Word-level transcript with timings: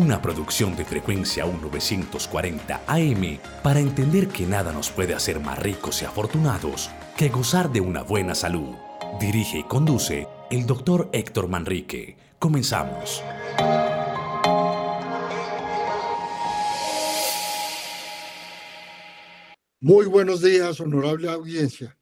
una 0.00 0.22
producción 0.22 0.74
de 0.76 0.86
frecuencia 0.86 1.44
1940 1.44 2.84
AM 2.86 3.38
para 3.62 3.80
entender 3.80 4.28
que 4.28 4.46
nada 4.46 4.72
nos 4.72 4.90
puede 4.90 5.14
hacer 5.14 5.40
más 5.40 5.58
ricos 5.58 6.00
y 6.00 6.06
afortunados 6.06 6.90
que 7.18 7.28
gozar 7.28 7.70
de 7.70 7.82
una 7.82 8.02
buena 8.02 8.34
salud. 8.34 8.76
Dirige 9.20 9.58
y 9.58 9.64
conduce 9.64 10.26
el 10.50 10.64
doctor 10.64 11.10
Héctor 11.12 11.48
Manrique. 11.48 12.16
Comenzamos. 12.38 13.22
Muy 19.80 20.06
buenos 20.06 20.40
días, 20.40 20.80
honorable 20.80 21.28
audiencia. 21.28 21.98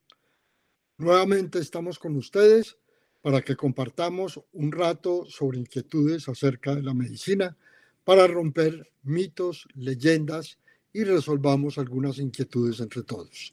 Nuevamente 0.99 1.59
estamos 1.59 1.99
con 1.99 2.15
ustedes 2.15 2.79
para 3.23 3.43
que 3.43 3.57
compartamos 3.57 4.41
un 4.53 4.71
rato 4.71 5.25
sobre 5.27 5.59
inquietudes 5.59 6.29
acerca 6.29 6.77
de 6.77 6.83
la 6.83 6.95
medicina, 6.95 7.57
para 8.09 8.27
romper 8.27 8.91
mitos, 9.03 9.69
leyendas 9.75 10.57
y 10.95 11.05
resolvamos 11.05 11.77
algunas 11.77 12.19
inquietudes 12.19 12.81
entre 12.81 13.03
todos. 13.03 13.53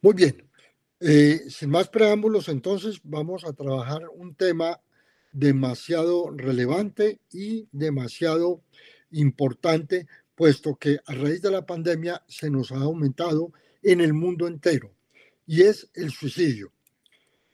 Muy 0.00 0.14
bien. 0.14 0.51
Eh, 1.04 1.50
sin 1.50 1.70
más 1.70 1.88
preámbulos, 1.88 2.48
entonces 2.48 3.00
vamos 3.02 3.44
a 3.44 3.52
trabajar 3.52 4.02
un 4.14 4.36
tema 4.36 4.80
demasiado 5.32 6.30
relevante 6.30 7.18
y 7.32 7.66
demasiado 7.72 8.62
importante, 9.10 10.06
puesto 10.36 10.76
que 10.76 11.00
a 11.04 11.12
raíz 11.14 11.42
de 11.42 11.50
la 11.50 11.66
pandemia 11.66 12.22
se 12.28 12.50
nos 12.50 12.70
ha 12.70 12.76
aumentado 12.76 13.52
en 13.82 14.00
el 14.00 14.14
mundo 14.14 14.46
entero, 14.46 14.94
y 15.44 15.62
es 15.62 15.90
el 15.94 16.12
suicidio. 16.12 16.72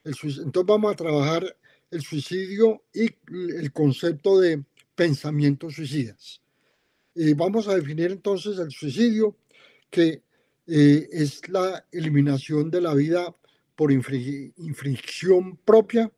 El 0.05 0.15
suicidio. 0.15 0.45
Entonces 0.45 0.69
vamos 0.69 0.93
a 0.93 0.97
trabajar 0.97 1.57
el 1.91 2.03
suicidio 2.03 2.83
y 2.93 3.09
el 3.31 3.73
concepto 3.73 4.39
de 4.41 4.63
pensamientos 4.95 5.75
suicidas. 5.75 6.43
Eh, 7.15 7.33
vamos 7.35 7.67
a 7.67 7.75
definir 7.75 8.11
entonces 8.11 8.59
el 8.59 8.71
suicidio, 8.71 9.39
que 9.89 10.23
eh, 10.71 11.09
es 11.11 11.49
la 11.49 11.87
eliminación 11.91 12.71
de 12.71 12.83
la 12.83 12.93
vida 12.93 13.35
por 13.79 13.93
infracción 13.93 15.57
propia 15.59 16.11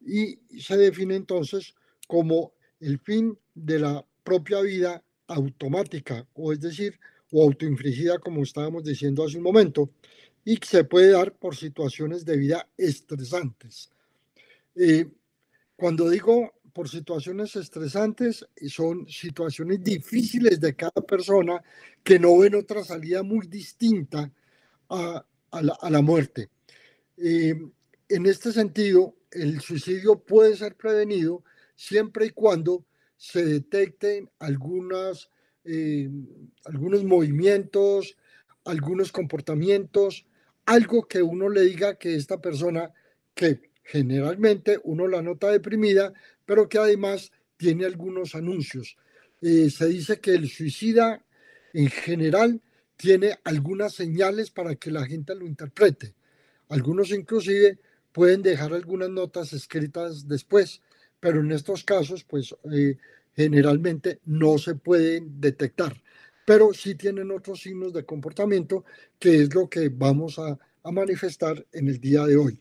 y 0.00 0.38
se 0.58 0.78
define 0.78 1.16
entonces 1.16 1.74
como 2.08 2.54
el 2.80 2.98
fin 3.00 3.38
de 3.54 3.78
la 3.78 4.06
propia 4.24 4.62
vida 4.62 5.04
automática, 5.26 6.26
o 6.32 6.54
es 6.54 6.60
decir, 6.60 6.98
o 7.32 7.42
autoinfligida, 7.42 8.18
como 8.18 8.42
estábamos 8.42 8.82
diciendo 8.82 9.26
hace 9.26 9.36
un 9.36 9.42
momento, 9.42 9.90
y 10.42 10.56
se 10.62 10.84
puede 10.84 11.10
dar 11.10 11.34
por 11.36 11.54
situaciones 11.54 12.24
de 12.24 12.38
vida 12.38 12.66
estresantes. 12.78 13.90
Eh, 14.74 15.06
cuando 15.76 16.08
digo 16.08 16.54
por 16.72 16.88
situaciones 16.88 17.56
estresantes, 17.56 18.46
son 18.68 19.06
situaciones 19.06 19.84
difíciles 19.84 20.58
de 20.60 20.74
cada 20.74 21.02
persona 21.06 21.62
que 22.02 22.18
no 22.18 22.38
ven 22.38 22.54
otra 22.54 22.82
salida 22.82 23.22
muy 23.22 23.48
distinta 23.48 24.32
a, 24.88 25.22
la, 25.60 26.00
muerte. 26.00 26.48
Eh, 27.16 27.54
en 28.08 28.26
este 28.26 28.52
sentido, 28.52 29.16
el 29.30 29.60
suicidio 29.60 30.18
puede 30.18 30.56
ser 30.56 30.76
prevenido 30.76 31.42
siempre 31.74 32.26
y 32.26 32.30
cuando 32.30 32.84
se 33.16 33.44
detecten 33.44 34.30
algunas, 34.38 35.30
eh, 35.64 36.08
algunos 36.64 37.04
movimientos, 37.04 38.16
algunos 38.64 39.12
comportamientos, 39.12 40.26
algo 40.66 41.06
que 41.06 41.22
uno 41.22 41.48
le 41.48 41.62
diga 41.62 41.96
que 41.96 42.14
esta 42.14 42.40
persona 42.40 42.92
que 43.34 43.70
generalmente 43.84 44.80
uno 44.84 45.06
la 45.06 45.22
nota 45.22 45.48
deprimida, 45.50 46.12
pero 46.44 46.68
que 46.68 46.78
además 46.78 47.32
tiene 47.56 47.86
algunos 47.86 48.34
anuncios. 48.34 48.96
Eh, 49.40 49.70
se 49.70 49.86
dice 49.86 50.20
que 50.20 50.32
el 50.32 50.48
suicida 50.48 51.24
en 51.72 51.88
general 51.88 52.60
tiene 52.96 53.38
algunas 53.44 53.94
señales 53.94 54.50
para 54.50 54.74
que 54.74 54.90
la 54.90 55.06
gente 55.06 55.34
lo 55.34 55.46
interprete. 55.46 56.14
Algunos 56.68 57.10
inclusive 57.10 57.78
pueden 58.12 58.42
dejar 58.42 58.72
algunas 58.72 59.10
notas 59.10 59.52
escritas 59.52 60.26
después, 60.26 60.82
pero 61.20 61.40
en 61.40 61.52
estos 61.52 61.84
casos, 61.84 62.24
pues 62.24 62.54
eh, 62.72 62.96
generalmente 63.34 64.20
no 64.24 64.58
se 64.58 64.74
pueden 64.74 65.40
detectar, 65.40 66.02
pero 66.46 66.72
sí 66.72 66.94
tienen 66.94 67.30
otros 67.30 67.60
signos 67.60 67.92
de 67.92 68.04
comportamiento, 68.04 68.84
que 69.18 69.42
es 69.42 69.54
lo 69.54 69.68
que 69.68 69.88
vamos 69.88 70.38
a 70.38 70.58
manifestar 70.90 71.66
en 71.72 71.88
el 71.88 72.00
día 72.00 72.24
de 72.24 72.36
hoy. 72.36 72.60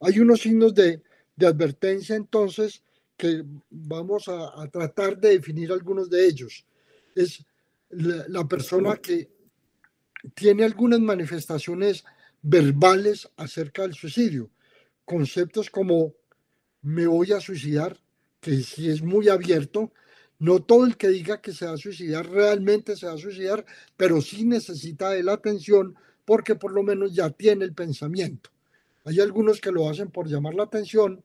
Hay 0.00 0.18
unos 0.18 0.40
signos 0.40 0.74
de, 0.74 1.02
advertencia 1.40 2.16
entonces 2.16 2.82
que 3.16 3.44
vamos 3.70 4.28
a, 4.28 4.68
tratar 4.70 5.18
de 5.18 5.30
definir 5.30 5.72
algunos 5.72 6.08
de 6.10 6.26
ellos. 6.26 6.66
Es 7.14 7.44
la, 7.90 8.46
persona 8.46 8.96
que 8.96 9.30
tiene 10.34 10.64
algunas 10.64 11.00
manifestaciones 11.00 12.04
verbales 12.48 13.28
acerca 13.36 13.82
del 13.82 13.94
suicidio. 13.94 14.50
Conceptos 15.04 15.68
como 15.68 16.14
me 16.80 17.08
voy 17.08 17.32
a 17.32 17.40
suicidar, 17.40 17.98
que 18.40 18.62
si 18.62 18.88
es 18.88 19.02
muy 19.02 19.28
abierto, 19.28 19.92
no 20.38 20.62
todo 20.62 20.86
el 20.86 20.96
que 20.96 21.08
diga 21.08 21.40
que 21.40 21.52
se 21.52 21.66
va 21.66 21.72
a 21.72 21.76
suicidar 21.76 22.30
realmente 22.30 22.94
se 22.94 23.06
va 23.06 23.14
a 23.14 23.18
suicidar, 23.18 23.66
pero 23.96 24.20
sí 24.20 24.44
necesita 24.44 25.10
de 25.10 25.24
la 25.24 25.32
atención 25.32 25.96
porque 26.24 26.54
por 26.54 26.72
lo 26.72 26.84
menos 26.84 27.14
ya 27.14 27.30
tiene 27.30 27.64
el 27.64 27.74
pensamiento. 27.74 28.50
Hay 29.04 29.18
algunos 29.18 29.60
que 29.60 29.72
lo 29.72 29.88
hacen 29.88 30.12
por 30.12 30.28
llamar 30.28 30.54
la 30.54 30.64
atención, 30.64 31.24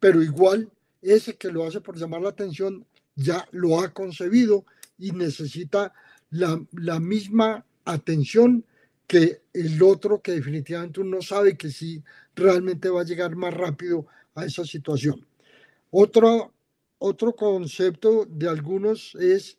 pero 0.00 0.22
igual 0.22 0.70
ese 1.02 1.36
que 1.36 1.52
lo 1.52 1.66
hace 1.66 1.82
por 1.82 1.98
llamar 1.98 2.22
la 2.22 2.30
atención 2.30 2.86
ya 3.14 3.46
lo 3.50 3.80
ha 3.80 3.92
concebido 3.92 4.64
y 4.98 5.10
necesita 5.10 5.92
la, 6.30 6.64
misma 6.98 7.66
atención 7.84 8.64
que 9.06 9.42
el 9.52 9.82
otro 9.82 10.22
que 10.22 10.32
definitivamente 10.32 11.00
uno 11.00 11.20
sabe 11.22 11.56
que 11.56 11.70
sí 11.70 12.02
realmente 12.34 12.88
va 12.88 13.02
a 13.02 13.04
llegar 13.04 13.36
más 13.36 13.52
rápido 13.52 14.06
a 14.34 14.44
esa 14.44 14.64
situación. 14.64 15.26
Otro, 15.90 16.54
otro 16.98 17.34
concepto 17.34 18.24
de 18.24 18.48
algunos 18.48 19.14
es 19.16 19.58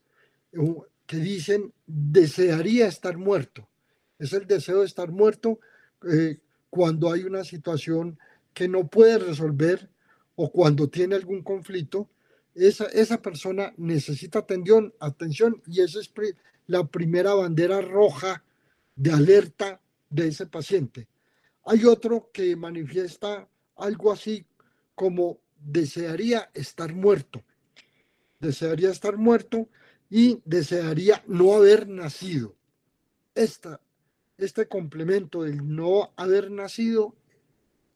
que 1.05 1.17
dicen 1.17 1.73
desearía 1.85 2.87
estar 2.87 3.17
muerto. 3.17 3.67
Es 4.17 4.33
el 4.33 4.47
deseo 4.47 4.79
de 4.79 4.85
estar 4.85 5.11
muerto 5.11 5.59
eh, 6.11 6.39
cuando 6.69 7.11
hay 7.11 7.23
una 7.23 7.43
situación 7.43 8.17
que 8.53 8.67
no 8.67 8.87
puede 8.87 9.19
resolver 9.19 9.89
o 10.35 10.51
cuando 10.51 10.89
tiene 10.89 11.15
algún 11.15 11.43
conflicto, 11.43 12.09
esa, 12.55 12.85
esa 12.85 13.21
persona 13.21 13.73
necesita 13.77 14.39
atención, 14.39 14.93
atención 14.99 15.61
y 15.67 15.81
esa 15.81 15.99
es 15.99 16.11
la 16.67 16.85
primera 16.87 17.33
bandera 17.33 17.81
roja 17.81 18.43
de 18.95 19.11
alerta 19.11 19.81
de 20.09 20.27
ese 20.27 20.45
paciente. 20.45 21.07
Hay 21.65 21.85
otro 21.85 22.29
que 22.33 22.55
manifiesta 22.55 23.47
algo 23.75 24.11
así 24.11 24.45
como 24.95 25.39
desearía 25.57 26.49
estar 26.53 26.93
muerto. 26.93 27.43
Desearía 28.39 28.91
estar 28.91 29.17
muerto 29.17 29.69
y 30.09 30.41
desearía 30.45 31.23
no 31.27 31.55
haber 31.55 31.87
nacido. 31.87 32.55
Esta, 33.33 33.81
este 34.37 34.67
complemento 34.67 35.43
del 35.43 35.67
no 35.67 36.13
haber 36.17 36.51
nacido, 36.51 37.15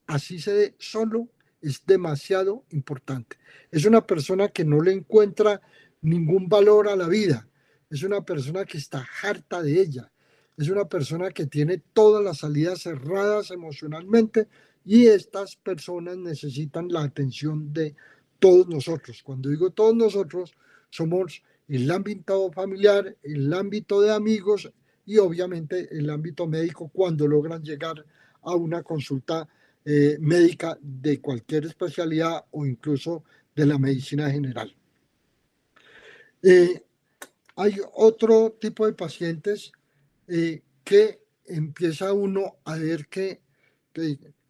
así 0.08 0.40
se 0.40 0.54
ve 0.54 0.76
solo, 0.80 1.28
es 1.62 1.86
demasiado 1.86 2.66
importante. 2.70 3.38
Es 3.72 3.86
una 3.86 4.06
persona 4.06 4.48
que 4.48 4.64
no 4.64 4.82
le 4.82 4.94
encuentra 4.94 5.62
ningún 6.02 6.48
valor 6.48 6.88
a 6.88 6.96
la 6.96 7.08
vida. 7.08 7.48
Es 7.90 8.04
una 8.04 8.24
persona 8.24 8.66
que 8.66 8.78
está 8.78 9.06
harta 9.22 9.62
de 9.62 9.80
ella. 9.80 10.12
Es 10.58 10.70
una 10.70 10.86
persona 10.86 11.30
que 11.30 11.46
tiene 11.46 11.84
todas 11.94 12.24
las 12.24 12.40
salidas 12.40 12.82
cerradas 12.82 13.52
emocionalmente 13.52 14.48
y 14.84 15.06
estas 15.06 15.56
personas 15.56 16.18
necesitan 16.18 16.88
la 16.90 17.04
atención 17.04 17.72
de 17.72 17.96
todos 18.40 18.68
nosotros. 18.68 19.22
Cuando 19.22 19.50
digo 19.50 19.70
todos 19.70 19.96
nosotros, 19.96 20.56
somos 20.90 21.44
el 21.68 21.92
ámbito 21.92 22.52
familiar, 22.52 23.16
el 23.22 23.54
ámbito 23.54 24.02
de 24.02 24.12
amigos 24.12 24.72
y 25.06 25.18
obviamente 25.20 25.90
el 25.92 26.10
ámbito 26.10 26.48
médico 26.48 26.90
cuando 26.92 27.28
logran 27.28 27.62
llegar 27.62 28.04
a 28.42 28.56
una 28.56 28.82
consulta 28.82 29.48
eh, 29.86 30.18
médica 30.20 30.78
de 30.82 31.22
cualquier 31.22 31.66
especialidad 31.66 32.46
o 32.52 32.66
incluso 32.66 33.24
de 33.56 33.66
la 33.66 33.78
medicina 33.78 34.30
general. 34.32 34.76
Eh, 36.42 36.82
hay 37.56 37.76
otro 37.94 38.58
tipo 38.60 38.86
de 38.86 38.94
pacientes 38.94 39.72
eh, 40.28 40.62
que 40.84 41.22
empieza 41.46 42.14
uno 42.14 42.58
a 42.66 42.76
ver 42.76 43.08
que, 43.08 43.42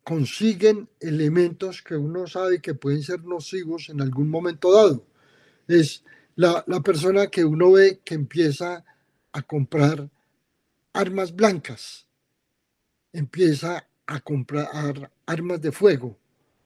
consiguen 0.03 0.89
elementos 1.00 1.81
que 1.81 1.95
uno 1.95 2.27
sabe 2.27 2.62
que 2.62 2.74
pueden 2.74 3.01
ser 3.01 3.24
nocivos 3.24 3.89
en 3.89 4.01
algún 4.01 4.29
momento 4.29 4.74
dado. 4.74 5.06
Es 5.68 6.03
la, 6.35 6.63
la 6.68 6.81
persona 6.81 7.27
que 7.27 7.45
uno 7.45 7.71
ve 7.71 8.01
que 8.03 8.15
empieza 8.15 8.83
a 9.31 9.41
comprar 9.41 10.09
armas 10.94 11.33
blancas, 11.33 12.07
empieza 13.13 13.88
a 14.06 14.19
comprar 14.19 15.12
armas 15.25 15.62
de 15.62 15.71
fuego 15.71 16.18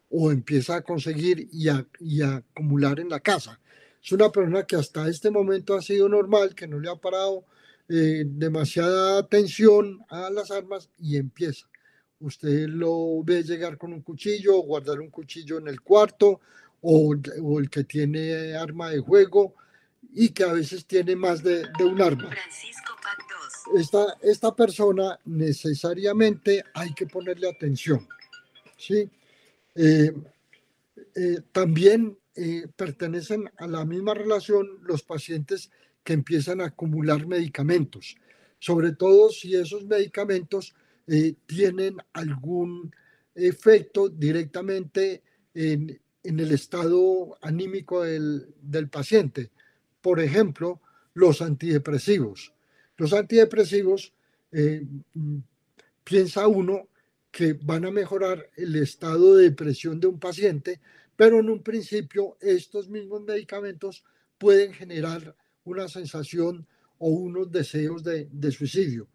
o 0.10 0.32
empieza 0.32 0.78
a 0.78 0.82
conseguir 0.82 1.48
y 1.52 1.70
a, 1.70 1.86
y 2.00 2.22
a 2.22 2.38
acumular 2.38 3.00
en 3.00 3.10
la 3.10 3.20
casa 3.20 3.60
es 4.04 4.12
una 4.12 4.32
persona 4.32 4.64
que 4.64 4.76
hasta 4.76 5.08
este 5.08 5.30
momento 5.30 5.76
ha 5.76 5.82
sido 5.82 6.10
normal, 6.10 6.56
que 6.56 6.68
no 6.68 6.80
le 6.80 6.90
ha 6.90 6.96
parado 6.96 7.46
eh, 7.94 8.24
demasiada 8.26 9.20
atención 9.20 10.00
a 10.08 10.30
las 10.30 10.50
armas 10.50 10.90
y 10.98 11.18
empieza. 11.18 11.68
Usted 12.22 12.70
lo 12.70 13.22
ve 13.24 13.44
llegar 13.44 13.78
con 13.78 13.92
un 13.92 14.02
cuchillo, 14.02 14.58
o 14.58 14.64
guardar 14.64 15.00
un 15.02 15.10
cuchillo 15.10 15.58
en 15.58 15.68
el 15.68 15.82
cuarto, 15.82 16.40
o, 16.82 17.14
el 17.60 17.70
que 17.70 17.84
tiene 17.84 18.56
arma 18.56 18.90
de 18.90 19.00
juego 19.00 19.56
y 20.14 20.30
que 20.30 20.44
a 20.44 20.54
veces 20.54 20.86
tiene 20.86 21.16
más 21.16 21.44
de, 21.44 21.68
un 21.84 22.02
arma. 22.02 22.30
Esta, 23.76 24.18
esta 24.22 24.56
persona 24.56 25.20
necesariamente 25.26 26.64
hay 26.74 26.94
que 26.94 27.08
ponerle 27.08 27.50
atención. 27.50 28.08
¿sí? 28.78 29.10
Eh, 29.76 30.12
eh, 31.16 31.42
también 31.52 32.18
eh, 32.36 32.68
pertenecen 32.76 33.52
a 33.58 33.68
la 33.68 33.84
misma 33.84 34.14
relación 34.14 34.80
los 34.84 35.04
pacientes 35.04 35.70
que 36.04 36.14
empiezan 36.14 36.62
a 36.62 36.66
acumular 36.66 37.28
medicamentos, 37.28 38.16
sobre 38.60 38.94
todo 38.94 39.30
si 39.30 39.56
esos 39.56 39.86
medicamentos 39.86 40.74
eh, 41.08 41.36
tienen 41.46 41.98
algún 42.14 42.94
efecto 43.36 44.10
directamente 44.10 45.24
en, 45.54 46.00
el 46.24 46.52
estado 46.52 47.38
anímico 47.42 48.04
del, 48.04 48.90
paciente. 48.92 49.50
Por 50.02 50.20
ejemplo, 50.20 50.80
los 51.14 51.42
antidepresivos. 51.42 52.54
Los 52.98 53.14
antidepresivos, 53.14 54.14
eh, 54.52 54.86
piensa 56.04 56.48
uno 56.48 56.88
que 57.32 57.54
van 57.54 57.86
a 57.86 57.92
mejorar 57.92 58.50
el 58.56 58.76
estado 58.76 59.36
de 59.36 59.46
depresión 59.46 60.00
de 60.00 60.08
un 60.08 60.20
paciente, 60.20 60.82
pero 61.16 61.40
en 61.40 61.50
un 61.50 61.64
principio 61.64 62.38
estos 62.42 62.90
mismos 62.90 63.24
medicamentos 63.24 64.04
pueden 64.38 64.74
generar 64.74 65.36
una 65.66 65.88
sensación 65.88 66.66
o 66.98 67.10
unos 67.10 67.52
deseos 67.52 68.04
de, 68.04 68.52
suicidio. 68.52 69.08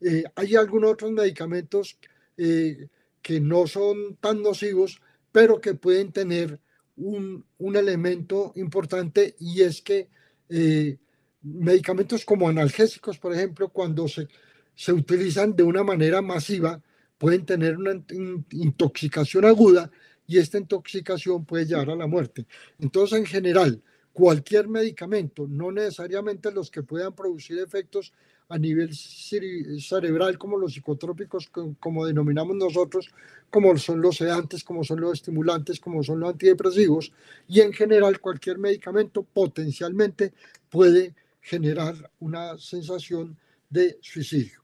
Eh, 0.00 0.24
hay 0.34 0.56
algunos 0.56 0.92
otros 0.92 1.12
medicamentos 1.12 1.98
eh, 2.36 2.88
que 3.22 3.40
no 3.40 3.66
son 3.66 4.16
tan 4.16 4.42
nocivos, 4.42 5.00
pero 5.30 5.60
que 5.60 5.74
pueden 5.74 6.10
tener 6.12 6.58
un, 6.96 7.44
elemento 7.58 8.52
importante 8.56 9.36
y 9.38 9.62
es 9.62 9.80
que 9.80 10.08
eh, 10.48 10.98
medicamentos 11.42 12.24
como 12.24 12.48
analgésicos, 12.48 13.18
por 13.18 13.34
ejemplo, 13.34 13.68
cuando 13.68 14.08
se, 14.08 14.28
se 14.74 14.92
utilizan 14.92 15.54
de 15.54 15.62
una 15.62 15.84
manera 15.84 16.20
masiva, 16.20 16.82
pueden 17.18 17.44
tener 17.44 17.76
una 17.76 18.02
intoxicación 18.50 19.44
aguda 19.44 19.90
y 20.26 20.38
esta 20.38 20.58
intoxicación 20.58 21.44
puede 21.44 21.66
llevar 21.66 21.90
a 21.90 21.96
la 21.96 22.06
muerte. 22.06 22.46
Entonces, 22.78 23.18
en 23.18 23.26
general, 23.26 23.82
cualquier 24.12 24.68
medicamento, 24.68 25.46
no 25.48 25.70
necesariamente 25.70 26.50
los 26.50 26.70
que 26.70 26.82
puedan 26.82 27.14
producir 27.14 27.58
efectos 27.58 28.12
a 28.48 28.58
nivel 28.58 28.94
cerebral 28.94 30.36
como 30.36 30.58
los 30.58 30.74
psicotrópicos, 30.74 31.50
como 31.78 32.04
denominamos 32.04 32.56
nosotros, 32.56 33.08
como 33.48 33.76
son 33.78 34.00
los 34.00 34.16
sedantes, 34.16 34.64
como 34.64 34.82
son 34.82 35.00
los 35.00 35.12
estimulantes, 35.12 35.78
como 35.78 36.02
son 36.02 36.20
los 36.20 36.30
antidepresivos, 36.30 37.12
y 37.46 37.60
en 37.60 37.72
general 37.72 38.20
cualquier 38.20 38.58
medicamento 38.58 39.22
potencialmente 39.22 40.32
puede 40.68 41.14
generar 41.40 42.10
una 42.18 42.58
sensación 42.58 43.38
de 43.68 43.98
suicidio. 44.02 44.60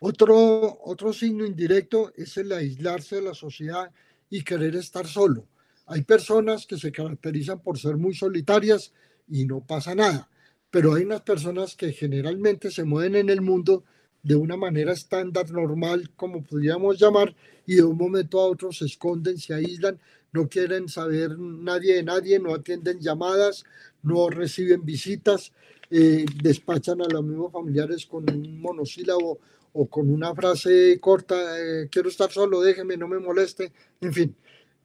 Otro, 0.00 0.80
otro 0.84 1.12
signo 1.14 1.46
indirecto 1.46 2.12
es 2.14 2.36
el 2.36 2.52
aislarse 2.52 3.16
de 3.16 3.22
la 3.22 3.34
sociedad 3.34 3.90
y 4.28 4.44
querer 4.44 4.76
estar 4.76 5.06
solo. 5.06 5.46
Hay 5.90 6.02
personas 6.02 6.66
que 6.66 6.78
se 6.78 6.92
caracterizan 6.92 7.60
por 7.60 7.76
ser 7.76 7.96
muy 7.96 8.14
solitarias 8.14 8.92
y 9.28 9.44
no 9.44 9.66
pasa 9.66 9.92
nada, 9.92 10.30
pero 10.70 10.94
hay 10.94 11.02
unas 11.02 11.22
personas 11.22 11.74
que 11.74 11.92
generalmente 11.92 12.70
se 12.70 12.84
mueven 12.84 13.16
en 13.16 13.28
el 13.28 13.40
mundo 13.40 13.82
de 14.22 14.36
una 14.36 14.56
manera 14.56 14.92
estándar, 14.92 15.50
normal, 15.50 16.12
como 16.14 16.44
podríamos 16.44 16.96
llamar, 16.96 17.34
y 17.66 17.74
de 17.74 17.82
un 17.82 17.96
momento 17.96 18.38
a 18.38 18.46
otro 18.46 18.70
se 18.70 18.84
esconden, 18.84 19.38
se 19.38 19.52
aíslan, 19.52 19.98
no 20.32 20.48
quieren 20.48 20.88
saber 20.88 21.36
nadie 21.36 21.96
de 21.96 22.02
nadie, 22.04 22.38
no 22.38 22.54
atienden 22.54 23.00
llamadas, 23.00 23.64
no 24.04 24.30
reciben 24.30 24.84
visitas, 24.84 25.52
eh, 25.90 26.24
despachan 26.40 27.00
a 27.00 27.08
los 27.08 27.24
mismos 27.24 27.50
familiares 27.50 28.06
con 28.06 28.30
un 28.30 28.60
monosílabo 28.60 29.40
o 29.72 29.86
con 29.86 30.08
una 30.08 30.36
frase 30.36 31.00
corta, 31.00 31.58
eh, 31.58 31.88
quiero 31.90 32.10
estar 32.10 32.30
solo, 32.30 32.60
déjeme, 32.60 32.96
no 32.96 33.08
me 33.08 33.18
moleste, 33.18 33.72
en 34.00 34.12
fin, 34.12 34.36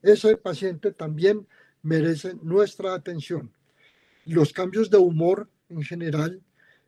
ese 0.05 0.37
paciente 0.37 0.91
también 0.91 1.47
merece 1.81 2.35
nuestra 2.41 2.93
atención. 2.93 3.51
Los 4.25 4.53
cambios 4.53 4.89
de 4.89 4.97
humor 4.97 5.49
en 5.69 5.83
general 5.83 6.41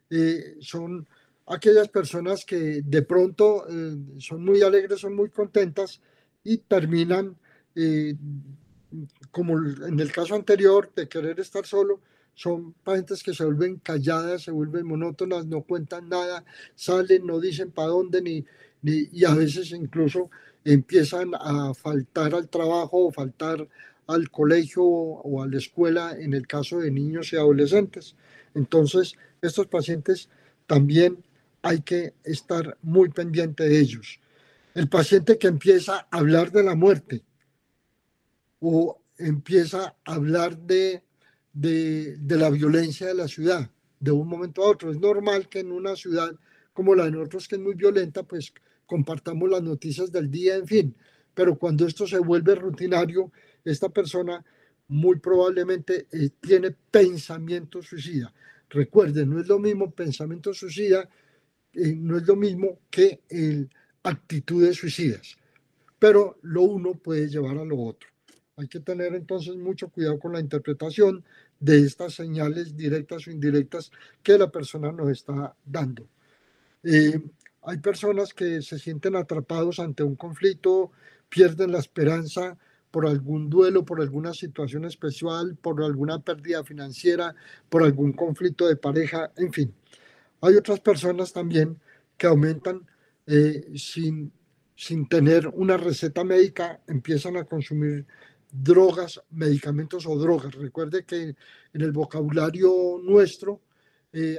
eh, 0.09 0.55
son 0.59 1.07
aquellas 1.45 1.87
personas 1.89 2.45
que 2.45 2.81
de 2.83 3.01
pronto 3.01 3.65
eh, 3.69 3.95
son 4.19 4.43
muy 4.43 4.61
alegres, 4.61 5.01
son 5.01 5.15
muy 5.15 5.29
contentas 5.29 6.01
y 6.43 6.57
terminan, 6.59 7.35
como 9.31 9.57
en 9.57 9.99
el 9.99 10.11
caso 10.11 10.33
anterior, 10.33 10.91
de 10.95 11.07
querer 11.09 11.39
estar 11.39 11.65
solo, 11.65 11.99
son 12.37 12.73
pacientes 12.83 13.23
que 13.23 13.33
se 13.33 13.43
vuelven 13.43 13.77
calladas, 13.77 14.43
se 14.43 14.51
vuelven 14.51 14.85
monótonas, 14.85 15.47
no 15.47 15.63
cuentan 15.63 16.07
nada, 16.07 16.45
salen, 16.75 17.25
no 17.25 17.39
dicen 17.39 17.71
para 17.71 17.89
dónde, 17.89 18.21
ni, 18.21 18.45
y 18.83 19.25
a 19.25 19.33
veces 19.33 19.71
incluso 19.71 20.29
empiezan 20.73 21.31
a 21.35 21.73
faltar 21.73 22.35
al 22.35 22.49
trabajo 22.49 23.07
o 23.07 23.11
faltar 23.11 23.67
al 24.07 24.29
colegio 24.29 24.83
o 24.83 25.43
a 25.43 25.47
la 25.47 25.57
escuela 25.57 26.15
en 26.17 26.33
el 26.33 26.47
caso 26.47 26.79
de 26.79 26.91
niños 26.91 27.33
y 27.33 27.37
adolescentes. 27.37 28.15
Entonces, 28.53 29.15
estos 29.41 29.67
pacientes 29.67 30.29
también 30.65 31.23
hay 31.61 31.81
que 31.81 32.13
estar 32.23 32.77
muy 32.81 33.09
pendiente 33.09 33.67
de 33.67 33.79
ellos. 33.79 34.19
El 34.73 34.87
paciente 34.87 35.37
que 35.37 35.47
empieza 35.47 36.07
a 36.11 36.17
hablar 36.17 36.51
de 36.51 36.63
la 36.63 36.75
muerte 36.75 37.23
o 38.59 39.01
empieza 39.17 39.95
a 40.05 40.13
hablar 40.13 40.57
de 40.57 41.03
de, 41.59 42.37
la 42.37 42.49
violencia 42.49 43.07
de 43.07 43.15
la 43.15 43.27
ciudad 43.27 43.69
de 43.99 44.11
un 44.11 44.27
momento 44.27 44.63
a 44.63 44.69
otro. 44.69 44.91
Es 44.91 44.99
normal 44.99 45.49
que 45.49 45.59
en 45.59 45.71
una 45.71 45.95
ciudad 45.95 46.35
como 46.73 46.93
la 46.93 47.05
de 47.05 47.11
nosotros, 47.11 47.47
que 47.47 47.55
es 47.55 47.61
muy 47.61 47.73
violenta, 47.73 48.21
pues 48.21 48.53
compartamos 48.87 49.49
las 49.49 49.61
noticias 49.61 50.11
del 50.11 50.31
día, 50.31 50.55
en 50.55 50.65
fin. 50.65 50.95
Pero 51.35 51.59
cuando 51.59 51.85
esto 51.85 52.07
se 52.07 52.17
vuelve 52.17 52.55
rutinario, 52.55 53.31
esta 53.63 53.89
persona 53.89 54.43
muy 54.87 55.19
probablemente 55.19 56.07
eh, 56.11 56.31
tiene 56.41 56.71
pensamiento 56.71 57.83
suicida. 57.83 58.33
Recuerden, 58.69 59.29
no 59.29 59.39
es 59.39 59.47
lo 59.47 59.59
mismo 59.59 59.91
pensamiento 59.91 60.53
suicida, 60.53 61.07
eh, 61.73 61.93
no 61.95 62.17
es 62.17 62.25
lo 62.25 62.35
mismo 62.35 62.79
que 62.89 63.21
el, 63.29 63.69
actitudes 64.07 64.77
suicidas, 64.77 65.37
pero 65.99 66.37
lo 66.41 66.63
uno 66.63 66.93
puede 66.93 67.27
llevar 67.27 67.57
a 67.57 67.65
lo 67.65 67.79
otro. 67.79 68.09
Hay 68.55 68.67
que 68.67 68.79
tener 68.79 69.13
entonces 69.13 69.55
mucho 69.55 69.89
cuidado 69.89 70.17
con 70.17 70.33
la 70.33 70.39
interpretación 70.39 71.23
de 71.59 71.79
estas 71.81 72.13
señales 72.13 72.75
directas 72.75 73.27
o 73.27 73.31
indirectas 73.31 73.91
que 74.23 74.37
la 74.37 74.51
persona 74.51 74.91
nos 74.91 75.09
está 75.09 75.55
dando. 75.65 76.07
Eh, 76.83 77.19
hay 77.67 77.79
personas 77.79 78.33
que 78.33 78.61
se 78.61 78.79
sienten 78.79 79.17
atrapados 79.17 79.79
ante 79.79 80.01
un 80.01 80.15
conflicto, 80.15 80.91
pierden 81.27 81.73
la 81.73 81.79
esperanza 81.79 82.57
por 82.91 83.05
algún 83.05 83.49
duelo, 83.49 83.83
por 83.83 83.99
alguna 83.99 84.33
situación 84.33 84.85
especial, 84.85 85.57
por 85.61 85.83
alguna 85.83 86.17
pérdida 86.19 86.63
financiera, 86.63 87.35
por 87.67 87.83
algún 87.83 88.13
conflicto 88.13 88.65
de 88.69 88.77
pareja, 88.77 89.33
en 89.35 89.51
fin. 89.51 89.73
Hay 90.39 90.55
otras 90.55 90.79
personas 90.79 91.33
también 91.33 91.77
que 92.17 92.27
aumentan 92.27 92.87
eh, 93.25 93.69
sin, 93.75 94.31
sin 94.73 95.09
tener 95.09 95.49
una 95.49 95.75
receta 95.75 96.23
médica, 96.23 96.79
empiezan 96.87 97.35
a 97.35 97.43
consumir 97.43 98.05
drogas, 98.49 99.21
medicamentos 99.31 100.05
o 100.05 100.17
drogas. 100.17 100.55
Recuerde 100.55 101.03
que 101.03 101.35
en 101.73 101.81
el 101.81 101.91
vocabulario 101.91 102.71
nuestro, 103.03 103.59
eh, 104.13 104.37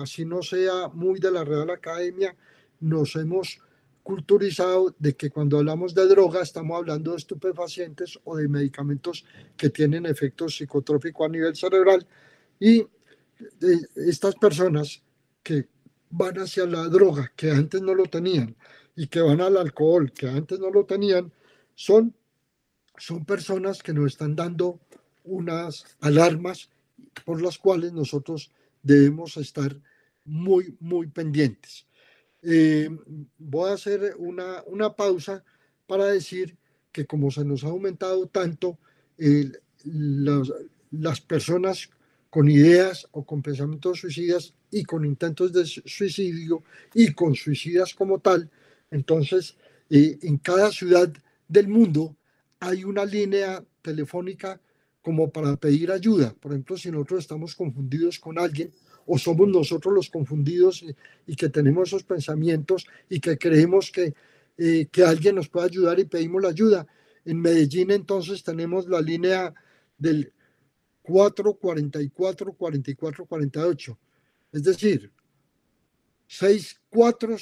así 0.00 0.24
no 0.24 0.42
sea 0.42 0.86
muy 0.94 1.18
de 1.18 1.32
la 1.32 1.42
Real 1.42 1.70
Academia, 1.70 2.36
nos 2.80 3.16
hemos 3.16 3.60
culturizado 4.02 4.94
de 4.98 5.14
que 5.14 5.30
cuando 5.30 5.58
hablamos 5.58 5.94
de 5.94 6.06
droga 6.06 6.42
estamos 6.42 6.78
hablando 6.78 7.10
de 7.10 7.18
estupefacientes 7.18 8.18
o 8.24 8.36
de 8.36 8.48
medicamentos 8.48 9.24
que 9.56 9.68
tienen 9.68 10.06
efectos 10.06 10.56
psicotrópicos 10.56 11.26
a 11.26 11.30
nivel 11.30 11.54
cerebral 11.54 12.06
y 12.58 12.86
estas 13.94 14.34
personas 14.36 15.02
que 15.42 15.68
van 16.10 16.38
hacia 16.38 16.64
la 16.64 16.88
droga 16.88 17.32
que 17.36 17.50
antes 17.50 17.82
no 17.82 17.94
lo 17.94 18.06
tenían 18.06 18.56
y 18.96 19.08
que 19.08 19.20
van 19.20 19.40
al 19.42 19.56
alcohol 19.58 20.10
que 20.10 20.28
antes 20.28 20.58
no 20.58 20.70
lo 20.70 20.86
tenían 20.86 21.30
son 21.74 22.14
son 22.96 23.24
personas 23.24 23.82
que 23.82 23.92
nos 23.92 24.12
están 24.12 24.34
dando 24.34 24.80
unas 25.24 25.84
alarmas 26.00 26.70
por 27.24 27.40
las 27.42 27.58
cuales 27.58 27.92
nosotros 27.92 28.50
debemos 28.82 29.36
estar 29.36 29.76
muy, 30.24 30.76
muy 30.80 31.08
pendientes. 31.08 31.86
Eh, 32.42 32.88
voy 33.38 33.70
a 33.70 33.74
hacer 33.74 34.14
una, 34.18 34.62
una, 34.66 34.94
pausa 34.94 35.44
para 35.86 36.06
decir 36.06 36.56
que 36.92 37.04
como 37.04 37.30
se 37.30 37.44
nos 37.44 37.64
ha 37.64 37.68
aumentado 37.68 38.26
tanto 38.28 38.78
las 41.00 41.20
personas 41.20 41.90
con 42.30 42.48
ideas 42.48 43.08
o 43.12 43.24
con 43.24 43.42
pensamientos 43.42 44.00
suicidas 44.00 44.54
y 44.70 44.84
con 44.84 45.04
intentos 45.04 45.52
de 45.52 45.66
suicidio 45.66 46.62
y 46.94 47.12
con 47.12 47.34
suicidas 47.34 47.94
como 47.94 48.20
tal, 48.20 48.50
entonces 48.90 49.56
eh, 49.90 50.18
en 50.22 50.38
cada 50.38 50.70
ciudad 50.70 51.12
del 51.48 51.68
mundo 51.68 52.16
hay 52.60 52.84
una 52.84 53.04
línea 53.04 53.64
telefónica 53.82 54.60
como 55.00 55.30
para 55.30 55.56
pedir 55.56 55.90
ayuda. 55.90 56.34
Por 56.38 56.52
ejemplo, 56.52 56.76
si 56.76 56.90
nosotros 56.90 57.20
estamos 57.20 57.54
confundidos 57.54 58.18
con 58.18 58.38
alguien 58.38 58.72
o 59.10 59.16
somos 59.16 59.48
nosotros 59.48 59.94
los 59.94 60.10
confundidos 60.10 60.84
y, 61.26 61.34
que 61.34 61.48
tenemos 61.48 61.88
esos 61.88 62.04
pensamientos 62.04 62.86
y 63.08 63.20
que 63.20 63.38
creemos 63.38 63.90
que, 63.90 64.14
eh, 64.58 64.86
que 64.92 65.02
alguien 65.02 65.36
nos 65.36 65.48
puede 65.48 65.66
ayudar 65.66 65.98
y 65.98 66.04
pedimos 66.04 66.42
la 66.42 66.50
ayuda. 66.50 66.86
En 67.24 67.40
Medellín 67.40 67.90
entonces 67.90 68.42
tenemos 68.42 68.86
la 68.86 69.00
línea 69.00 69.54
del 69.96 70.30
444 71.02 72.52
44 72.52 73.26
48, 73.26 73.98
es 74.52 74.62
decir, 74.62 75.10
6 76.26 76.80
4 76.90 77.36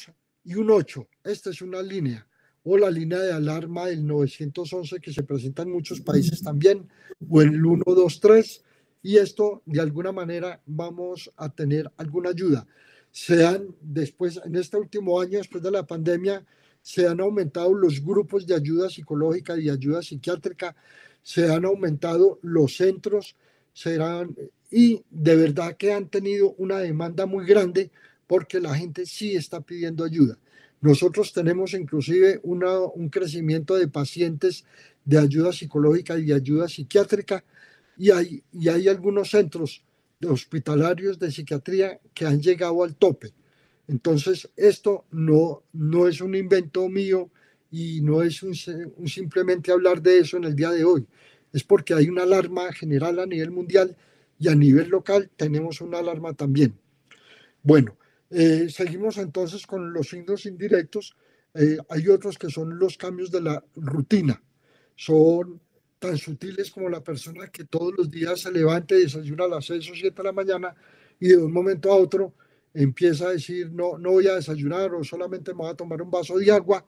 y 0.45 0.55
un 0.55 0.71
8. 0.71 1.09
Esta 1.25 1.51
es 1.51 1.61
una 1.63 1.83
línea 1.83 2.25
o 2.63 2.77
la 2.77 2.91
línea 2.91 3.19
de 3.19 3.33
alarma 3.33 3.87
del 3.87 4.07
911 4.07 5.01
que 5.01 5.13
se 5.13 5.25
presenta 5.25 5.63
en 5.63 5.73
muchos 5.73 6.01
países 6.01 6.43
también, 6.43 6.89
o 7.29 7.41
el 7.41 7.51
123, 7.51 8.65
y 9.07 9.19
esto 9.19 9.63
de 9.67 9.81
alguna 9.81 10.11
manera 10.11 10.61
vamos 10.67 11.31
a 11.37 11.49
tener 11.49 11.89
alguna 11.97 12.31
ayuda. 12.31 12.67
Se 13.13 13.47
han, 13.47 13.69
después, 13.81 14.41
en 14.45 14.57
este 14.57 14.77
último 14.77 15.21
año, 15.21 15.39
después 15.39 15.63
de 15.63 15.71
la 15.71 15.87
pandemia, 15.87 16.45
se 16.83 17.07
han 17.07 17.21
aumentado 17.21 17.73
los 17.73 18.05
grupos 18.05 18.49
de 18.49 18.57
ayuda 18.57 18.91
psicológica 18.91 19.57
y 19.57 19.71
ayuda 19.71 20.03
psiquiátrica, 20.03 20.75
se 21.23 21.49
han 21.49 21.65
aumentado 21.65 22.41
los 22.43 22.79
centros, 22.79 23.37
serán, 23.73 24.35
y 24.73 25.05
de 25.09 25.37
verdad 25.37 25.77
que 25.77 25.93
han 25.93 26.09
tenido 26.09 26.55
una 26.59 26.79
demanda 26.79 27.27
muy 27.27 27.47
grande 27.47 27.93
porque 28.27 28.59
la 28.59 28.75
gente 28.75 29.07
sí 29.07 29.37
está 29.37 29.61
pidiendo 29.61 30.03
ayuda. 30.03 30.37
Nosotros 30.81 31.33
tenemos 31.33 31.75
inclusive 31.75 32.41
un 32.43 33.09
crecimiento 33.09 33.77
de 33.77 33.87
pacientes 33.87 34.65
de 35.05 35.19
ayuda 35.19 35.53
psicológica 35.53 36.19
y 36.19 36.25
de 36.25 36.35
ayuda 36.35 36.67
psiquiátrica 36.67 37.45
y 37.97 38.11
hay, 38.11 38.43
y 38.53 38.69
hay 38.69 38.89
algunos 38.89 39.31
centros 39.31 39.83
hospitalarios 40.25 41.19
de 41.19 41.31
psiquiatría 41.31 42.01
que 42.15 42.27
han 42.27 42.41
llegado 42.41 42.83
al 42.83 42.97
tope. 42.97 43.33
Entonces, 43.89 44.49
esto 44.57 45.05
no, 45.11 45.63
no 45.73 46.09
es 46.09 46.21
un 46.21 46.35
invento 46.35 46.89
mío 46.89 47.31
y 47.71 48.01
no 48.01 48.23
es 48.23 48.43
un, 48.43 48.55
simplemente 49.07 49.73
hablar 49.73 50.03
de 50.03 50.21
eso 50.21 50.37
en 50.37 50.45
el 50.45 50.57
día 50.57 50.71
de 50.71 50.85
hoy. 50.85 51.07
Es 51.53 51.63
porque 51.63 51.95
hay 51.95 52.09
una 52.09 52.23
alarma 52.23 52.73
general 52.73 53.19
a 53.19 53.27
nivel 53.27 53.51
mundial 53.51 53.97
y 54.39 54.49
a 54.49 54.55
nivel 54.55 54.89
local 54.89 55.31
tenemos 55.37 55.81
una 55.81 55.99
alarma 55.99 56.35
también. 56.35 56.79
Bueno, 57.63 57.97
eh, 58.31 58.69
seguimos 58.71 59.19
entonces 59.19 59.67
con 59.67 59.93
los 59.93 60.09
signos 60.09 60.47
indirectos. 60.47 61.17
Eh, 61.55 61.79
hay 61.89 62.09
otros 62.09 62.39
que 62.39 62.51
son 62.51 62.79
los 62.79 62.97
cambios 62.97 63.31
de 63.31 63.41
la 63.41 63.65
rutina. 63.77 64.43
Son 64.97 65.61
tan 65.99 66.17
sutiles 66.17 66.71
como 66.71 66.89
la 66.89 67.03
persona 67.03 67.49
que 67.49 67.65
todos 67.65 67.95
los 67.97 68.11
días 68.11 68.41
se 68.41 68.53
levanta 68.53 68.95
y 68.95 69.03
desayuna 69.03 69.45
a 69.45 69.49
las 69.49 69.67
6 69.67 69.91
o 69.91 69.95
7 69.95 70.11
de 70.17 70.23
la 70.23 70.33
mañana 70.33 70.75
y 71.19 71.29
de 71.29 71.37
un 71.37 71.53
momento 71.53 71.93
a 71.93 71.97
otro 71.97 72.35
empieza 72.75 73.29
a 73.29 73.33
decir 73.33 73.71
no, 73.73 73.99
no 73.99 74.13
voy 74.13 74.29
a 74.29 74.35
desayunar 74.35 74.95
o 74.95 75.03
solamente 75.03 75.53
me 75.53 75.59
voy 75.59 75.71
a 75.71 75.75
tomar 75.75 76.03
un 76.03 76.11
vaso 76.11 76.39
de 76.39 76.51
agua. 76.53 76.85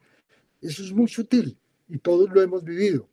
Eso 0.61 0.83
es 0.83 0.91
muy 0.91 1.07
sutil 1.07 1.57
y 1.87 1.97
todos 1.97 2.29
lo 2.29 2.41
hemos 2.41 2.63
vivido. 2.63 3.09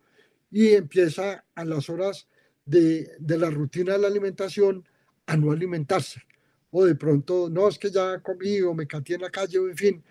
Y 0.51 0.69
empieza 0.69 1.45
a 1.55 1.65
las 1.65 1.89
horas 1.89 2.29
de, 2.65 3.11
de 3.19 3.39
la 3.39 3.51
rutina 3.51 3.93
de 3.93 3.99
la 3.99 4.09
alimentación 4.09 4.87
a 5.27 5.37
no 5.37 5.53
alimentarse 5.53 6.23
o 6.71 6.85
de 6.85 6.95
pronto, 6.95 7.49
no, 7.49 7.69
es 7.69 7.79
que 7.79 7.91
ya 7.91 8.21
comí 8.21 8.61
o 8.61 8.75
me 8.75 8.87
caté 8.87 9.15
en 9.15 9.23
la 9.23 9.31
calle, 9.31 9.59
o 9.59 9.67
en 9.67 9.77
fin, 9.77 10.05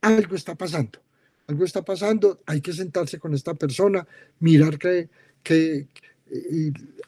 algo 0.00 0.36
está 0.36 0.54
pasando, 0.54 1.00
algo 1.48 1.64
está 1.64 1.82
pasando, 1.84 2.40
hay 2.46 2.60
que 2.60 2.72
sentarse 2.72 3.18
con 3.18 3.34
esta 3.34 3.54
persona, 3.54 4.06
mirar 4.38 4.78
que, 4.78 5.10
que 5.42 5.88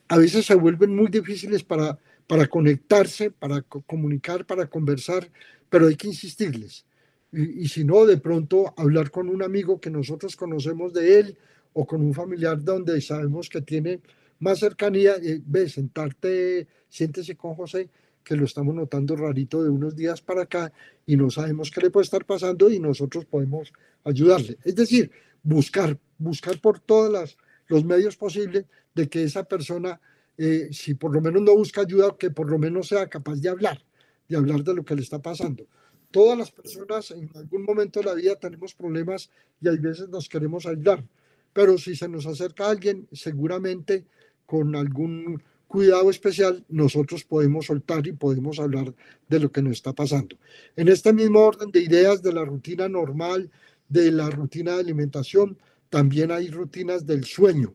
a 0.09 0.19
veces 0.19 0.47
se 0.47 0.55
vuelven 0.55 0.95
muy 0.95 1.09
difíciles 1.09 1.62
para, 1.62 1.99
para 2.26 2.47
conectarse, 2.47 3.31
para 3.31 3.62
comunicar, 3.62 4.47
para 4.47 4.67
conversar, 4.67 5.31
pero 5.69 5.87
hay 5.87 5.97
que 5.97 6.09
insistirles. 6.09 6.85
Y, 7.33 7.67
si 7.69 7.85
no, 7.85 8.07
de 8.07 8.19
pronto 8.19 8.75
hablar 8.76 9.11
con 9.11 9.29
un 9.29 9.43
amigo 9.43 9.81
que 9.81 9.91
nosotros 9.91 10.37
conocemos 10.37 10.93
de 10.93 11.19
él 11.19 11.38
o 11.73 11.85
con 11.85 12.00
un 12.00 12.14
familiar 12.14 12.62
donde 12.62 13.00
sabemos 13.00 13.49
que 13.49 13.61
tiene 13.61 14.00
más 14.38 14.61
cercanía, 14.61 15.17
eh, 15.17 15.41
ve, 15.45 15.69
sentarte, 15.69 16.69
siéntese 16.88 17.35
con 17.35 17.55
José, 17.55 17.91
que 18.23 18.37
lo 18.37 18.45
estamos 18.45 18.75
notando 18.75 19.17
rarito 19.17 19.64
de 19.64 19.71
unos 19.71 19.97
días 19.97 20.21
para 20.23 20.43
acá 20.43 20.73
y 21.07 21.17
no 21.17 21.29
sabemos 21.29 21.71
qué 21.71 21.81
le 21.81 21.91
puede 21.91 22.05
estar 22.05 22.25
pasando 22.25 22.71
y 22.71 22.79
nosotros 22.79 23.25
podemos 23.25 23.73
ayudarle. 24.05 24.57
Es 24.64 24.76
decir, 24.76 25.11
buscar, 25.43 25.99
buscar 26.19 26.61
por 26.61 26.79
todos 26.79 27.37
los 27.66 27.85
medios 27.85 28.16
posibles 28.16 28.66
de 28.94 29.09
que 29.09 29.25
esa 29.25 29.44
persona, 29.44 30.00
eh, 30.37 30.68
si 30.73 30.94
por 30.94 31.12
lo 31.12 31.21
menos 31.21 31.42
no 31.42 31.54
busca 31.54 31.83
ayuda, 31.83 32.16
que 32.18 32.30
por 32.30 32.50
lo 32.50 32.59
menos 32.59 32.88
sea 32.88 33.09
capaz 33.09 33.37
de 33.37 33.49
hablar, 33.49 33.83
de 34.28 34.37
hablar 34.37 34.62
de 34.62 34.75
lo 34.75 34.85
que 34.85 34.94
le 34.94 35.02
está 35.02 35.21
pasando. 35.21 35.66
Todas 36.11 36.38
las 36.38 36.50
personas 36.50 37.11
en 37.11 37.28
algún 37.35 37.64
momento 37.64 38.00
de 38.00 38.06
la 38.06 38.14
vida 38.14 38.37
tenemos 38.37 38.75
problemas 38.75 39.30
y 39.61 39.68
hay 39.68 39.78
veces 39.78 40.09
nos 40.09 40.28
queremos 40.28 40.66
ayudar, 40.66 41.04
pero 41.52 41.76
si 41.78 41.97
se 41.97 42.09
nos 42.09 42.26
acerca 42.26 42.68
alguien, 42.68 43.09
seguramente 43.12 44.04
con 44.47 44.76
algún 44.76 45.42
cuidado 45.66 46.09
especial, 46.09 46.64
nosotros 46.68 47.25
podemos 47.25 47.66
soltar 47.66 48.06
y 48.06 48.12
podemos 48.12 48.61
hablar 48.61 48.94
de 49.28 49.40
lo 49.40 49.50
que 49.50 49.61
nos 49.61 49.73
está 49.73 49.92
pasando. 49.92 50.37
En 50.76 50.87
este 50.87 51.12
mismo 51.12 51.40
orden 51.40 51.73
de 51.73 51.80
ideas 51.80 52.23
de 52.23 52.33
la 52.33 52.44
rutina 52.44 52.88
normal, 52.88 53.50
de 53.88 54.12
la 54.12 54.30
rutina 54.30 54.75
de 54.75 54.80
alimentación, 54.80 55.59
también 55.94 56.32
hay 56.32 56.48
rutinas 56.48 57.06
del 57.06 57.24
sueño. 57.24 57.72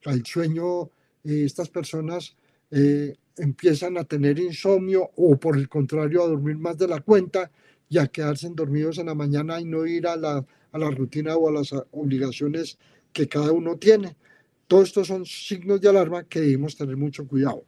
El 0.00 0.24
sueño, 0.24 0.84
eh, 1.22 1.44
estas 1.44 1.68
personas 1.68 2.34
eh, 2.70 3.14
empiezan 3.36 3.98
a 3.98 4.04
tener 4.04 4.38
insomnio 4.38 5.10
o 5.16 5.36
por 5.38 5.54
el 5.58 5.68
contrario 5.68 6.22
a 6.22 6.28
dormir 6.28 6.56
más 6.56 6.78
de 6.78 6.88
la 6.88 7.00
cuenta 7.00 7.50
y 7.90 7.98
a 7.98 8.06
quedarse 8.06 8.48
dormidos 8.54 8.96
en 8.96 9.04
la 9.04 9.14
mañana 9.14 9.60
y 9.60 9.66
no 9.66 9.84
ir 9.84 10.06
a 10.06 10.16
la, 10.16 10.46
a 10.72 10.78
la 10.78 10.90
rutina 10.90 11.36
o 11.36 11.46
a 11.46 11.52
las 11.52 11.70
obligaciones 11.90 12.78
que 13.12 13.28
cada 13.28 13.52
uno 13.52 13.76
tiene. 13.76 14.16
Todos 14.66 14.88
estos 14.88 15.08
son 15.08 15.26
signos 15.26 15.78
de 15.82 15.90
alarma 15.90 16.24
que 16.24 16.40
debemos 16.40 16.74
tener 16.74 16.96
mucho 16.96 17.28
cuidado. 17.28 17.66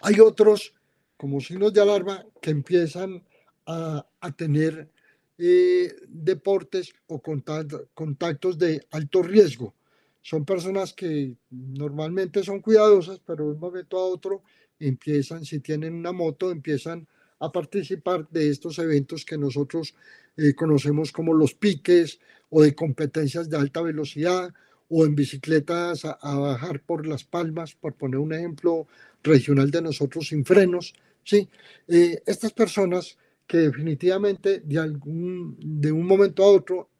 Hay 0.00 0.18
otros 0.18 0.74
como 1.16 1.40
signos 1.40 1.72
de 1.72 1.80
alarma 1.80 2.26
que 2.42 2.50
empiezan 2.50 3.22
a, 3.66 4.04
tener 4.36 4.90
eh, 5.38 5.92
deportes 6.08 6.92
o 7.06 7.20
contactos 7.20 8.58
de 8.58 8.86
alto 8.90 9.22
riesgo. 9.22 9.74
son 10.22 10.44
personas 10.44 10.94
que 10.94 11.36
normalmente 11.50 12.42
son 12.42 12.60
cuidadosas, 12.60 13.20
pero 13.26 13.44
de 13.44 13.50
un 13.52 13.60
momento 13.60 13.98
a 13.98 14.06
otro 14.06 14.42
empiezan, 14.78 15.44
si 15.44 15.60
tienen 15.60 15.94
una 15.94 16.12
moto, 16.12 16.50
empiezan 16.50 17.06
a 17.40 17.52
participar 17.52 18.26
de 18.30 18.48
estos 18.48 18.78
eventos 18.78 19.24
que 19.24 19.36
nosotros 19.36 19.94
eh, 20.36 20.54
conocemos 20.54 21.12
como 21.12 21.34
los 21.34 21.54
piques 21.54 22.20
o 22.48 22.62
de 22.62 22.74
competencias 22.74 23.50
de 23.50 23.56
alta 23.56 23.82
velocidad 23.82 24.52
o 24.88 25.04
en 25.04 25.14
bicicletas 25.14 26.04
a, 26.04 26.34
bajar 26.38 26.80
por 26.80 27.06
las 27.06 27.24
palmas, 27.24 27.74
por 27.74 27.94
poner 27.94 28.18
un 28.18 28.32
ejemplo 28.32 28.86
regional 29.22 29.70
de 29.70 29.82
nosotros 29.82 30.28
sin 30.28 30.44
frenos. 30.44 30.94
¿sí? 31.24 31.48
Eh, 31.88 32.22
estas 32.26 32.52
personas 32.52 33.18
que 33.46 33.58
definitivamente 33.58 34.60
de, 34.60 34.78
algún, 34.78 35.56
de 35.60 35.92
un 35.92 36.06
momento 36.06 36.42
a 36.42 36.48
otro 36.48 36.90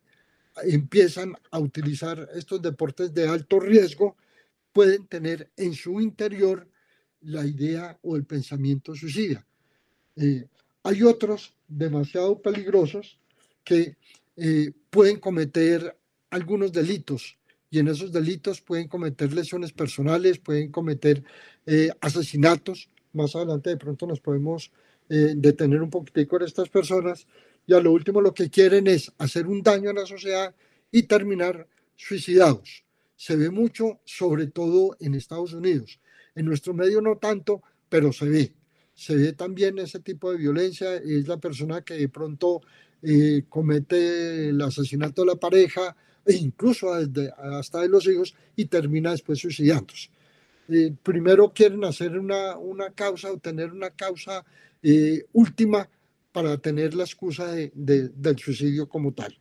empiezan 0.62 1.34
a 1.50 1.58
utilizar 1.58 2.28
estos 2.34 2.62
deportes 2.62 3.12
de 3.12 3.28
alto 3.28 3.58
riesgo, 3.58 4.16
pueden 4.72 5.06
tener 5.06 5.50
en 5.56 5.74
su 5.74 6.00
interior 6.00 6.68
la 7.22 7.46
idea 7.46 7.98
o 8.02 8.16
el 8.16 8.24
pensamiento 8.24 8.94
suicida. 8.94 9.46
Eh, 10.16 10.46
hay 10.82 11.02
otros 11.02 11.54
demasiado 11.66 12.40
peligrosos 12.40 13.18
que 13.64 13.96
eh, 14.36 14.72
pueden 14.90 15.18
cometer 15.18 15.96
algunos 16.30 16.72
delitos 16.72 17.38
y 17.70 17.78
en 17.78 17.88
esos 17.88 18.12
delitos 18.12 18.60
pueden 18.60 18.88
cometer 18.88 19.32
lesiones 19.32 19.72
personales, 19.72 20.38
pueden 20.38 20.70
cometer 20.70 21.24
eh, 21.66 21.90
asesinatos. 22.00 22.88
Más 23.12 23.34
adelante 23.34 23.70
de 23.70 23.76
pronto 23.76 24.06
nos 24.06 24.20
podemos 24.20 24.70
detener 25.08 25.82
un 25.82 25.90
poquitico 25.90 26.36
en 26.36 26.44
estas 26.44 26.68
personas 26.68 27.26
y 27.66 27.74
a 27.74 27.80
lo 27.80 27.92
último 27.92 28.20
lo 28.20 28.34
que 28.34 28.50
quieren 28.50 28.86
es 28.86 29.12
hacer 29.18 29.46
un 29.46 29.62
daño 29.62 29.90
a 29.90 29.94
la 29.94 30.06
sociedad 30.06 30.54
y 30.90 31.04
terminar 31.04 31.66
suicidados. 31.96 32.84
Se 33.16 33.36
ve 33.36 33.50
mucho, 33.50 34.00
sobre 34.04 34.46
todo 34.46 34.96
en 35.00 35.14
Estados 35.14 35.52
Unidos. 35.52 36.00
En 36.34 36.46
nuestro 36.46 36.74
medio 36.74 37.00
no 37.00 37.16
tanto, 37.16 37.62
pero 37.88 38.12
se 38.12 38.26
ve 38.26 38.52
se 38.94 39.16
ve 39.16 39.32
también 39.32 39.78
ese 39.78 40.00
tipo 40.00 40.30
de 40.30 40.38
violencia, 40.38 40.96
es 40.96 41.26
la 41.26 41.36
persona 41.36 41.82
que 41.82 41.94
de 41.94 42.08
pronto 42.08 42.62
eh, 43.02 43.44
comete 43.48 44.48
el 44.48 44.60
asesinato 44.62 45.22
de 45.22 45.28
la 45.28 45.34
pareja 45.34 45.96
e 46.24 46.34
incluso 46.34 46.92
hasta 46.92 47.80
de 47.80 47.88
los 47.88 48.06
hijos 48.06 48.34
y 48.56 48.66
termina 48.66 49.10
después 49.10 49.40
suicidándose. 49.40 50.08
Eh, 50.68 50.94
primero 51.02 51.52
quieren 51.52 51.84
hacer 51.84 52.18
una, 52.18 52.56
una 52.56 52.90
causa 52.90 53.30
o 53.30 53.38
tener 53.38 53.72
una 53.72 53.90
causa 53.90 54.44
eh, 54.82 55.24
última 55.32 55.88
para 56.32 56.56
tener 56.58 56.94
la 56.94 57.04
excusa 57.04 57.52
de, 57.52 57.70
del 57.74 58.38
suicidio 58.38 58.88
como 58.88 59.12
tal. 59.12 59.38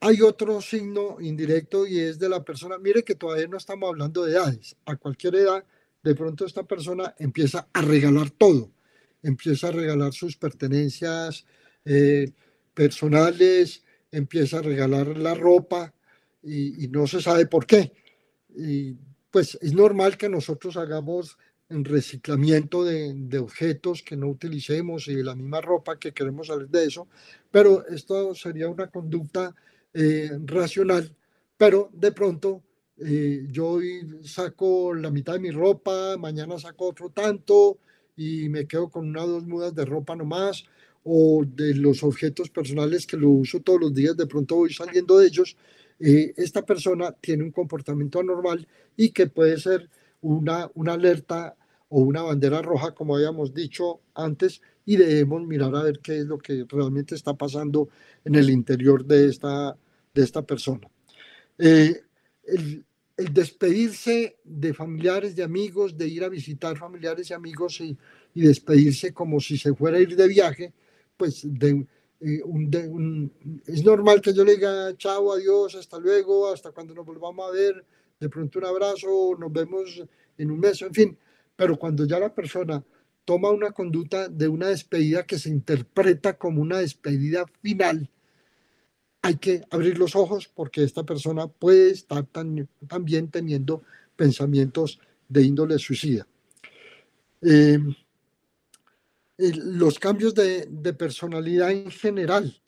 Hay 0.00 0.20
otro 0.20 0.60
signo 0.60 1.16
indirecto 1.20 1.86
y 1.86 1.98
es 1.98 2.18
de 2.18 2.28
la 2.28 2.44
persona, 2.44 2.78
mire 2.78 3.02
que 3.02 3.14
todavía 3.14 3.48
no 3.48 3.56
estamos 3.56 3.88
hablando 3.88 4.24
de 4.24 4.32
edades, 4.32 4.76
a 4.84 4.96
cualquier 4.96 5.36
edad, 5.36 5.64
de 6.02 6.14
pronto 6.14 6.44
esta 6.44 6.62
persona 6.62 7.14
empieza 7.18 7.66
a 7.72 7.80
regalar 7.80 8.30
todo, 8.30 8.70
empieza 9.22 9.68
a 9.68 9.72
regalar 9.72 10.12
sus 10.12 10.36
pertenencias 10.36 11.44
eh, 11.84 12.30
personales, 12.74 13.82
empieza 14.12 14.58
a 14.58 14.62
regalar 14.62 15.18
la 15.18 15.34
ropa 15.34 15.92
y, 16.46 16.88
no 16.88 17.06
se 17.06 17.20
sabe 17.20 17.46
por 17.46 17.66
qué. 17.66 17.92
Y 18.56 18.94
pues 19.30 19.58
es 19.60 19.72
normal 19.74 20.16
que 20.16 20.28
nosotros 20.28 20.76
hagamos 20.76 21.36
en 21.68 21.84
reciclamiento 21.84 22.84
de, 22.84 23.38
objetos 23.38 24.02
que 24.02 24.16
no 24.16 24.28
utilicemos 24.28 25.08
y 25.08 25.16
de 25.16 25.24
la 25.24 25.34
misma 25.34 25.60
ropa 25.60 25.98
que 25.98 26.12
queremos 26.12 26.46
salir 26.46 26.68
de 26.68 26.84
eso, 26.84 27.08
pero 27.50 27.86
esto 27.88 28.34
sería 28.34 28.68
una 28.68 28.86
conducta 28.86 29.54
eh, 29.92 30.30
racional, 30.44 31.12
pero 31.56 31.90
de 31.92 32.12
pronto 32.12 32.62
eh, 32.98 33.46
yo 33.50 33.66
hoy 33.70 34.20
saco 34.22 34.94
la 34.94 35.10
mitad 35.10 35.34
de 35.34 35.40
mi 35.40 35.50
ropa, 35.50 36.16
mañana 36.16 36.58
saco 36.58 36.88
otro 36.90 37.10
tanto 37.10 37.78
y 38.16 38.48
me 38.48 38.66
quedo 38.66 38.88
con 38.88 39.08
una 39.08 39.24
o 39.24 39.26
dos 39.26 39.46
mudas 39.46 39.74
de 39.74 39.84
ropa 39.84 40.14
nomás 40.14 40.64
o 41.02 41.44
de 41.46 41.74
los 41.74 42.02
objetos 42.02 42.48
personales 42.48 43.06
que 43.06 43.16
lo 43.16 43.30
uso 43.30 43.60
todos 43.60 43.80
los 43.80 43.94
días, 43.94 44.16
de 44.16 44.26
pronto 44.26 44.56
voy 44.56 44.72
saliendo 44.72 45.18
de 45.18 45.26
ellos, 45.26 45.56
eh, 45.98 46.34
esta 46.36 46.64
persona 46.64 47.12
tiene 47.12 47.44
un 47.44 47.50
comportamiento 47.50 48.20
anormal 48.20 48.66
y 48.96 49.10
que 49.10 49.26
puede 49.26 49.58
ser 49.58 49.88
una, 50.20 50.70
una 50.74 50.94
alerta 50.94 51.56
o 51.88 52.00
una 52.00 52.22
bandera 52.22 52.62
roja, 52.62 52.94
como 52.94 53.16
habíamos 53.16 53.54
dicho 53.54 54.00
antes, 54.14 54.60
y 54.84 54.96
debemos 54.96 55.46
mirar 55.46 55.74
a 55.74 55.82
ver 55.82 56.00
qué 56.00 56.18
es 56.18 56.26
lo 56.26 56.38
que 56.38 56.64
realmente 56.68 57.14
está 57.14 57.34
pasando 57.34 57.88
en 58.24 58.34
el 58.34 58.50
interior 58.50 59.04
de 59.04 59.28
esta 59.28 59.76
de 60.16 60.24
esta 60.24 60.42
persona. 60.42 60.88
Eh, 61.58 62.00
el, 62.44 62.84
despedirse 63.16 64.36
de 64.44 64.74
familiares, 64.74 65.34
de 65.34 65.42
amigos, 65.42 65.96
de 65.96 66.06
ir 66.06 66.22
a 66.22 66.28
visitar 66.28 66.76
familiares 66.76 67.30
y 67.30 67.34
amigos 67.34 67.80
y, 67.80 67.96
despedirse 68.34 69.14
como 69.14 69.40
si 69.40 69.56
se 69.56 69.72
fuera 69.74 69.96
a 69.96 70.00
ir 70.00 70.14
de 70.14 70.28
viaje, 70.28 70.74
pues 71.16 71.40
de, 71.42 71.86
eh, 72.20 72.40
es 73.66 73.84
normal 73.84 74.20
que 74.20 74.32
yo 74.32 74.44
le 74.44 74.56
diga 74.56 74.96
chao, 74.96 75.32
adiós, 75.32 75.74
hasta 75.74 75.98
luego, 75.98 76.52
hasta 76.52 76.72
cuando 76.72 76.94
nos 76.94 77.04
volvamos 77.04 77.48
a 77.48 77.52
ver, 77.52 77.84
de 78.18 78.28
pronto 78.28 78.58
un 78.58 78.64
abrazo, 78.64 79.36
nos 79.38 79.52
vemos 79.52 80.02
en 80.38 80.50
un 80.50 80.60
mes, 80.60 80.80
en 80.82 80.94
fin, 80.94 81.18
pero 81.54 81.78
cuando 81.78 82.06
ya 82.06 82.18
la 82.18 82.34
persona 82.34 82.82
toma 83.24 83.50
una 83.50 83.72
conducta 83.72 84.28
de 84.28 84.48
una 84.48 84.68
despedida 84.68 85.26
que 85.26 85.38
se 85.38 85.50
interpreta 85.50 86.38
como 86.38 86.62
una 86.62 86.78
despedida 86.78 87.44
final, 87.60 88.08
hay 89.22 89.36
que 89.36 89.62
abrir 89.70 89.98
los 89.98 90.14
ojos 90.14 90.48
porque 90.54 90.84
esta 90.84 91.02
persona 91.02 91.48
puede 91.48 91.90
estar 91.90 92.24
también 92.88 93.28
teniendo 93.28 93.82
pensamientos 94.14 95.00
de 95.28 95.42
índole 95.42 95.78
suicida. 95.78 96.26
Eh, 97.42 97.78
los 99.38 99.98
cambios 99.98 100.34
de, 100.34 100.94
personalidad 100.98 101.70
en 101.70 101.90
general, 101.90 102.60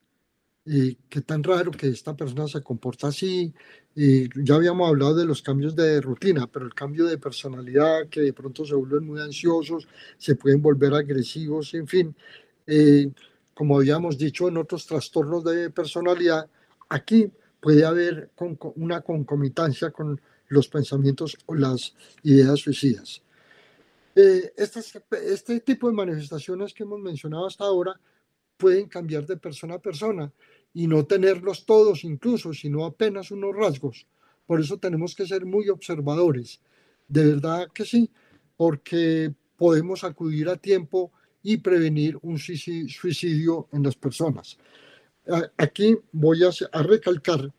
eh, 0.67 0.97
que 1.09 1.23
tan 1.23 1.43
raro 1.43 1.71
que 1.71 1.89
esta 1.89 2.15
persona 2.15 2.47
se 2.47 2.63
comporta 2.63 3.09
así. 3.09 3.55
Eh, 3.97 4.29
ya 4.37 4.57
habíamos 4.57 4.89
hablado 4.89 5.15
de 5.15 5.25
los 5.25 5.43
cambios 5.43 5.75
de 5.75 6.01
rutina, 6.01 6.47
pero 6.47 6.67
el 6.67 6.75
cambio 6.75 7.07
de 7.07 7.19
personalidad, 7.19 8.09
que 8.09 8.21
de 8.21 8.33
pronto 8.33 8.65
se 8.65 8.75
vuelven 8.75 9.07
muy 9.07 9.21
ansiosos, 9.21 9.89
se 10.19 10.37
pueden 10.37 10.61
volver 10.61 10.95
agresivos, 10.95 11.75
en 11.75 11.87
fin 11.87 12.17
como 13.59 13.77
habíamos 13.77 14.17
dicho 14.17 14.47
en 14.47 14.57
otros 14.57 14.87
trastornos 14.87 15.43
de 15.43 15.69
personalidad, 15.71 16.49
aquí 16.89 17.29
puede 17.61 17.85
haber 17.85 18.31
una 18.77 19.01
concomitancia 19.01 19.91
con 19.91 20.21
los 20.47 20.69
pensamientos 20.69 21.37
o 21.47 21.57
las 21.57 21.93
ideas 22.23 22.61
suicidas. 22.61 23.21
Eh, 24.21 24.53
este 24.57 25.61
tipo 25.61 25.87
de 25.87 25.95
manifestaciones 25.95 26.75
que 26.75 26.83
hemos 26.83 26.99
mencionado 26.99 27.47
hasta 27.47 27.65
ahora 27.65 28.01
pueden 28.57 28.89
cambiar 28.89 29.25
de 29.25 29.37
persona 29.37 29.75
a 29.75 29.79
persona 29.79 30.33
y 30.75 30.89
no 30.89 31.07
tenerlos 31.07 31.65
todos 31.65 32.03
incluso, 32.03 32.53
sino 32.53 32.85
apenas 32.85 33.31
unos 33.31 33.55
rasgos. 33.55 34.09
Por 34.45 34.61
eso 34.61 34.77
tenemos 34.77 35.15
que 35.15 35.25
ser 35.25 35.47
muy 35.47 35.69
observadores. 35.69 36.61
De 37.07 37.27
verdad 37.27 37.69
que 37.73 37.85
sí, 37.85 38.11
porque 38.57 39.33
podemos 39.57 40.03
acudir 40.03 40.49
a 40.49 40.57
tiempo 40.57 41.13
y 41.41 41.59
prevenir 41.59 42.19
un 42.23 42.39
suicidio 42.39 43.69
en 43.73 43.85
las 43.85 43.95
personas. 43.95 44.59
Aquí 45.57 45.97
voy 46.11 46.41
a, 46.43 46.83
recalcar 46.83 47.53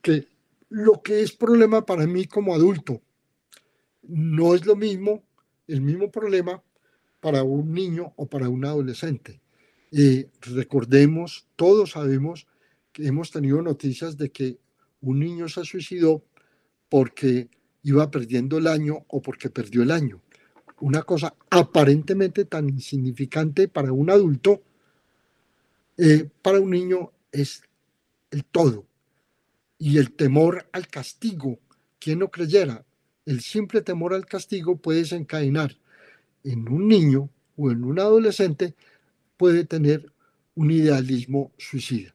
que 0.00 0.26
lo 0.68 1.00
que 1.00 1.22
es 1.22 1.30
problema 1.30 1.86
para 1.86 2.08
mí 2.08 2.26
como 2.26 2.54
adulto 2.54 3.00
no 4.02 4.56
es 4.56 4.66
lo 4.66 4.74
mismo, 4.74 5.22
el 5.66 5.80
mismo 5.80 6.10
problema 6.10 6.62
para 7.20 7.42
un 7.42 7.72
niño 7.72 8.12
o 8.16 8.26
para 8.26 8.48
un 8.48 8.64
adolescente. 8.64 9.40
recordemos, 10.40 11.46
todos 11.56 11.92
sabemos 11.92 12.46
que 12.92 13.06
hemos 13.06 13.30
tenido 13.30 13.62
noticias 13.62 14.16
de 14.16 14.30
que 14.30 14.58
un 15.00 15.20
niño 15.20 15.48
se 15.48 15.64
suicidó 15.64 16.24
porque 16.88 17.48
iba 17.82 18.10
perdiendo 18.10 18.58
el 18.58 18.66
año 18.66 19.04
o 19.08 19.20
porque 19.22 19.50
perdió 19.50 19.82
el 19.82 19.90
año 19.90 20.22
una 20.82 21.02
cosa 21.02 21.34
aparentemente 21.48 22.44
tan 22.44 22.68
insignificante 22.68 23.68
para 23.68 23.92
un 23.92 24.10
adulto, 24.10 24.62
eh, 25.96 26.28
para 26.42 26.60
un 26.60 26.70
niño 26.70 27.12
es 27.30 27.62
el 28.32 28.44
todo. 28.44 28.84
Y 29.78 29.98
el 29.98 30.12
temor 30.12 30.66
al 30.72 30.88
castigo, 30.88 31.60
quien 32.00 32.18
no 32.18 32.32
creyera, 32.32 32.84
el 33.26 33.40
simple 33.40 33.82
temor 33.82 34.14
al 34.14 34.26
castigo 34.26 34.76
puede 34.76 35.00
desencadenar 35.00 35.76
en 36.44 36.68
un 36.68 36.88
niño 36.88 37.30
o 37.56 37.70
en 37.70 37.84
un 37.84 37.98
adolescente, 37.98 38.74
puede 39.36 39.64
tener 39.64 40.12
un 40.54 40.70
idealismo 40.70 41.52
suicida. 41.56 42.14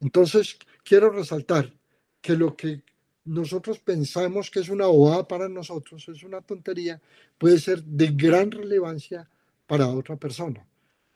Entonces, 0.00 0.58
quiero 0.84 1.10
resaltar 1.10 1.72
que 2.20 2.34
lo 2.34 2.56
que 2.56 2.82
nosotros 3.24 3.78
pensamos 3.78 4.50
que 4.50 4.60
es 4.60 4.68
una 4.68 4.86
bobada 4.86 5.26
para 5.26 5.48
nosotros, 5.48 6.08
es 6.08 6.22
una 6.22 6.40
tontería, 6.40 7.00
puede 7.36 7.58
ser 7.58 7.82
de 7.84 8.08
gran 8.08 8.50
relevancia 8.50 9.28
para 9.66 9.88
otra 9.88 10.16
persona. 10.16 10.66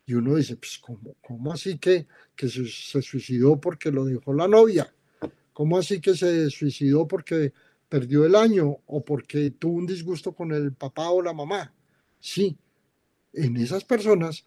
Y 0.05 0.13
uno 0.13 0.35
dice, 0.35 0.57
pues, 0.57 0.77
¿cómo, 0.79 1.15
cómo 1.21 1.53
así 1.53 1.77
que, 1.77 2.07
que 2.35 2.49
se, 2.49 2.67
se, 2.67 3.01
suicidó 3.01 3.59
porque 3.59 3.89
lo 3.89 4.05
dejó 4.05 4.33
la 4.33 4.47
novia? 4.47 4.93
¿Cómo 5.53 5.77
así 5.77 6.01
que 6.01 6.15
se 6.15 6.49
suicidó 6.49 7.07
porque 7.07 7.53
perdió 7.93 8.25
el 8.25 8.33
año 8.33 8.77
o 8.87 9.05
porque 9.05 9.51
tuvo 9.51 9.77
un 9.77 9.85
disgusto 9.85 10.31
con 10.33 10.51
el 10.51 10.73
papá 10.73 11.11
o 11.11 11.21
la 11.21 11.31
mamá? 11.31 11.71
Sí, 12.19 12.57
en 13.33 13.55
esas 13.55 13.83
personas 13.83 14.45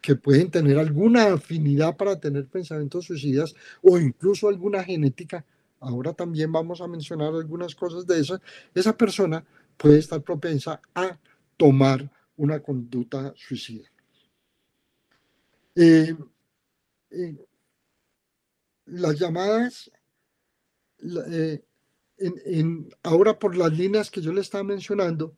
que 0.00 0.16
pueden 0.16 0.50
tener 0.50 0.76
alguna 0.80 1.34
afinidad 1.34 1.96
para 1.96 2.18
tener 2.18 2.48
pensamientos 2.48 3.04
suicidas 3.04 3.54
o 3.82 4.00
incluso 4.00 4.48
alguna 4.48 4.82
genética, 4.82 5.44
ahora 5.78 6.12
también 6.12 6.50
vamos 6.50 6.80
a 6.80 6.88
mencionar 6.88 7.32
algunas 7.32 7.76
cosas 7.76 8.04
de 8.04 8.18
eso, 8.18 8.40
esa 8.74 8.96
persona 8.96 9.44
puede 9.76 10.00
estar 10.00 10.20
propensa 10.20 10.80
a 10.92 11.16
tomar 11.56 12.10
una 12.36 12.58
conducta 12.58 13.32
suicida. 13.36 13.86
Eh, 15.76 16.16
eh, 17.12 17.46
las 18.86 19.16
llamadas, 19.16 19.88
eh, 21.30 21.62
ahora 23.02 23.38
por 23.38 23.56
las 23.56 23.72
líneas 23.72 24.10
que 24.10 24.20
yo 24.20 24.32
le 24.32 24.40
estaba 24.40 24.64
mencionando, 24.64 25.34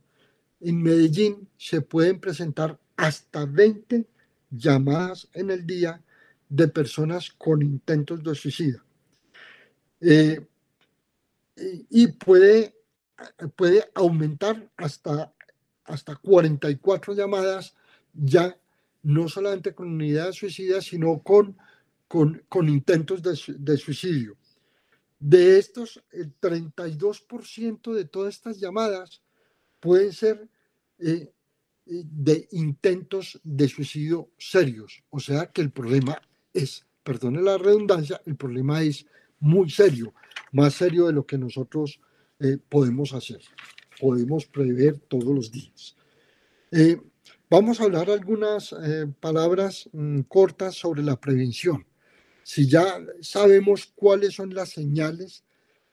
en 0.60 0.82
Medellín 0.82 1.48
se 1.56 1.80
pueden 1.80 2.20
presentar 2.20 2.78
hasta 2.96 3.46
20 3.46 4.06
llamadas 4.50 5.28
en 5.32 5.50
el 5.50 5.66
día 5.66 6.02
de 6.48 6.68
personas 6.68 7.30
con 7.30 7.62
intentos 7.62 8.22
de 8.22 8.34
suicida. 8.34 8.84
Eh, 10.00 10.40
y 11.90 12.06
puede, 12.08 12.74
puede 13.56 13.84
aumentar 13.94 14.70
hasta, 14.76 15.32
hasta 15.84 16.16
44 16.16 17.14
llamadas 17.14 17.74
ya 18.12 18.56
no 19.02 19.28
solamente 19.28 19.74
con 19.74 19.88
unidades 19.88 20.36
suicidas, 20.36 20.84
sino 20.84 21.22
con, 21.22 21.56
con, 22.08 22.42
con 22.48 22.68
intentos 22.68 23.22
de, 23.22 23.38
de, 23.58 23.76
suicidio. 23.76 24.36
De 25.20 25.58
estos, 25.58 26.02
el 26.10 26.34
32% 26.40 27.92
de 27.92 28.04
todas 28.06 28.34
estas 28.34 28.58
llamadas 28.58 29.22
pueden 29.78 30.12
ser 30.12 30.48
eh, 30.98 31.30
de 31.84 32.48
intentos 32.52 33.40
de 33.42 33.68
suicidio 33.68 34.30
serios. 34.38 35.04
O 35.10 35.20
sea 35.20 35.46
que 35.46 35.60
el 35.60 35.70
problema 35.70 36.20
es, 36.52 36.86
perdone 37.02 37.42
la 37.42 37.58
redundancia, 37.58 38.20
el 38.26 38.36
problema 38.36 38.82
es 38.82 39.06
muy 39.40 39.70
serio, 39.70 40.14
más 40.52 40.74
serio 40.74 41.06
de 41.06 41.12
lo 41.12 41.26
que 41.26 41.38
nosotros 41.38 42.00
eh, 42.38 42.58
podemos 42.68 43.12
hacer, 43.12 43.40
podemos 44.00 44.46
prever 44.46 44.98
todos 44.98 45.34
los 45.34 45.50
días. 45.50 45.96
Eh, 46.70 47.00
vamos 47.48 47.80
a 47.80 47.84
hablar 47.84 48.10
algunas 48.10 48.72
eh, 48.72 49.06
palabras 49.18 49.88
mm, 49.92 50.20
cortas 50.22 50.76
sobre 50.76 51.02
la 51.02 51.20
prevención. 51.20 51.86
Si 52.52 52.66
ya 52.66 52.98
sabemos 53.20 53.92
cuáles 53.94 54.34
son 54.34 54.52
las 54.52 54.70
señales 54.70 55.44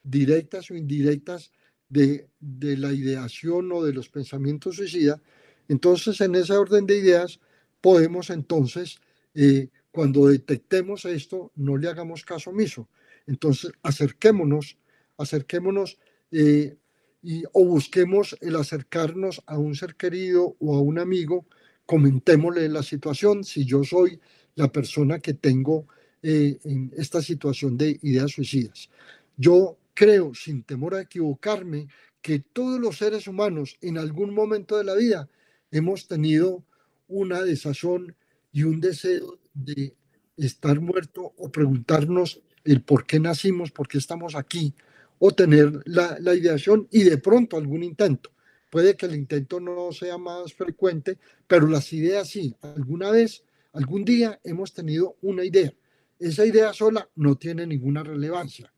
directas 0.02 0.72
o 0.72 0.76
indirectas 0.76 1.52
de, 1.88 2.30
de 2.39 2.78
la 2.78 2.91
ideación 2.93 3.72
o 3.72 3.84
de 3.84 3.93
los 3.93 4.10
pensamientos 4.10 4.78
suicidas, 4.78 5.22
entonces, 5.67 6.20
en 6.20 6.34
ese 6.34 6.54
orden 6.54 6.88
de 6.88 6.98
ideas, 6.98 7.39
podemos 7.80 8.32
entonces, 8.32 8.98
eh, 9.36 9.70
cuando 9.91 10.30
detectemos 10.30 11.06
esto, 11.06 11.52
no 11.54 11.78
le 11.78 11.89
hagamos 11.89 12.24
caso 12.26 12.50
omiso. 12.50 12.89
Entonces, 13.28 13.72
acerquémonos, 13.84 14.80
acerquémonos 15.15 16.00
eh, 16.32 16.76
y, 17.22 17.43
o 17.54 17.65
busquemos 17.65 18.36
el 18.41 18.56
acercarnos 18.56 19.43
a 19.46 19.60
un 19.60 19.76
ser 19.76 19.96
querido 19.96 20.56
o 20.58 20.76
a 20.76 20.82
un 20.82 20.98
amigo, 20.98 21.46
comentémosle 21.86 22.67
la 22.67 22.82
situación, 22.82 23.43
si 23.43 23.63
yo 23.63 23.84
soy 23.84 24.20
la 24.56 24.72
persona 24.72 25.20
que 25.20 25.36
tengo 25.36 25.88
eh, 26.30 26.60
en 26.66 26.92
esta 26.98 27.22
situación 27.22 27.78
de 27.78 28.02
ideas 28.02 28.32
suicidas. 28.32 28.90
Yo 29.38 29.78
creo, 29.94 30.34
sin 30.34 30.62
temor 30.62 30.96
a 30.96 31.04
equivocarme, 31.04 31.88
que 32.22 32.40
todos 32.40 32.82
los 32.82 32.98
seres 32.98 33.30
humanos 33.30 33.78
en 33.80 33.98
algún 33.98 34.34
momento 34.34 34.78
de 34.78 34.84
la 34.84 34.94
vida 34.96 35.30
hemos 35.72 36.06
tenido 36.06 36.66
una 37.08 37.44
desazón 37.44 38.13
y 38.52 38.63
un 38.63 38.82
deseo 38.82 39.40
de 39.54 39.96
estar 40.36 40.82
muerto 40.82 41.34
o 41.38 41.50
preguntarnos 41.50 42.42
el 42.66 42.82
por 42.82 43.06
qué 43.06 43.22
nacimos, 43.22 43.72
por 43.72 43.88
qué 43.88 43.98
estamos 43.98 44.36
aquí, 44.36 44.74
o 45.20 45.32
tener 45.32 45.82
la, 45.86 46.18
la, 46.20 46.36
ideación 46.36 46.90
y 46.92 47.04
de 47.04 47.20
pronto 47.20 47.56
algún 47.56 47.84
intento. 47.84 48.32
Puede 48.70 48.98
que 48.98 49.06
el 49.06 49.16
intento 49.16 49.62
no 49.62 49.94
sea 49.94 50.18
más 50.18 50.54
frecuente, 50.54 51.20
pero 51.48 51.68
las 51.68 51.94
ideas 51.94 52.28
sí. 52.28 52.54
Alguna 52.62 53.12
vez, 53.12 53.46
algún 53.72 54.04
día 54.04 54.42
hemos 54.44 54.74
tenido 54.74 55.16
una 55.22 55.46
idea. 55.46 55.72
Esa 56.20 56.46
idea 56.46 56.74
sola 56.74 57.08
no 57.16 57.36
tiene 57.36 57.68
ninguna 57.68 58.04
relevancia, 58.04 58.74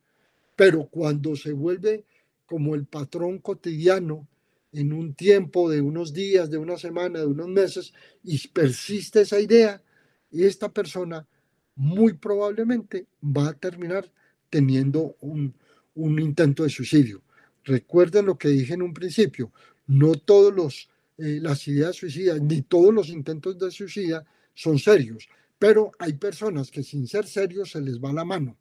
pero 0.56 0.86
cuando 0.88 1.36
se 1.36 1.52
vuelve 1.52 2.04
como 2.46 2.74
el 2.74 2.84
patrón 2.84 3.38
cotidiano 3.38 4.26
en 4.72 4.92
un 4.92 5.14
tiempo 5.14 5.70
de 5.70 5.80
unos 5.80 6.12
días, 6.12 6.50
de 6.50 6.58
una 6.58 6.76
semana, 6.76 7.20
de 7.20 7.26
unos 7.26 7.48
meses, 7.48 7.92
y 8.22 8.46
persiste 8.48 9.22
esa 9.22 9.40
idea, 9.40 9.82
esta 10.30 10.68
persona 10.68 11.26
muy 11.74 12.12
probablemente 12.12 13.06
va 13.22 13.48
a 13.48 13.52
terminar 13.54 14.10
teniendo 14.48 15.16
un, 15.20 15.54
intento 15.94 16.62
de 16.62 16.70
suicidio. 16.70 17.22
Recuerden 17.64 18.26
lo 18.26 18.36
que 18.36 18.48
dije 18.48 18.74
en 18.74 18.82
un 18.82 18.92
principio, 18.94 19.52
no 19.86 20.14
todos 20.14 20.54
los 20.54 20.88
eh, 21.18 21.38
las 21.42 21.66
ideas 21.68 21.96
suicidas 21.96 22.40
ni 22.40 22.62
todos 22.62 22.94
los 22.94 23.10
intentos 23.10 23.58
de 23.58 23.70
suicida 23.70 24.24
son 24.54 24.78
serios, 24.78 25.28
pero 25.60 25.92
hay 25.98 26.14
personas 26.14 26.70
que 26.70 26.82
sin 26.82 27.06
ser 27.06 27.26
serios 27.26 27.72
se 27.72 27.82
les 27.82 28.00
va 28.00 28.14
la 28.14 28.24
mano. 28.24 28.56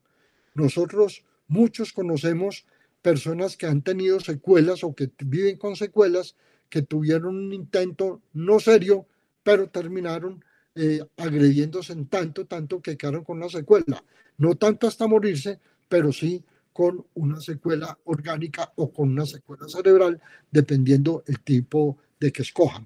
Nosotros 0.54 1.24
muchos 1.48 1.94
conocemos 1.94 2.66
personas 3.02 3.56
que 3.56 3.68
han 3.68 3.82
tenido 3.82 4.20
secuelas 4.20 4.84
o 4.84 4.94
que 4.94 5.10
viven 5.24 5.58
con 5.58 5.78
secuelas, 5.78 6.36
que 6.70 6.82
tuvieron 6.82 7.38
un 7.38 7.54
intento 7.54 8.22
no 8.34 8.60
serio, 8.60 9.08
pero 9.44 9.70
terminaron 9.70 10.44
eh, 10.76 11.00
agrediéndose 11.16 11.94
en 11.94 12.08
tanto, 12.08 12.46
tanto 12.46 12.82
que 12.82 12.98
quedaron 12.98 13.24
con 13.24 13.38
una 13.38 13.48
secuela. 13.48 14.04
No 14.38 14.56
tanto 14.56 14.86
hasta 14.86 15.08
morirse, 15.08 15.62
pero 15.88 16.12
sí 16.12 16.44
con 16.74 17.06
una 17.14 17.40
secuela 17.40 17.98
orgánica 18.04 18.74
o 18.76 18.92
con 18.92 19.10
una 19.10 19.26
secuela 19.26 19.70
cerebral, 19.70 20.22
dependiendo 20.52 21.24
el 21.28 21.40
tipo 21.40 21.98
de 22.20 22.34
que 22.34 22.42
escojan. 22.42 22.86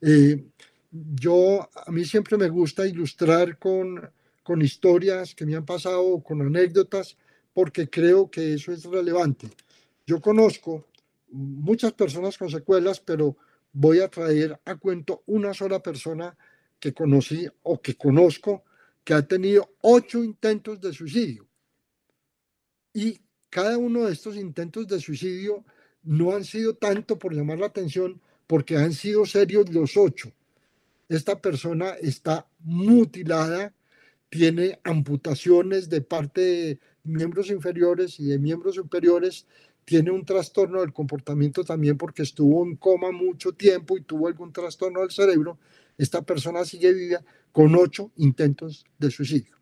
Eh, 0.00 0.46
yo, 0.90 1.68
a 1.74 1.90
mí 1.90 2.04
siempre 2.04 2.36
me 2.36 2.48
gusta 2.48 2.86
ilustrar 2.86 3.58
con, 3.58 4.10
con 4.42 4.62
historias 4.62 5.34
que 5.34 5.46
me 5.46 5.56
han 5.56 5.64
pasado, 5.64 6.22
con 6.22 6.42
anécdotas, 6.42 7.16
porque 7.52 7.88
creo 7.88 8.30
que 8.30 8.54
eso 8.54 8.72
es 8.72 8.84
relevante. 8.84 9.48
Yo 10.06 10.20
conozco 10.20 10.86
muchas 11.28 11.92
personas 11.92 12.36
con 12.36 12.50
secuelas, 12.50 13.00
pero 13.00 13.36
voy 13.72 14.00
a 14.00 14.08
traer 14.08 14.60
a 14.64 14.76
cuento 14.76 15.22
una 15.26 15.54
sola 15.54 15.82
persona 15.82 16.36
que 16.78 16.92
conocí 16.92 17.46
o 17.62 17.80
que 17.80 17.94
conozco 17.94 18.64
que 19.04 19.14
ha 19.14 19.26
tenido 19.26 19.74
ocho 19.82 20.22
intentos 20.24 20.80
de 20.80 20.92
suicidio. 20.92 21.46
Y 22.92 23.20
cada 23.48 23.78
uno 23.78 24.06
de 24.06 24.12
estos 24.12 24.36
intentos 24.36 24.86
de 24.88 25.00
suicidio 25.00 25.64
no 26.02 26.34
han 26.34 26.44
sido 26.44 26.74
tanto 26.74 27.18
por 27.18 27.34
llamar 27.34 27.58
la 27.58 27.66
atención, 27.66 28.20
porque 28.46 28.76
han 28.76 28.92
sido 28.92 29.26
serios 29.26 29.72
los 29.72 29.96
ocho. 29.96 30.32
Esta 31.10 31.40
persona 31.40 31.90
está 32.00 32.46
mutilada, 32.60 33.74
tiene 34.28 34.78
amputaciones 34.84 35.90
de 35.90 36.02
parte 36.02 36.40
de 36.40 36.80
miembros 37.02 37.50
inferiores 37.50 38.20
y 38.20 38.26
de 38.26 38.38
miembros 38.38 38.76
superiores, 38.76 39.44
tiene 39.84 40.12
un 40.12 40.24
trastorno 40.24 40.82
del 40.82 40.92
comportamiento 40.92 41.64
también 41.64 41.98
porque 41.98 42.22
estuvo 42.22 42.64
en 42.64 42.76
coma 42.76 43.10
mucho 43.10 43.50
tiempo 43.50 43.98
y 43.98 44.02
tuvo 44.02 44.28
algún 44.28 44.52
trastorno 44.52 45.00
del 45.00 45.10
cerebro. 45.10 45.58
Esta 45.98 46.22
persona 46.22 46.64
sigue 46.64 46.92
viva 46.92 47.24
con 47.50 47.74
ocho 47.74 48.12
intentos 48.18 48.86
de 48.96 49.10
suicidio. 49.10 49.56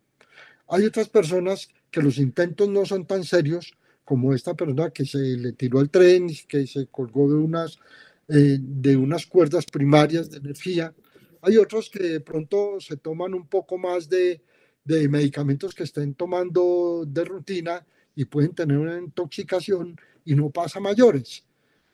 Hay 0.67 0.85
otras 0.85 1.09
personas 1.09 1.69
que 1.89 2.03
los 2.03 2.19
intentos 2.19 2.69
no 2.69 2.85
son 2.85 3.07
tan 3.07 3.23
serios, 3.23 3.73
como 4.05 4.35
esta 4.35 4.53
persona 4.53 4.91
que 4.91 5.03
se 5.03 5.17
le 5.17 5.53
tiró 5.53 5.79
al 5.79 5.89
tren 5.89 6.27
que 6.47 6.67
se 6.67 6.85
colgó 6.87 7.27
de 7.27 7.37
unas, 7.37 7.79
eh, 8.27 8.59
de 8.59 8.95
unas 8.95 9.25
cuerdas 9.25 9.65
primarias 9.65 10.29
de 10.29 10.37
energía. 10.37 10.93
Hay 11.41 11.57
otros 11.57 11.89
que 11.89 12.03
de 12.03 12.19
pronto 12.21 12.79
se 12.79 12.97
toman 12.97 13.33
un 13.33 13.47
poco 13.47 13.77
más 13.77 14.09
de, 14.09 14.41
de 14.83 15.07
medicamentos 15.07 15.73
que 15.73 15.83
estén 15.83 16.13
tomando 16.15 17.05
de 17.07 17.23
rutina 17.23 17.85
y 18.15 18.25
pueden 18.25 18.53
tener 18.53 18.77
una 18.77 18.97
intoxicación 18.97 19.95
y 20.25 20.35
no 20.35 20.49
pasa 20.49 20.79
mayores. 20.79 21.45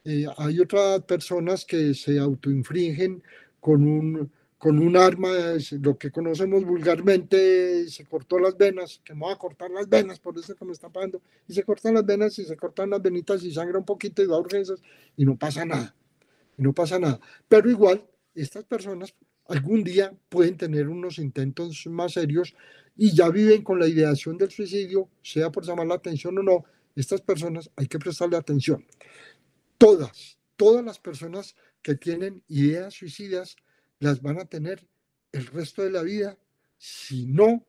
Eh, 0.04 0.26
hay 0.38 0.60
otras 0.60 1.02
personas 1.04 1.66
que 1.66 1.94
se 1.94 2.20
autoinfringen 2.20 3.24
con 3.60 3.88
un, 3.88 4.32
con 4.58 4.80
un 4.80 4.96
arma, 4.96 5.30
lo 5.82 5.98
que 5.98 6.12
conocemos 6.12 6.64
vulgarmente, 6.64 7.88
se 7.90 8.06
cortó 8.06 8.40
las 8.40 8.58
venas, 8.58 9.02
que 9.04 9.14
me 9.14 9.26
va 9.26 9.34
a 9.34 9.38
cortar 9.38 9.72
las 9.72 9.90
venas, 9.90 10.20
por 10.20 10.38
eso 10.38 10.56
que 10.56 10.66
me 10.66 10.72
está 10.72 10.90
pagando, 10.90 11.22
y 11.48 11.54
se 11.54 11.64
cortan 11.64 11.96
las 11.96 12.06
venas 12.06 12.38
y 12.40 12.46
se 12.46 12.56
cortan 12.56 12.92
las 12.92 13.02
venitas 13.02 13.44
y 13.44 13.52
sangra 13.52 13.80
un 13.80 13.86
poquito 13.86 14.22
y 14.24 14.28
da 14.28 14.40
urgencias 14.40 14.82
y 15.18 15.26
no 15.26 15.36
pasa 15.38 15.66
nada, 15.66 15.96
y 16.58 16.62
no 16.62 16.74
pasa 16.74 17.00
nada. 17.00 17.20
Pero 17.48 17.70
igual, 17.70 18.06
estas 18.34 18.64
personas 18.64 19.14
algún 19.48 19.84
día 19.84 20.14
pueden 20.30 20.58
tener 20.58 20.88
unos 20.88 21.20
intentos 21.20 21.86
más 21.88 22.14
serios 22.14 22.56
y 22.98 23.14
ya 23.14 23.30
viven 23.30 23.64
con 23.64 23.80
la 23.80 23.88
ideación 23.88 24.38
del 24.38 24.52
suicidio, 24.52 25.10
sea 25.22 25.52
por 25.52 25.66
llamar 25.66 25.88
la 25.88 25.96
atención 25.96 26.38
o 26.38 26.44
no, 26.44 26.66
estas 26.96 27.22
personas 27.22 27.70
hay 27.76 27.88
que 27.88 28.00
prestarle 28.00 28.38
atención. 28.38 28.86
Todas, 29.78 30.38
todas 30.56 30.84
las 30.84 31.00
personas 31.00 31.56
que 31.82 31.96
tienen 31.96 32.42
ideas 32.48 32.94
suicidas 32.94 33.58
las 34.00 34.22
van 34.22 34.40
a 34.40 34.46
tener 34.46 34.88
el 35.32 35.46
resto 35.48 35.84
de 35.84 35.92
la 35.92 36.02
vida 36.02 36.38
si 36.78 37.26
no, 37.26 37.66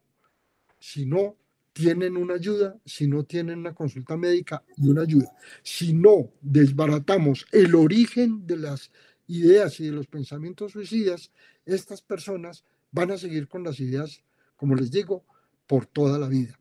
si 0.78 1.06
no 1.06 1.36
tienen 1.72 2.16
una 2.16 2.34
ayuda, 2.34 2.78
si 2.86 3.06
no 3.06 3.24
tienen 3.24 3.58
una 3.58 3.74
consulta 3.74 4.16
médica 4.16 4.62
y 4.78 4.88
una 4.88 5.02
ayuda. 5.02 5.30
Si 5.62 5.92
no 5.92 6.32
desbaratamos 6.40 7.46
el 7.52 7.74
origen 7.74 8.46
de 8.46 8.56
las 8.56 8.90
ideas 9.26 9.80
y 9.80 9.86
de 9.86 9.92
los 9.92 10.06
pensamientos 10.06 10.72
suicidas, 10.72 11.30
estas 11.64 12.02
personas 12.02 12.64
van 12.90 13.10
a 13.10 13.18
seguir 13.18 13.48
con 13.48 13.62
las 13.64 13.80
ideas, 13.80 14.22
como 14.56 14.74
les 14.74 14.90
digo, 14.90 15.24
por 15.66 15.86
toda 15.86 16.18
la 16.18 16.28
vida. 16.28 16.58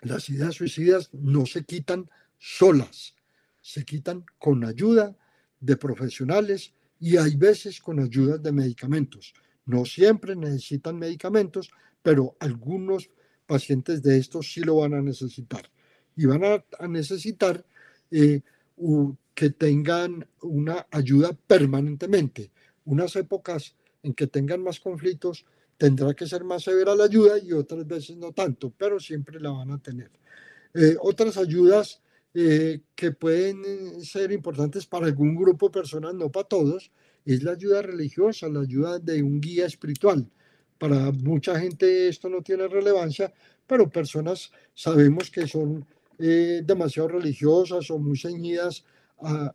Las 0.00 0.28
ideas 0.28 0.54
suicidas 0.54 1.10
no 1.12 1.46
se 1.46 1.64
quitan 1.64 2.08
solas, 2.38 3.14
se 3.60 3.84
quitan 3.84 4.24
con 4.38 4.64
ayuda 4.64 5.16
de 5.60 5.76
profesionales 5.76 6.72
y 7.00 7.16
hay 7.16 7.36
veces 7.36 7.80
con 7.80 7.98
ayuda 8.00 8.38
de 8.38 8.52
medicamentos. 8.52 9.34
No 9.66 9.84
siempre 9.84 10.36
necesitan 10.36 10.98
medicamentos, 10.98 11.70
pero 12.02 12.36
algunos 12.40 13.10
pacientes 13.46 14.02
de 14.02 14.18
estos 14.18 14.52
sí 14.52 14.60
lo 14.60 14.76
van 14.76 14.94
a 14.94 15.02
necesitar. 15.02 15.70
Y 16.16 16.26
van 16.26 16.42
a, 16.44 16.88
necesitar 16.88 17.64
eh, 18.10 18.42
que 19.38 19.50
tengan 19.50 20.26
una 20.42 20.88
ayuda 20.90 21.30
permanentemente. 21.46 22.50
Unas 22.86 23.14
épocas 23.14 23.76
en 24.02 24.12
que 24.12 24.26
tengan 24.26 24.60
más 24.64 24.80
conflictos 24.80 25.46
tendrá 25.76 26.12
que 26.12 26.26
ser 26.26 26.42
más 26.42 26.64
severa 26.64 26.96
la 26.96 27.04
ayuda 27.04 27.38
y 27.38 27.52
otras 27.52 27.86
veces 27.86 28.16
no 28.16 28.32
tanto, 28.32 28.72
pero 28.76 28.98
siempre 28.98 29.38
la 29.38 29.52
van 29.52 29.70
a 29.70 29.80
tener. 29.80 30.10
Eh, 30.74 30.96
otras 31.00 31.36
ayudas 31.36 32.02
eh, 32.34 32.80
que 32.96 33.12
pueden 33.12 34.04
ser 34.04 34.32
importantes 34.32 34.86
para 34.86 35.06
algún 35.06 35.36
grupo 35.36 35.68
de 35.68 35.72
personas, 35.72 36.14
no 36.14 36.32
para 36.32 36.48
todos, 36.48 36.90
es 37.24 37.44
la 37.44 37.52
ayuda 37.52 37.80
religiosa, 37.80 38.48
la 38.48 38.62
ayuda 38.62 38.98
de 38.98 39.22
un 39.22 39.40
guía 39.40 39.66
espiritual. 39.66 40.28
Para 40.78 41.12
mucha 41.12 41.60
gente 41.60 42.08
esto 42.08 42.28
no 42.28 42.42
tiene 42.42 42.66
relevancia, 42.66 43.32
pero 43.68 43.88
personas 43.88 44.50
sabemos 44.74 45.30
que 45.30 45.46
son 45.46 45.86
eh, 46.18 46.62
demasiado 46.64 47.10
religiosas 47.10 47.88
o 47.92 48.00
muy 48.00 48.18
ceñidas 48.18 48.84
a, 49.20 49.54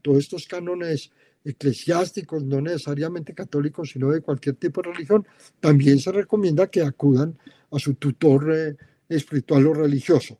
todos 0.00 0.18
estos 0.18 0.46
cánones 0.46 1.10
eclesiásticos, 1.44 2.44
no 2.44 2.60
necesariamente 2.60 3.34
católicos, 3.34 3.90
sino 3.90 4.10
de 4.10 4.20
cualquier 4.20 4.56
tipo 4.56 4.80
de 4.80 4.92
religión, 4.92 5.26
también 5.60 5.98
se 5.98 6.12
recomienda 6.12 6.68
que 6.68 6.82
acudan 6.82 7.38
a 7.70 7.78
su 7.78 7.94
tutor 7.94 8.52
eh, 8.54 8.76
espiritual 9.08 9.66
o 9.66 9.74
religioso. 9.74 10.38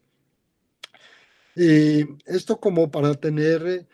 Eh, 1.57 2.07
esto 2.27 2.59
como 2.59 2.91
para 2.91 3.15
tener 3.15 3.87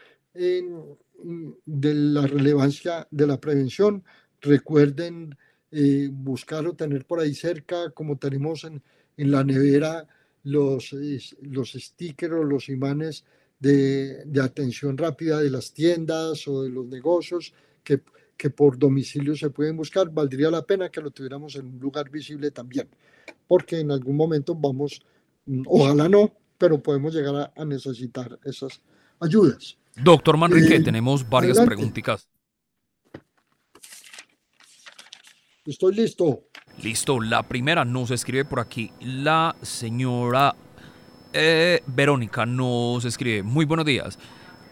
de 1.64 1.94
la 1.94 2.26
relevancia 2.26 3.06
de 3.10 3.26
la 3.26 3.40
prevención. 3.40 4.04
Recuerden 4.40 5.36
eh, 5.70 6.08
buscar 6.12 6.66
o 6.66 6.74
tener 6.74 7.04
por 7.04 7.20
ahí 7.20 7.34
cerca, 7.34 7.90
como 7.90 8.16
tenemos 8.16 8.64
en, 8.64 8.82
en 9.16 9.30
la 9.30 9.44
nevera, 9.44 10.06
los, 10.44 10.94
los 11.42 11.72
stickers 11.72 12.34
o 12.34 12.44
los 12.44 12.68
imanes 12.68 13.24
de, 13.58 14.24
de, 14.24 14.40
atención 14.40 14.96
rápida 14.96 15.40
de 15.40 15.50
las 15.50 15.72
tiendas 15.72 16.46
o 16.46 16.62
de 16.62 16.70
los 16.70 16.86
negocios 16.86 17.52
que, 17.82 18.02
que 18.36 18.50
por 18.50 18.78
domicilio 18.78 19.36
se 19.36 19.50
pueden 19.50 19.76
buscar. 19.76 20.10
Valdría 20.10 20.50
la 20.50 20.62
pena 20.62 20.88
que 20.88 21.00
lo 21.00 21.10
tuviéramos 21.10 21.56
en 21.56 21.66
un 21.66 21.78
lugar 21.78 22.08
visible 22.10 22.50
también, 22.50 22.88
porque 23.46 23.80
en 23.80 23.90
algún 23.90 24.16
momento 24.16 24.54
vamos, 24.54 25.02
mm, 25.46 25.62
ojalá 25.66 26.08
no, 26.08 26.32
pero 26.56 26.80
podemos 26.82 27.14
llegar 27.14 27.52
a 27.54 27.64
necesitar 27.64 28.38
esas 28.44 28.80
ayudas. 29.20 29.76
Doctor 29.96 30.36
Manrique, 30.36 30.76
eh, 30.76 30.82
tenemos 30.82 31.28
varias 31.28 31.58
preguntitas. 31.60 32.28
Estoy 35.66 35.94
listo. 35.94 36.44
Listo, 36.82 37.20
la 37.20 37.42
primera 37.42 37.84
nos 37.84 38.10
escribe 38.12 38.44
por 38.44 38.60
aquí 38.60 38.92
la 39.00 39.56
señora 39.62 40.54
eh, 41.32 41.82
Verónica, 41.86 42.46
nos 42.46 43.04
escribe, 43.04 43.42
muy 43.42 43.64
buenos 43.64 43.86
días. 43.86 44.18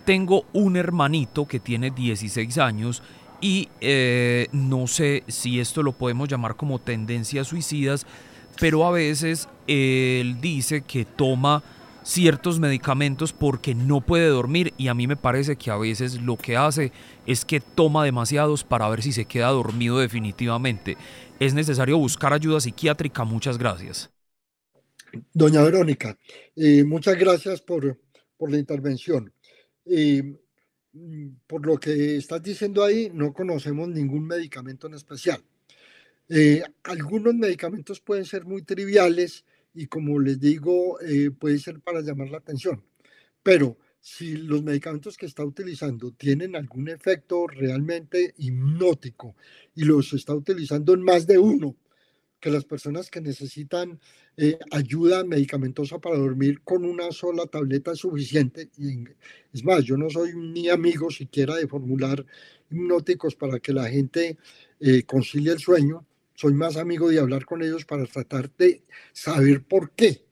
Tengo 0.05 0.45
un 0.53 0.77
hermanito 0.77 1.47
que 1.47 1.61
tiene 1.61 1.91
16 1.91 2.59
años 2.59 3.03
y 3.41 3.69
eh, 3.81 4.49
no 4.53 4.87
sé 4.87 5.25
si 5.29 5.61
esto 5.61 5.83
lo 5.83 5.93
podemos 5.93 6.29
llamar 6.29 6.57
como 6.57 6.79
tendencias 6.79 7.49
suicidas, 7.49 8.07
pero 8.61 8.87
a 8.87 8.91
veces 8.91 9.49
él 9.67 10.39
dice 10.41 10.83
que 10.83 11.05
toma 11.05 11.63
ciertos 12.07 12.61
medicamentos 12.61 13.33
porque 13.33 13.75
no 13.75 14.01
puede 14.01 14.29
dormir 14.29 14.73
y 14.79 14.89
a 14.89 14.95
mí 14.95 15.09
me 15.09 15.17
parece 15.17 15.57
que 15.57 15.73
a 15.73 15.77
veces 15.77 16.23
lo 16.23 16.37
que 16.37 16.57
hace 16.57 16.93
es 17.27 17.45
que 17.45 17.61
toma 17.61 18.05
demasiados 18.05 18.63
para 18.63 18.89
ver 18.89 19.03
si 19.03 19.13
se 19.13 19.25
queda 19.25 19.49
dormido 19.49 19.99
definitivamente. 19.99 20.97
Es 21.41 21.53
necesario 21.53 21.99
buscar 21.99 22.33
ayuda 22.33 22.61
psiquiátrica. 22.61 23.25
Muchas 23.25 23.59
gracias. 23.59 24.16
Doña 25.33 25.63
Verónica, 25.63 26.19
eh, 26.55 26.85
muchas 26.85 27.19
gracias 27.19 27.61
por, 27.63 27.99
por 28.37 28.51
la 28.51 28.59
intervención. 28.59 29.33
Eh, 29.85 30.23
por 31.47 31.67
lo 31.67 31.79
que 31.79 32.17
estás 32.17 32.43
diciendo 32.43 32.83
ahí, 32.85 33.11
no 33.13 33.33
conocemos 33.33 33.89
ningún 33.89 34.27
medicamento 34.27 34.87
en 34.87 34.95
especial. 34.95 35.43
Eh, 36.29 36.63
algunos 36.85 37.35
medicamentos 37.35 38.01
pueden 38.01 38.25
ser 38.25 38.45
muy 38.45 38.63
triviales, 38.63 39.45
y 39.75 39.87
como 39.87 40.19
les 40.19 40.41
digo, 40.41 41.01
eh, 41.01 41.31
puede 41.31 41.59
ser 41.59 41.81
para 41.81 42.01
llamar 42.01 42.31
la 42.31 42.39
atención. 42.39 42.83
Pero 43.43 43.77
si 44.01 44.37
los 44.37 44.63
medicamentos 44.63 45.17
que 45.17 45.27
está 45.27 45.45
utilizando 45.45 46.13
tienen 46.13 46.57
algún 46.57 46.89
efecto 46.89 47.47
realmente 47.47 48.35
hipnótico 48.39 49.37
y 49.75 49.85
los 49.85 50.13
está 50.15 50.35
utilizando 50.35 50.95
en 50.95 51.03
más 51.03 51.27
de 51.27 51.39
uno, 51.39 51.77
que 52.47 52.53
las 52.53 52.65
personas 52.65 53.11
que 53.11 53.21
necesitan 53.21 53.99
eh, 54.37 54.57
ayuda 54.71 55.25
medicamentosa 55.25 55.99
para 55.99 56.17
dormir 56.17 56.61
con 56.63 56.85
una 56.85 57.11
sola 57.11 57.45
tableta 57.47 57.91
es 57.91 57.99
suficiente. 57.99 58.71
Y 58.79 59.03
es 59.53 59.65
más, 59.65 59.83
yo 59.83 59.97
no 59.97 60.09
soy 60.09 60.31
ni 60.37 60.69
amigo 60.69 61.11
siquiera 61.11 61.57
de 61.57 61.67
formular 61.67 62.25
hipnóticos 62.71 63.35
para 63.35 63.59
que 63.59 63.73
la 63.73 63.89
gente 63.89 64.39
eh, 64.79 65.03
concilie 65.03 65.51
el 65.51 65.59
sueño 65.59 66.07
soy 66.37 66.55
más 66.55 66.77
amigo 66.77 67.09
de 67.09 67.19
hablar 67.19 67.47
con 67.47 67.63
ellos 67.63 67.85
para 67.85 68.07
tratar 68.07 68.55
de 68.57 68.85
saber 69.13 69.65
por 69.65 69.91
qué. 69.91 70.25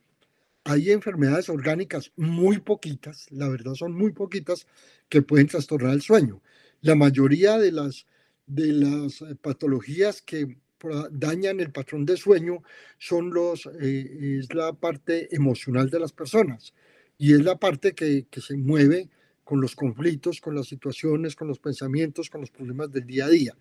Hay 0.62 0.92
enfermedades 0.92 1.48
orgánicas 1.48 2.12
muy 2.14 2.61
poquitas, 2.61 3.27
la 3.33 3.48
verdad 3.48 3.74
son 3.74 3.92
muy 3.92 4.12
poquitas, 4.12 4.68
que 5.09 5.20
pueden 5.20 5.48
trastornar 5.48 5.94
el 5.94 6.03
sueño. 6.03 6.40
La 6.81 6.94
mayoría 6.94 7.59
de 7.59 7.72
las, 7.72 8.07
de 8.46 8.72
las 8.72 9.20
eh, 9.22 9.35
patologías 9.35 10.22
que 10.22 10.62
dañan 11.11 11.61
el 11.61 11.73
patrón 11.73 12.05
de 12.05 12.16
sueño 12.16 12.62
son 12.99 13.33
los, 13.33 13.66
eh, 13.81 14.38
es 14.40 14.55
la 14.55 14.73
parte 14.73 15.35
emocional 15.35 15.90
de 15.90 16.01
las 16.01 16.12
personas 16.12 16.75
y 17.18 17.35
es 17.35 17.42
la 17.42 17.59
parte 17.59 17.94
que, 17.94 18.27
que 18.31 18.40
se 18.40 18.57
mueve 18.57 19.09
con 19.44 19.61
los 19.61 19.75
conflictos, 19.75 20.40
con 20.40 20.55
las 20.55 20.66
situaciones, 20.66 21.37
con 21.37 21.49
los 21.49 21.59
pensamientos, 21.59 22.31
con 22.31 22.40
los 22.40 22.51
problemas 22.51 22.90
del 22.90 23.07
día 23.07 23.27
a 23.27 23.29
día. 23.29 23.57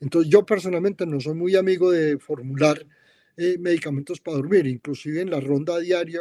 Entonces 0.00 0.30
yo 0.30 0.44
personalmente 0.44 1.06
no 1.06 1.20
soy 1.20 1.34
muy 1.34 1.56
amigo 1.56 1.90
de 1.90 2.18
formular 2.18 2.86
eh, 3.36 3.56
medicamentos 3.58 4.20
para 4.20 4.38
dormir, 4.38 4.66
inclusive 4.66 5.20
en 5.20 5.30
la 5.30 5.40
ronda 5.40 5.78
diaria 5.78 6.20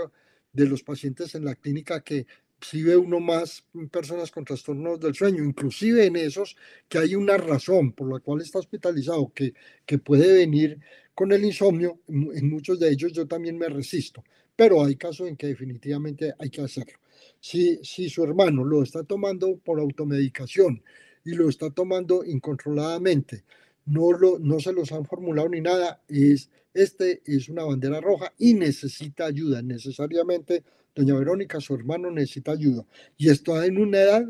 de 0.52 0.68
los 0.68 0.84
pacientes 0.84 1.36
en 1.36 1.46
la 1.46 1.56
clínica 1.56 2.02
que 2.02 2.26
si 2.62 2.84
ve 2.84 2.98
uno 2.98 3.20
más 3.20 3.63
personas 3.91 4.32
con 4.32 4.46
trastornos 4.46 5.00
del 5.00 5.13
sueño, 5.13 5.44
inclusive 5.44 6.06
en 6.06 6.15
esos 6.15 6.56
que 6.88 6.98
hay 6.98 7.15
una 7.15 7.38
razón 7.38 7.91
por 7.94 8.12
la 8.12 8.20
cual 8.20 8.41
está 8.41 8.60
hospitalizado, 8.60 9.32
que, 9.34 9.54
que 9.86 9.98
puede 10.00 10.34
venir 10.34 10.80
con 11.13 11.32
el 11.32 11.46
insomnio, 11.46 12.00
en 12.08 12.50
muchos 12.50 12.80
de 12.80 12.89
ellos 12.89 13.13
yo 13.13 13.28
también 13.28 13.58
me 13.58 13.70
resisto, 13.70 14.24
pero 14.56 14.84
hay 14.84 14.96
casos 14.96 15.28
en 15.28 15.38
que 15.38 15.48
definitivamente 15.48 16.34
hay 16.38 16.50
que 16.50 16.62
hacerlo. 16.62 17.00
Si, 17.39 17.80
si 17.84 18.10
su 18.10 18.24
hermano 18.24 18.63
lo 18.63 18.84
está 18.84 19.04
tomando 19.04 19.58
por 19.58 19.80
automedicación 19.80 20.82
y 21.24 21.34
lo 21.34 21.50
está 21.50 21.70
tomando 21.70 22.24
incontroladamente, 22.26 23.44
no, 23.86 24.12
lo, 24.12 24.39
no 24.39 24.60
se 24.60 24.74
los 24.74 24.91
han 24.91 25.06
formulado 25.06 25.50
ni 25.50 25.62
nada, 25.62 26.02
es, 26.08 26.50
este 26.74 27.22
es 27.26 27.50
una 27.50 27.63
bandera 27.63 28.02
roja 28.02 28.34
y 28.38 28.54
necesita 28.54 29.26
ayuda, 29.26 29.62
necesariamente, 29.62 30.63
doña 30.95 31.13
Verónica, 31.15 31.60
su 31.60 31.75
hermano 31.75 32.10
necesita 32.10 32.53
ayuda. 32.53 32.86
Y 33.17 33.29
está 33.29 33.65
en 33.65 33.77
una 33.77 33.99
edad 33.99 34.25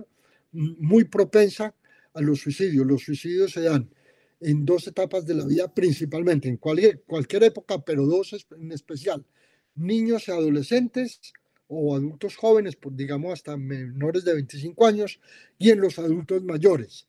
muy 0.52 1.04
propensa 1.04 1.76
a 2.14 2.22
los 2.22 2.40
suicidios. 2.40 2.86
Los 2.86 3.04
suicidios 3.04 3.52
se 3.52 3.62
dan 3.62 3.90
en 4.42 4.66
dos 4.66 4.88
etapas 4.88 5.26
de 5.26 5.36
la 5.36 5.46
vida 5.46 5.74
principalmente, 5.74 6.50
en 6.50 6.58
cualquier, 6.58 7.02
cualquier 7.04 7.44
época, 7.44 7.84
pero 7.84 8.06
dos 8.06 8.46
en 8.58 8.72
especial. 8.72 9.26
Niños 9.76 10.28
y 10.28 10.32
adolescentes 10.32 11.34
o 11.68 11.96
adultos 11.96 12.36
jóvenes, 12.36 12.78
digamos 12.92 13.34
hasta 13.34 13.58
menores 13.58 14.24
de 14.24 14.34
25 14.34 14.86
años, 14.86 15.20
y 15.58 15.72
en 15.72 15.82
los 15.82 15.98
adultos 16.00 16.44
mayores. 16.44 17.08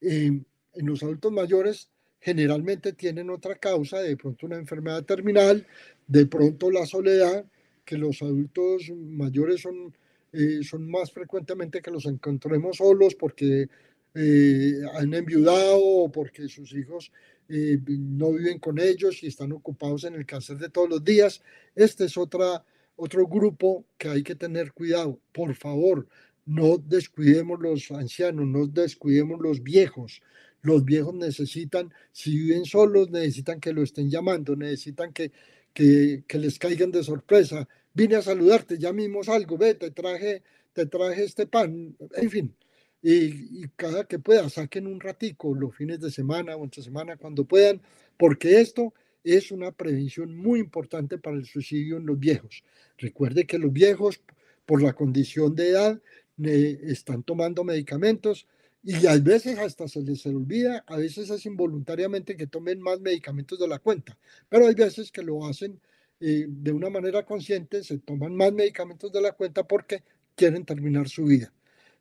Eh, 0.00 0.42
en 0.74 0.86
los 0.86 1.02
adultos 1.02 1.32
mayores 1.32 1.90
generalmente 2.20 2.92
tienen 2.92 3.30
otra 3.30 3.56
causa, 3.56 3.98
de 4.00 4.16
pronto 4.16 4.46
una 4.46 4.56
enfermedad 4.56 5.04
terminal, 5.04 5.66
de 6.06 6.26
pronto 6.26 6.70
la 6.70 6.86
soledad, 6.86 7.44
que 7.84 7.98
los 7.98 8.22
adultos 8.22 8.90
mayores 8.96 9.60
son, 9.62 9.94
eh, 10.32 10.60
son 10.62 10.90
más 10.90 11.12
frecuentemente 11.12 11.82
que 11.82 11.90
los 11.90 12.06
encontremos 12.06 12.78
solos 12.78 13.14
porque 13.14 13.68
eh, 14.14 14.80
han 14.94 15.14
enviudado 15.14 15.78
o 15.78 16.10
porque 16.10 16.48
sus 16.48 16.72
hijos 16.72 17.12
eh, 17.48 17.78
no 17.86 18.32
viven 18.32 18.58
con 18.58 18.78
ellos 18.78 19.22
y 19.22 19.28
están 19.28 19.52
ocupados 19.52 20.04
en 20.04 20.14
el 20.14 20.26
cáncer 20.26 20.58
de 20.58 20.68
todos 20.68 20.88
los 20.88 21.04
días. 21.04 21.42
Este 21.74 22.04
es 22.04 22.16
otra, 22.16 22.64
otro 22.96 23.26
grupo 23.26 23.84
que 23.98 24.08
hay 24.08 24.22
que 24.22 24.34
tener 24.34 24.72
cuidado. 24.72 25.20
Por 25.32 25.54
favor, 25.54 26.06
no 26.46 26.78
descuidemos 26.78 27.60
los 27.60 27.90
ancianos, 27.90 28.46
no 28.46 28.66
descuidemos 28.66 29.40
los 29.40 29.62
viejos. 29.62 30.22
Los 30.62 30.84
viejos 30.84 31.14
necesitan, 31.14 31.92
si 32.12 32.36
viven 32.36 32.64
solos, 32.64 33.10
necesitan 33.10 33.60
que 33.60 33.72
lo 33.72 33.82
estén 33.82 34.10
llamando, 34.10 34.56
necesitan 34.56 35.12
que, 35.12 35.32
que, 35.74 36.24
les 36.38 36.58
caigan 36.58 36.90
de 36.90 37.02
sorpresa. 37.02 37.68
Vine 37.94 38.16
a 38.16 38.22
saludarte, 38.22 38.78
ya 38.78 38.92
mismo 38.92 39.20
algo, 39.26 39.58
ve, 39.58 39.74
te 39.74 39.90
traje, 39.90 40.42
te 40.72 40.86
traje 40.86 41.24
este 41.24 41.46
pan, 41.46 41.96
en 42.14 42.30
fin. 42.30 42.54
Y, 43.02 43.68
cada 43.76 44.04
que 44.04 44.18
pueda, 44.18 44.48
saquen 44.48 44.86
un 44.86 45.00
ratico 45.00 45.54
los 45.54 45.74
fines 45.74 46.00
de 46.00 46.10
semana 46.10 46.56
o 46.56 46.64
entre 46.64 46.82
semana 46.82 47.16
cuando 47.16 47.44
puedan, 47.44 47.80
porque 48.16 48.60
esto 48.60 48.92
es 49.24 49.50
una 49.50 49.72
prevención 49.72 50.36
muy 50.36 50.60
importante 50.60 51.18
para 51.18 51.36
el 51.36 51.46
suicidio 51.46 51.96
en 51.96 52.06
los 52.06 52.18
viejos. 52.18 52.62
Recuerde 52.98 53.46
que 53.46 53.58
los 53.58 53.72
viejos, 53.72 54.20
por 54.66 54.82
la 54.82 54.92
condición 54.92 55.54
de 55.54 55.70
edad, 55.70 56.00
están 56.38 57.22
tomando 57.22 57.64
medicamentos 57.64 58.46
y 58.82 59.06
a 59.06 59.16
veces 59.18 59.58
hasta 59.58 59.88
se 59.88 60.00
les 60.02 60.24
olvida, 60.26 60.84
a 60.86 60.96
veces 60.96 61.30
es 61.30 61.44
involuntariamente 61.46 62.36
que 62.36 62.46
tomen 62.46 62.80
más 62.80 63.00
medicamentos 63.00 63.58
de 63.58 63.68
la 63.68 63.78
cuenta, 63.78 64.18
pero 64.48 64.66
hay 64.66 64.74
veces 64.74 65.12
que 65.12 65.22
lo 65.22 65.46
hacen 65.46 65.80
eh, 66.20 66.46
de 66.48 66.72
una 66.72 66.90
manera 66.90 67.24
consciente, 67.24 67.84
se 67.84 67.98
toman 67.98 68.34
más 68.34 68.52
medicamentos 68.52 69.12
de 69.12 69.20
la 69.20 69.32
cuenta 69.32 69.64
porque 69.64 70.02
quieren 70.34 70.64
terminar 70.64 71.08
su 71.08 71.24
vida. 71.24 71.52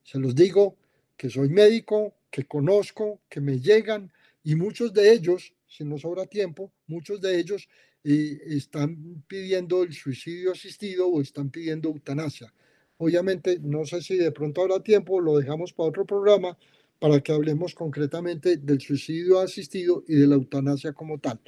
Se 0.04 0.20
los 0.20 0.36
digo 0.36 0.78
que 1.18 1.30
soy 1.30 1.50
médico, 1.50 2.14
que 2.32 2.46
conozco, 2.46 3.20
que 3.30 3.42
me 3.42 3.60
llegan 3.60 4.12
y 4.44 4.56
muchos 4.56 4.94
de 4.94 5.12
ellos, 5.12 5.54
si 5.68 5.84
no 5.84 5.98
sobra 5.98 6.26
tiempo, 6.26 6.72
muchos 6.88 7.20
de 7.22 7.40
ellos 7.40 7.68
eh, 8.04 8.40
están 8.48 9.24
pidiendo 9.28 9.84
el 9.84 9.94
suicidio 9.94 10.54
asistido 10.54 11.08
o 11.08 11.22
están 11.22 11.50
pidiendo 11.50 11.90
eutanasia. 11.90 12.54
Obviamente, 13.02 13.60
no 13.62 13.86
sé 13.86 14.02
si 14.02 14.18
de 14.18 14.32
pronto 14.34 14.62
habrá 14.62 14.82
tiempo, 14.82 15.22
lo 15.22 15.38
dejamos 15.38 15.72
para 15.72 15.88
otro 15.88 16.06
programa 16.06 16.58
para 17.00 17.22
que 17.22 17.32
hablemos 17.32 17.74
concretamente 17.74 18.58
del 18.58 18.82
suicidio 18.82 19.40
asistido 19.40 20.04
y 20.06 20.16
de 20.16 20.28
la 20.28 20.36
eutanasia 20.36 20.92
como 20.92 21.18
tal, 21.18 21.40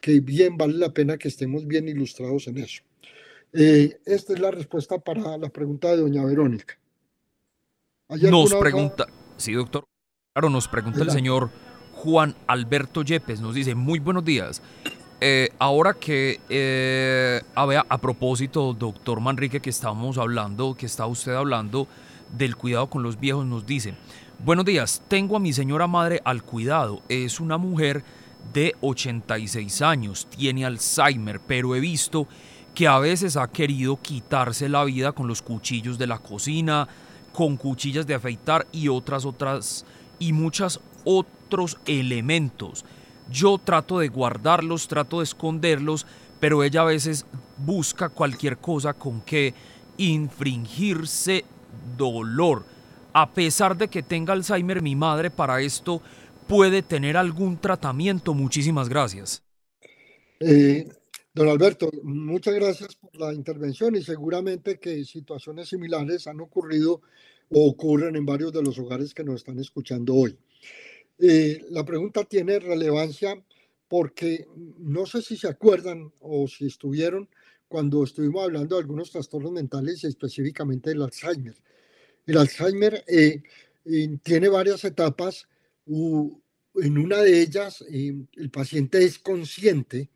que 0.00 0.20
bien 0.20 0.56
vale 0.56 0.78
la 0.78 0.94
pena 0.94 1.18
que 1.18 1.28
estemos 1.28 1.66
bien 1.66 1.88
ilustrados 1.88 2.46
en 2.46 2.56
eso. 2.56 2.82
Eh, 3.52 4.00
esta 4.06 4.32
es 4.32 4.40
la 4.40 4.50
respuesta 4.50 4.98
para 4.98 5.36
la 5.36 5.50
pregunta 5.50 5.90
de 5.90 5.98
doña 5.98 6.24
Verónica. 6.24 6.78
Nos 8.08 8.54
pregunta, 8.54 9.06
sí 9.36 9.52
doctor, 9.52 9.84
claro, 10.32 10.48
nos 10.48 10.68
pregunta 10.68 11.02
el 11.02 11.10
señor 11.10 11.50
Juan 11.92 12.34
Alberto 12.46 13.02
Yepes, 13.02 13.42
nos 13.42 13.54
dice, 13.54 13.74
muy 13.74 13.98
buenos 13.98 14.24
días. 14.24 14.62
Eh, 15.26 15.48
ahora 15.58 15.94
que, 15.94 16.38
eh, 16.50 17.40
a, 17.54 17.84
a 17.88 17.98
propósito, 17.98 18.74
doctor 18.74 19.20
Manrique, 19.20 19.58
que 19.58 19.70
estamos 19.70 20.18
hablando, 20.18 20.74
que 20.74 20.84
está 20.84 21.06
usted 21.06 21.32
hablando 21.32 21.88
del 22.36 22.56
cuidado 22.56 22.90
con 22.90 23.02
los 23.02 23.18
viejos, 23.18 23.46
nos 23.46 23.64
dice, 23.64 23.94
buenos 24.44 24.66
días, 24.66 25.00
tengo 25.08 25.38
a 25.38 25.40
mi 25.40 25.54
señora 25.54 25.86
madre 25.86 26.20
al 26.26 26.42
cuidado, 26.42 27.00
es 27.08 27.40
una 27.40 27.56
mujer 27.56 28.04
de 28.52 28.74
86 28.82 29.80
años, 29.80 30.26
tiene 30.26 30.66
Alzheimer, 30.66 31.40
pero 31.40 31.74
he 31.74 31.80
visto 31.80 32.28
que 32.74 32.86
a 32.86 32.98
veces 32.98 33.38
ha 33.38 33.48
querido 33.48 33.98
quitarse 34.02 34.68
la 34.68 34.84
vida 34.84 35.12
con 35.12 35.26
los 35.26 35.40
cuchillos 35.40 35.96
de 35.96 36.06
la 36.06 36.18
cocina, 36.18 36.86
con 37.32 37.56
cuchillas 37.56 38.06
de 38.06 38.12
afeitar 38.12 38.66
y 38.72 38.88
otras 38.88 39.24
otras 39.24 39.86
y 40.18 40.34
muchos 40.34 40.82
otros 41.02 41.78
elementos. 41.86 42.84
Yo 43.30 43.58
trato 43.58 43.98
de 43.98 44.08
guardarlos, 44.08 44.88
trato 44.88 45.18
de 45.18 45.24
esconderlos, 45.24 46.06
pero 46.40 46.62
ella 46.62 46.82
a 46.82 46.86
veces 46.86 47.26
busca 47.58 48.08
cualquier 48.08 48.58
cosa 48.58 48.92
con 48.92 49.20
que 49.22 49.54
infringirse 49.96 51.44
dolor. 51.96 52.64
A 53.12 53.30
pesar 53.30 53.76
de 53.76 53.88
que 53.88 54.02
tenga 54.02 54.32
Alzheimer, 54.32 54.82
mi 54.82 54.96
madre 54.96 55.30
para 55.30 55.60
esto 55.60 56.02
puede 56.48 56.82
tener 56.82 57.16
algún 57.16 57.56
tratamiento. 57.58 58.34
Muchísimas 58.34 58.88
gracias. 58.88 59.42
Eh, 60.40 60.88
don 61.32 61.48
Alberto, 61.48 61.90
muchas 62.02 62.54
gracias 62.54 62.96
por 62.96 63.16
la 63.18 63.32
intervención 63.32 63.94
y 63.96 64.02
seguramente 64.02 64.78
que 64.78 65.04
situaciones 65.04 65.68
similares 65.68 66.26
han 66.26 66.40
ocurrido 66.40 67.00
o 67.50 67.68
ocurren 67.68 68.16
en 68.16 68.26
varios 68.26 68.52
de 68.52 68.62
los 68.62 68.78
hogares 68.78 69.14
que 69.14 69.24
nos 69.24 69.36
están 69.36 69.58
escuchando 69.58 70.14
hoy. 70.14 70.36
Eh, 71.18 71.64
la 71.70 71.84
pregunta 71.84 72.24
tiene 72.24 72.58
relevancia 72.58 73.40
porque 73.88 74.46
no 74.78 75.06
sé 75.06 75.22
si 75.22 75.36
se 75.36 75.48
acuerdan 75.48 76.12
o 76.20 76.48
si 76.48 76.66
estuvieron 76.66 77.28
cuando 77.68 78.02
estuvimos 78.04 78.44
hablando 78.44 78.76
de 78.76 78.82
algunos 78.82 79.10
trastornos 79.10 79.52
mentales 79.52 80.04
específicamente 80.04 80.90
del 80.90 81.02
Alzheimer. 81.02 81.54
El 82.26 82.38
Alzheimer 82.38 83.04
eh, 83.06 83.42
eh, 83.84 84.18
tiene 84.22 84.48
varias 84.48 84.84
etapas. 84.84 85.46
en 85.86 86.98
una 86.98 87.18
de 87.18 87.40
ellas, 87.42 87.84
el 87.88 88.50
paciente 88.50 89.04
es 89.04 89.18
consciente 89.18 90.10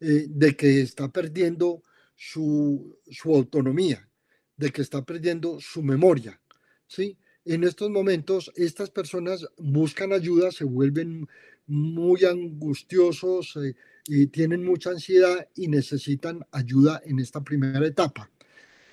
de 0.00 0.56
que 0.56 0.80
está 0.82 1.08
perdiendo 1.10 1.82
su, 2.14 2.98
su 3.10 3.34
autonomía, 3.34 4.08
de 4.56 4.70
que 4.70 4.82
está 4.82 5.04
perdiendo 5.04 5.60
su 5.60 5.82
memoria. 5.82 6.40
¿sí? 6.86 7.18
En 7.44 7.64
estos 7.64 7.90
momentos 7.90 8.50
estas 8.56 8.90
personas 8.90 9.46
buscan 9.58 10.12
ayuda, 10.12 10.50
se 10.50 10.64
vuelven 10.64 11.28
muy 11.66 12.24
angustiosos 12.24 13.56
eh, 13.56 13.74
y 14.06 14.26
tienen 14.28 14.64
mucha 14.64 14.90
ansiedad 14.90 15.48
y 15.54 15.68
necesitan 15.68 16.44
ayuda 16.52 17.02
en 17.04 17.18
esta 17.18 17.42
primera 17.42 17.86
etapa. 17.86 18.30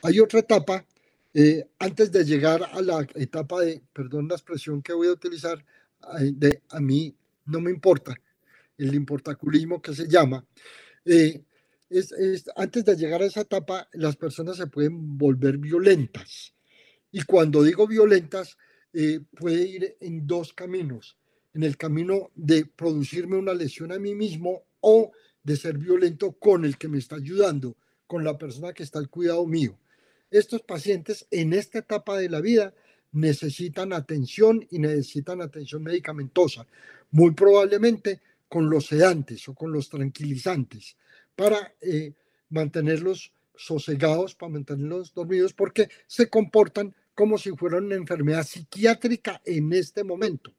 Hay 0.03 0.19
otra 0.19 0.39
etapa, 0.39 0.85
eh, 1.33 1.65
antes 1.79 2.11
de 2.11 2.25
llegar 2.25 2.63
a 2.63 2.81
la 2.81 3.07
etapa 3.15 3.61
de, 3.61 3.81
perdón 3.93 4.27
la 4.27 4.35
expresión 4.35 4.81
que 4.81 4.93
voy 4.93 5.07
a 5.07 5.13
utilizar, 5.13 5.63
eh, 6.19 6.31
de 6.33 6.61
a 6.69 6.79
mí 6.79 7.15
no 7.45 7.61
me 7.61 7.71
importa, 7.71 8.15
el 8.77 8.95
importaculismo 8.95 9.81
que 9.81 9.93
se 9.93 10.07
llama, 10.07 10.45
antes 12.55 12.85
de 12.85 12.95
llegar 12.95 13.21
a 13.21 13.25
esa 13.25 13.41
etapa, 13.41 13.87
las 13.93 14.15
personas 14.15 14.57
se 14.57 14.67
pueden 14.67 15.17
volver 15.17 15.57
violentas 15.57 16.53
y 17.11 17.23
cuando 17.23 17.63
digo 17.63 17.87
violentas, 17.87 18.57
eh, 18.93 19.21
puede 19.37 19.63
ir 19.63 19.97
en 19.99 20.25
dos 20.27 20.53
caminos. 20.53 21.17
En 21.53 21.63
el 21.63 21.77
camino 21.77 22.31
de 22.35 22.65
producirme 22.65 23.37
una 23.37 23.53
lesión 23.53 23.91
a 23.91 23.99
mí 23.99 24.15
mismo 24.15 24.63
o 24.79 25.11
de 25.43 25.55
ser 25.55 25.77
violento 25.77 26.33
con 26.33 26.65
el 26.65 26.77
que 26.77 26.87
me 26.87 26.97
está 26.97 27.15
ayudando, 27.15 27.75
con 28.07 28.23
la 28.23 28.37
persona 28.37 28.73
que 28.73 28.83
está 28.83 28.99
al 28.99 29.09
cuidado 29.09 29.45
mío. 29.45 29.77
Estos 30.29 30.61
pacientes 30.61 31.27
en 31.31 31.53
esta 31.53 31.79
etapa 31.79 32.17
de 32.17 32.29
la 32.29 32.39
vida 32.39 32.73
necesitan 33.11 33.91
atención 33.91 34.65
y 34.69 34.79
necesitan 34.79 35.41
atención 35.41 35.83
medicamentosa, 35.83 36.65
muy 37.11 37.31
probablemente 37.31 38.21
con 38.47 38.69
los 38.69 38.85
sedantes 38.87 39.47
o 39.49 39.53
con 39.53 39.73
los 39.73 39.89
tranquilizantes, 39.89 40.95
para 41.35 41.73
eh, 41.81 42.13
mantenerlos 42.49 43.33
sosegados, 43.55 44.35
para 44.35 44.53
mantenerlos 44.53 45.13
dormidos, 45.13 45.53
porque 45.53 45.89
se 46.07 46.29
comportan 46.29 46.95
como 47.21 47.37
si 47.37 47.51
fuera 47.51 47.77
una 47.77 47.93
enfermedad 47.93 48.43
psiquiátrica 48.43 49.43
en 49.45 49.71
este 49.73 50.03
momento. 50.03 50.51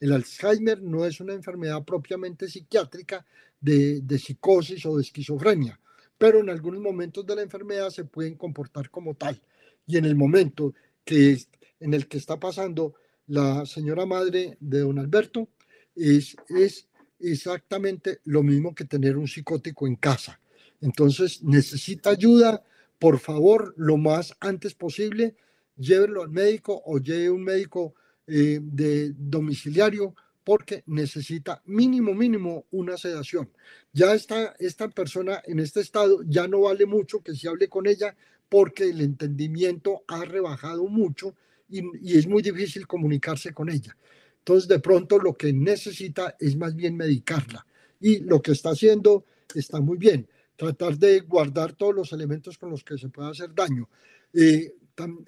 El 0.00 0.12
Alzheimer 0.12 0.82
no 0.82 1.04
es 1.04 1.20
una 1.20 1.32
enfermedad 1.32 1.84
propiamente 1.84 2.48
psiquiátrica 2.48 3.24
de, 3.60 4.02
psicosis 4.18 4.84
o 4.86 4.96
de 4.96 5.02
esquizofrenia, 5.02 5.78
pero 6.18 6.40
en 6.40 6.50
algunos 6.50 6.80
momentos 6.80 7.24
de 7.24 7.36
la 7.36 7.42
enfermedad 7.42 7.90
se 7.90 8.04
pueden 8.04 8.34
comportar 8.34 8.90
como 8.90 9.14
tal. 9.14 9.40
Y 9.86 9.96
en 9.96 10.06
el 10.06 10.16
momento 10.16 10.74
que 11.04 11.38
en 11.78 11.94
el 11.94 12.08
que 12.08 12.18
está 12.18 12.40
pasando 12.40 12.94
la 13.28 13.64
señora 13.64 14.04
madre 14.04 14.56
de 14.58 14.80
don 14.80 14.98
Alberto, 14.98 15.48
es, 15.94 16.34
es 16.48 16.88
exactamente 17.20 18.18
lo 18.24 18.42
mismo 18.42 18.74
que 18.74 18.86
tener 18.86 19.16
un 19.16 19.28
psicótico 19.28 19.86
en 19.86 19.94
casa. 19.94 20.40
Entonces 20.80 21.44
necesita 21.44 22.10
ayuda, 22.10 22.64
por 22.98 23.20
favor, 23.20 23.72
lo 23.76 23.96
más 23.98 24.34
antes 24.40 24.74
posible 24.74 25.36
llévelo 25.78 26.22
al 26.22 26.30
médico 26.30 26.82
o 26.84 26.98
lleve 26.98 27.30
un 27.30 27.44
médico 27.44 27.94
eh, 28.26 28.58
de 28.60 29.12
domiciliario 29.16 30.14
porque 30.44 30.82
necesita 30.86 31.62
mínimo, 31.66 32.14
mínimo 32.14 32.66
una 32.70 32.96
sedación. 32.96 33.50
Ya 33.92 34.14
está 34.14 34.54
esta 34.58 34.88
persona 34.88 35.42
en 35.44 35.58
este 35.58 35.80
estado, 35.80 36.22
ya 36.26 36.48
no 36.48 36.60
vale 36.62 36.86
mucho 36.86 37.20
que 37.20 37.34
se 37.34 37.48
hable 37.48 37.68
con 37.68 37.86
ella 37.86 38.16
porque 38.48 38.84
el 38.84 39.00
entendimiento 39.00 40.04
ha 40.08 40.24
rebajado 40.24 40.86
mucho 40.86 41.34
y, 41.68 41.82
y 42.00 42.18
es 42.18 42.26
muy 42.26 42.42
difícil 42.42 42.86
comunicarse 42.86 43.52
con 43.52 43.68
ella. 43.68 43.96
Entonces, 44.38 44.68
de 44.68 44.78
pronto 44.78 45.18
lo 45.18 45.34
que 45.34 45.52
necesita 45.52 46.34
es 46.40 46.56
más 46.56 46.74
bien 46.74 46.96
medicarla. 46.96 47.66
Y 48.00 48.20
lo 48.20 48.40
que 48.40 48.52
está 48.52 48.70
haciendo 48.70 49.26
está 49.54 49.80
muy 49.80 49.98
bien. 49.98 50.26
Tratar 50.56 50.96
de 50.96 51.20
guardar 51.20 51.74
todos 51.74 51.94
los 51.94 52.12
elementos 52.12 52.56
con 52.56 52.70
los 52.70 52.82
que 52.82 52.96
se 52.96 53.10
pueda 53.10 53.28
hacer 53.28 53.54
daño. 53.54 53.90
Eh, 54.32 54.74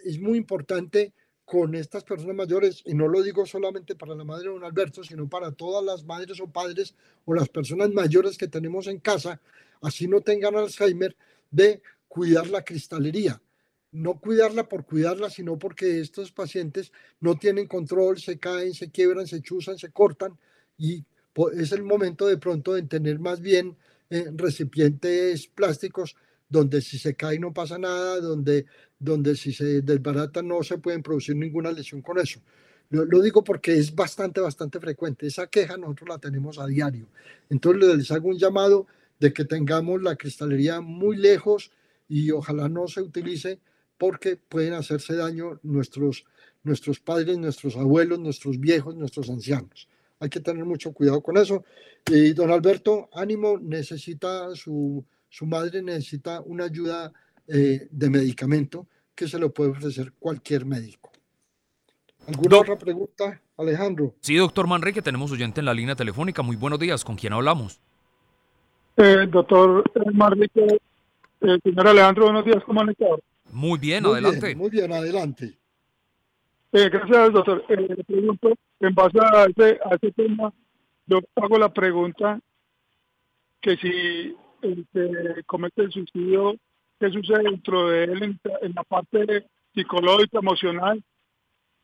es 0.04 0.18
muy 0.20 0.38
importante 0.38 1.12
con 1.44 1.74
estas 1.74 2.04
personas 2.04 2.36
mayores, 2.36 2.82
y 2.86 2.94
no 2.94 3.08
lo 3.08 3.22
digo 3.22 3.44
solamente 3.44 3.96
para 3.96 4.14
la 4.14 4.22
madre 4.24 4.44
de 4.44 4.54
don 4.54 4.64
Alberto, 4.64 5.02
sino 5.02 5.28
para 5.28 5.50
todas 5.50 5.84
las 5.84 6.04
madres 6.04 6.40
o 6.40 6.46
padres 6.46 6.94
o 7.24 7.34
las 7.34 7.48
personas 7.48 7.90
mayores 7.90 8.38
que 8.38 8.46
tenemos 8.46 8.86
en 8.86 9.00
casa, 9.00 9.40
así 9.82 10.06
no 10.06 10.20
tengan 10.20 10.54
Alzheimer, 10.54 11.16
de 11.50 11.82
cuidar 12.06 12.48
la 12.48 12.62
cristalería. 12.62 13.42
No 13.92 14.20
cuidarla 14.20 14.68
por 14.68 14.84
cuidarla, 14.84 15.28
sino 15.28 15.58
porque 15.58 16.00
estos 16.00 16.30
pacientes 16.30 16.92
no 17.18 17.36
tienen 17.36 17.66
control, 17.66 18.20
se 18.20 18.38
caen, 18.38 18.72
se 18.72 18.90
quiebran, 18.90 19.26
se 19.26 19.42
chuzan, 19.42 19.76
se 19.76 19.90
cortan 19.90 20.38
y 20.78 21.04
es 21.54 21.72
el 21.72 21.82
momento 21.82 22.26
de 22.26 22.38
pronto 22.38 22.74
de 22.74 22.82
tener 22.82 23.18
más 23.18 23.40
bien 23.40 23.76
eh, 24.10 24.30
recipientes 24.36 25.48
plásticos 25.48 26.14
donde 26.50 26.82
si 26.82 26.98
se 26.98 27.14
cae 27.14 27.38
no 27.38 27.54
pasa 27.54 27.78
nada, 27.78 28.20
donde, 28.20 28.66
donde 28.98 29.36
si 29.36 29.52
se 29.52 29.80
desbarata 29.80 30.42
no 30.42 30.62
se 30.62 30.76
pueden 30.78 31.02
producir 31.02 31.36
ninguna 31.36 31.72
lesión 31.72 32.02
con 32.02 32.18
eso. 32.18 32.40
Lo, 32.90 33.22
digo 33.22 33.44
porque 33.44 33.78
es 33.78 33.94
bastante, 33.94 34.40
bastante 34.40 34.80
frecuente. 34.80 35.28
Esa 35.28 35.46
queja 35.46 35.76
nosotros 35.76 36.08
la 36.08 36.18
tenemos 36.18 36.58
a 36.58 36.66
diario. 36.66 37.06
Entonces 37.48 37.96
les 37.96 38.10
hago 38.10 38.28
un 38.28 38.36
llamado 38.36 38.88
de 39.20 39.32
que 39.32 39.44
tengamos 39.44 40.02
la 40.02 40.16
cristalería 40.16 40.80
muy 40.80 41.16
lejos 41.16 41.70
y 42.08 42.32
ojalá 42.32 42.68
no 42.68 42.88
se 42.88 43.00
utilice 43.00 43.60
porque 43.96 44.36
pueden 44.36 44.72
hacerse 44.72 45.14
daño 45.14 45.60
nuestros, 45.62 46.24
nuestros 46.64 46.98
padres, 46.98 47.38
nuestros 47.38 47.76
abuelos, 47.76 48.18
nuestros 48.18 48.58
viejos, 48.58 48.96
nuestros 48.96 49.30
ancianos. 49.30 49.88
Hay 50.18 50.28
que 50.28 50.40
tener 50.40 50.64
mucho 50.64 50.92
cuidado 50.92 51.22
con 51.22 51.36
eso. 51.36 51.64
Y 52.10 52.32
don 52.32 52.50
Alberto, 52.50 53.08
ánimo, 53.12 53.56
necesita 53.58 54.52
su 54.56 55.04
su 55.30 55.46
madre 55.46 55.80
necesita 55.80 56.42
una 56.42 56.64
ayuda 56.64 57.12
eh, 57.46 57.88
de 57.90 58.10
medicamento 58.10 58.86
que 59.14 59.28
se 59.28 59.38
lo 59.38 59.54
puede 59.54 59.70
ofrecer 59.70 60.12
cualquier 60.18 60.66
médico. 60.66 61.10
¿Alguna 62.26 62.58
otra 62.58 62.76
pregunta, 62.76 63.40
Alejandro? 63.56 64.14
Sí, 64.20 64.36
doctor 64.36 64.66
Manrique, 64.66 65.00
tenemos 65.00 65.32
oyente 65.32 65.60
en 65.60 65.66
la 65.66 65.74
línea 65.74 65.94
telefónica. 65.94 66.42
Muy 66.42 66.56
buenos 66.56 66.78
días, 66.78 67.04
¿con 67.04 67.16
quién 67.16 67.32
hablamos? 67.32 67.80
Eh, 68.96 69.26
doctor 69.28 69.84
Manrique, 70.12 70.66
eh, 71.40 71.58
señor 71.62 71.88
Alejandro, 71.88 72.24
buenos 72.24 72.44
días, 72.44 72.62
¿cómo 72.64 72.80
han 72.82 72.90
estado? 72.90 73.20
Muy 73.52 73.78
bien, 73.78 74.04
adelante. 74.04 74.54
muy 74.54 74.70
bien, 74.70 74.92
adelante. 74.92 75.58
Eh, 76.72 76.88
gracias, 76.88 77.32
doctor. 77.32 77.64
le 77.68 78.04
pregunto, 78.04 78.52
en 78.80 78.94
base 78.94 79.18
a 79.20 79.44
ese, 79.44 79.78
a 79.84 79.94
ese 79.94 80.12
tema, 80.12 80.52
yo 81.06 81.20
hago 81.36 81.58
la 81.58 81.72
pregunta 81.72 82.40
que 83.60 83.76
si 83.76 84.36
el 84.62 84.86
que 84.92 85.42
comete 85.44 85.82
el 85.82 85.92
suicidio, 85.92 86.56
qué 86.98 87.10
sucede 87.10 87.44
dentro 87.44 87.88
de 87.88 88.04
él 88.04 88.22
en, 88.22 88.74
la 88.74 88.84
parte 88.84 89.46
psicológica, 89.74 90.38
emocional. 90.38 91.02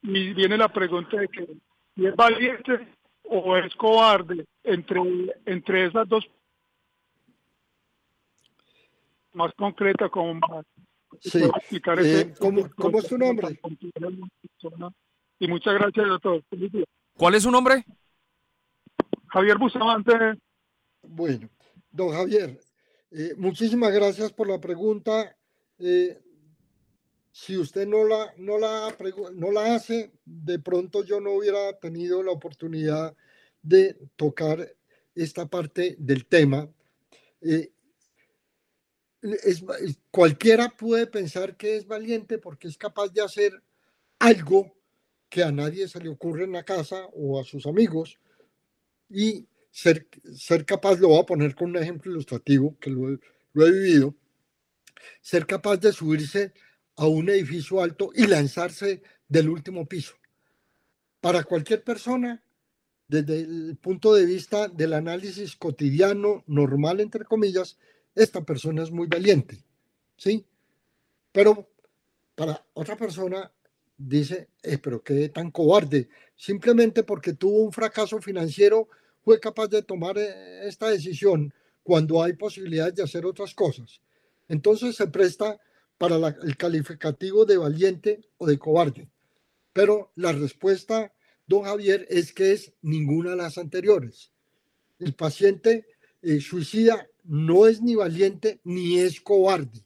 Y 0.02 0.34
viene 0.34 0.56
la 0.56 0.68
pregunta 0.68 1.16
de 1.16 1.28
que 1.28 1.46
si 1.94 2.06
es 2.06 2.14
valiente 2.14 2.88
o 3.24 3.56
es 3.56 3.74
cobarde 3.74 4.46
entre, 4.62 5.00
entre 5.46 5.86
esas 5.86 6.08
dos 6.08 6.24
más 9.32 9.52
concreta 9.54 10.08
como 10.08 10.34
más 10.34 10.64
sí. 11.20 11.40
Eh, 11.42 12.34
¿cómo, 12.38 12.68
¿Cómo, 12.76 12.98
es 12.98 13.08
tu 13.08 13.18
nombre? 13.18 13.60
Y 15.38 15.48
muchas 15.48 15.74
gracias 15.74 16.06
a 16.10 16.18
todos. 16.18 16.42
¿Cuál 17.16 17.34
es 17.34 17.42
su 17.42 17.50
nombre? 17.50 17.84
Javier 19.28 19.58
Bustamante. 19.58 20.12
Bueno, 21.02 21.48
don 21.90 22.12
Javier, 22.12 22.58
eh, 23.10 23.34
muchísimas 23.36 23.92
gracias 23.92 24.32
por 24.32 24.48
la 24.48 24.60
pregunta. 24.60 25.36
Eh, 25.78 26.20
si 27.32 27.56
usted 27.56 27.86
no 27.86 28.04
la, 28.04 28.32
no, 28.38 28.58
la, 28.58 28.96
no 29.34 29.52
la 29.52 29.74
hace, 29.74 30.10
de 30.24 30.58
pronto 30.58 31.04
yo 31.04 31.20
no 31.20 31.32
hubiera 31.32 31.78
tenido 31.78 32.22
la 32.22 32.32
oportunidad 32.32 33.14
de 33.62 33.96
tocar 34.16 34.74
esta 35.14 35.46
parte 35.46 35.96
del 35.98 36.26
tema. 36.26 36.68
Eh, 37.42 37.72
cualquiera 40.10 40.68
puede 40.68 41.06
pensar 41.06 41.56
que 41.56 41.76
es 41.76 41.86
valiente 41.86 42.38
porque 42.38 42.68
es 42.68 42.78
capaz 42.78 43.12
de 43.12 43.22
hacer 43.22 43.62
algo 44.18 44.74
que 45.28 45.42
a 45.42 45.52
nadie 45.52 45.88
se 45.88 46.00
le 46.00 46.08
ocurre 46.08 46.44
en 46.44 46.52
la 46.52 46.64
casa 46.64 47.06
o 47.12 47.40
a 47.40 47.44
sus 47.44 47.66
amigos 47.66 48.18
y 49.08 49.46
ser, 49.76 50.08
ser 50.34 50.64
capaz, 50.64 50.98
lo 50.98 51.08
voy 51.08 51.20
a 51.20 51.26
poner 51.26 51.54
con 51.54 51.68
un 51.68 51.76
ejemplo 51.76 52.10
ilustrativo 52.10 52.78
que 52.80 52.88
lo, 52.88 53.18
lo 53.52 53.66
he 53.66 53.70
vivido, 53.70 54.14
ser 55.20 55.44
capaz 55.46 55.76
de 55.76 55.92
subirse 55.92 56.54
a 56.96 57.06
un 57.06 57.28
edificio 57.28 57.82
alto 57.82 58.10
y 58.14 58.26
lanzarse 58.26 59.02
del 59.28 59.50
último 59.50 59.84
piso. 59.84 60.14
Para 61.20 61.44
cualquier 61.44 61.84
persona, 61.84 62.42
desde 63.06 63.40
el 63.40 63.76
punto 63.76 64.14
de 64.14 64.24
vista 64.24 64.68
del 64.68 64.94
análisis 64.94 65.54
cotidiano, 65.56 66.42
normal, 66.46 67.00
entre 67.00 67.26
comillas, 67.26 67.76
esta 68.14 68.42
persona 68.46 68.82
es 68.82 68.90
muy 68.90 69.08
valiente, 69.08 69.62
¿sí? 70.16 70.46
Pero 71.32 71.68
para 72.34 72.64
otra 72.72 72.96
persona 72.96 73.52
dice, 73.98 74.48
eh, 74.62 74.78
pero 74.78 75.02
qué 75.02 75.28
tan 75.28 75.50
cobarde, 75.50 76.08
simplemente 76.34 77.02
porque 77.02 77.34
tuvo 77.34 77.58
un 77.58 77.72
fracaso 77.72 78.22
financiero 78.22 78.88
fue 79.26 79.40
capaz 79.40 79.66
de 79.66 79.82
tomar 79.82 80.16
eh, 80.18 80.68
esta 80.68 80.88
decisión 80.88 81.52
cuando 81.82 82.22
hay 82.22 82.34
posibilidades 82.34 82.94
de 82.94 83.02
hacer 83.02 83.26
otras 83.26 83.52
cosas. 83.54 84.00
Entonces 84.48 84.94
se 84.94 85.08
presta 85.08 85.60
para 85.98 86.14
el 86.44 86.56
calificativo 86.56 87.44
de 87.44 87.56
valiente 87.56 88.20
o 88.36 88.46
de 88.46 88.56
cobarde. 88.56 89.08
Pero 89.72 90.12
la 90.14 90.30
respuesta, 90.30 91.12
don 91.44 91.64
Javier, 91.64 92.06
es 92.08 92.32
que 92.32 92.52
es 92.52 92.72
ninguna 92.82 93.30
de 93.30 93.36
las 93.38 93.58
anteriores. 93.58 94.30
El 95.00 95.14
paciente 95.14 95.86
eh, 96.22 96.40
suicida 96.40 97.08
no 97.24 97.66
es 97.66 97.82
ni 97.82 97.96
valiente 97.96 98.60
ni 98.62 99.00
es 99.00 99.20
cobarde. 99.20 99.84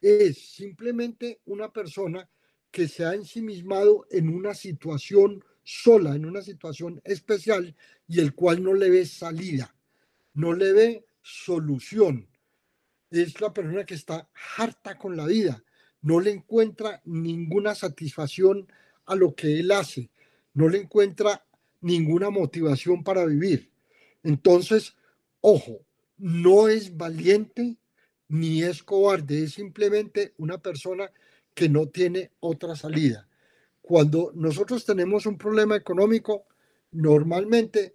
Es 0.00 0.52
simplemente 0.52 1.38
una 1.46 1.72
persona 1.72 2.28
que 2.72 2.88
se 2.88 3.04
ha 3.04 3.14
ensimismado 3.14 4.04
en 4.10 4.28
una 4.30 4.52
situación 4.52 5.44
sola, 5.64 6.14
en 6.14 6.26
una 6.26 6.42
situación 6.42 7.00
especial 7.04 7.74
y 8.06 8.20
el 8.20 8.34
cual 8.34 8.62
no 8.62 8.74
le 8.74 8.90
ve 8.90 9.06
salida, 9.06 9.74
no 10.34 10.52
le 10.52 10.72
ve 10.72 11.06
solución. 11.22 12.28
Es 13.10 13.40
la 13.40 13.52
persona 13.52 13.84
que 13.84 13.94
está 13.94 14.28
harta 14.56 14.96
con 14.98 15.16
la 15.16 15.26
vida, 15.26 15.64
no 16.02 16.20
le 16.20 16.30
encuentra 16.30 17.00
ninguna 17.04 17.74
satisfacción 17.74 18.68
a 19.06 19.14
lo 19.14 19.34
que 19.34 19.58
él 19.58 19.72
hace, 19.72 20.10
no 20.52 20.68
le 20.68 20.78
encuentra 20.78 21.44
ninguna 21.80 22.30
motivación 22.30 23.02
para 23.02 23.24
vivir. 23.24 23.70
Entonces, 24.22 24.94
ojo, 25.40 25.84
no 26.16 26.68
es 26.68 26.96
valiente 26.96 27.76
ni 28.28 28.62
es 28.62 28.82
cobarde, 28.82 29.44
es 29.44 29.52
simplemente 29.52 30.34
una 30.38 30.58
persona 30.58 31.10
que 31.54 31.68
no 31.68 31.88
tiene 31.88 32.32
otra 32.40 32.76
salida. 32.76 33.28
Cuando 33.86 34.32
nosotros 34.34 34.82
tenemos 34.86 35.26
un 35.26 35.36
problema 35.36 35.76
económico, 35.76 36.46
normalmente 36.92 37.94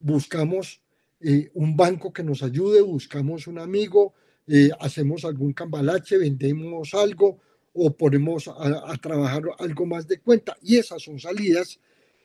buscamos 0.00 0.82
eh, 1.20 1.48
un 1.54 1.76
banco 1.76 2.12
que 2.12 2.24
nos 2.24 2.42
ayude, 2.42 2.80
buscamos 2.80 3.46
un 3.46 3.60
amigo, 3.60 4.14
eh, 4.48 4.70
hacemos 4.80 5.24
algún 5.24 5.52
cambalache, 5.52 6.18
vendemos 6.18 6.92
algo 6.92 7.38
o 7.72 7.96
ponemos 7.96 8.48
a, 8.48 8.96
trabajar 9.00 9.44
algo 9.60 9.86
más 9.86 10.08
de 10.08 10.18
cuenta. 10.18 10.56
Y 10.60 10.76
esas 10.76 11.02
son 11.04 11.20
salidas 11.20 11.78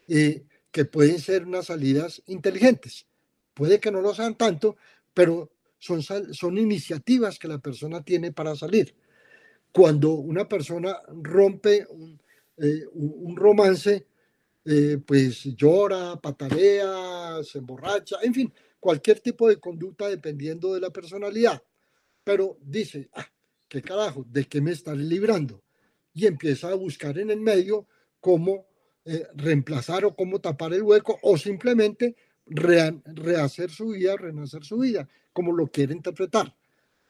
eh, 0.07 0.43
que 0.71 0.85
pueden 0.85 1.19
ser 1.19 1.45
unas 1.45 1.67
salidas 1.67 2.19
inteligentes. 2.25 3.05
Puede 3.53 3.79
que 3.79 3.91
no 3.91 4.01
lo 4.01 4.15
sean 4.15 4.33
tanto, 4.35 4.75
pero 5.13 5.51
son, 5.77 6.01
son 6.01 6.57
iniciativas 6.57 7.37
que 7.37 7.47
la 7.47 7.59
persona 7.59 8.03
tiene 8.03 8.31
para 8.31 8.55
salir. 8.55 8.95
Cuando 9.71 10.13
una 10.13 10.49
persona 10.49 10.97
rompe 11.21 11.85
un, 11.91 12.22
un 12.57 13.35
romance, 13.35 14.05
eh, 14.65 14.97
pues 15.05 15.43
llora, 15.55 16.15
patarea, 16.21 17.43
se 17.43 17.57
emborracha, 17.57 18.17
en 18.21 18.33
fin, 18.33 18.53
cualquier 18.79 19.19
tipo 19.19 19.49
de 19.49 19.59
conducta 19.59 20.07
dependiendo 20.07 20.73
de 20.73 20.79
la 20.79 20.89
personalidad. 20.89 21.61
Pero 22.23 22.57
dice, 22.61 23.09
ah, 23.13 23.27
qué 23.67 23.81
carajo, 23.81 24.25
¿de 24.29 24.45
qué 24.45 24.61
me 24.61 24.71
estaré 24.71 25.03
librando? 25.03 25.63
Y 26.13 26.27
empieza 26.27 26.69
a 26.69 26.75
buscar 26.75 27.17
en 27.17 27.31
el 27.31 27.41
medio 27.41 27.87
cómo 28.21 28.67
eh, 29.03 29.27
reemplazar 29.35 30.05
o 30.05 30.15
cómo 30.15 30.39
tapar 30.39 30.73
el 30.73 30.83
hueco 30.83 31.19
o 31.23 31.37
simplemente 31.37 32.15
rehacer 32.45 33.69
su 33.69 33.89
vida, 33.89 34.15
renacer 34.15 34.63
su 34.63 34.77
vida, 34.77 35.09
como 35.33 35.51
lo 35.51 35.67
quiere 35.67 35.93
interpretar. 35.93 36.55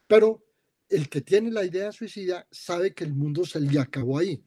Pero 0.08 0.44
el 0.90 1.10
que 1.10 1.22
tiene 1.22 1.52
la 1.52 1.66
idea 1.66 1.92
suicida 1.92 2.48
sabe 2.50 2.94
que 2.94 3.04
el 3.04 3.14
mundo 3.14 3.46
se 3.46 3.60
le 3.60 3.80
acabó 3.80 4.18
ahí 4.18 4.44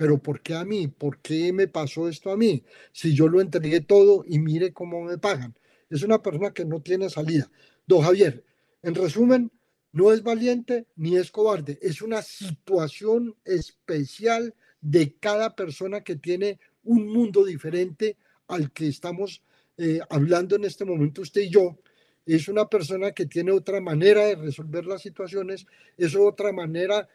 pero 0.00 0.16
¿por 0.16 0.40
qué 0.40 0.54
a 0.54 0.64
mí? 0.64 0.88
¿Por 0.88 1.18
qué 1.18 1.52
me 1.52 1.68
pasó 1.68 2.08
esto 2.08 2.30
a 2.30 2.36
mí? 2.38 2.64
Si 2.90 3.14
yo 3.14 3.28
lo 3.28 3.38
entregué 3.38 3.82
todo 3.82 4.24
y 4.26 4.38
mire 4.38 4.72
cómo 4.72 5.02
me 5.02 5.18
pagan. 5.18 5.54
Es 5.90 6.02
una 6.02 6.22
persona 6.22 6.54
que 6.54 6.64
no 6.64 6.80
tiene 6.80 7.10
salida. 7.10 7.50
Don 7.86 8.00
Javier, 8.00 8.42
en 8.82 8.94
resumen, 8.94 9.52
no 9.92 10.10
es 10.10 10.22
valiente 10.22 10.86
ni 10.96 11.16
es 11.16 11.30
cobarde, 11.30 11.78
es 11.82 12.00
una 12.00 12.22
situación 12.22 13.36
especial 13.44 14.54
de 14.80 15.18
cada 15.18 15.54
persona 15.54 16.00
que 16.00 16.16
tiene 16.16 16.58
un 16.82 17.06
mundo 17.06 17.44
diferente 17.44 18.16
al 18.48 18.72
que 18.72 18.88
estamos 18.88 19.42
eh, 19.76 20.00
hablando 20.08 20.56
en 20.56 20.64
este 20.64 20.86
momento 20.86 21.20
usted 21.20 21.42
y 21.42 21.50
yo. 21.50 21.78
Es 22.24 22.48
una 22.48 22.70
persona 22.70 23.12
que 23.12 23.26
tiene 23.26 23.52
otra 23.52 23.82
manera 23.82 24.24
de 24.24 24.36
resolver 24.36 24.86
las 24.86 25.02
situaciones, 25.02 25.66
es 25.98 26.16
otra 26.16 26.52
manera 26.52 27.06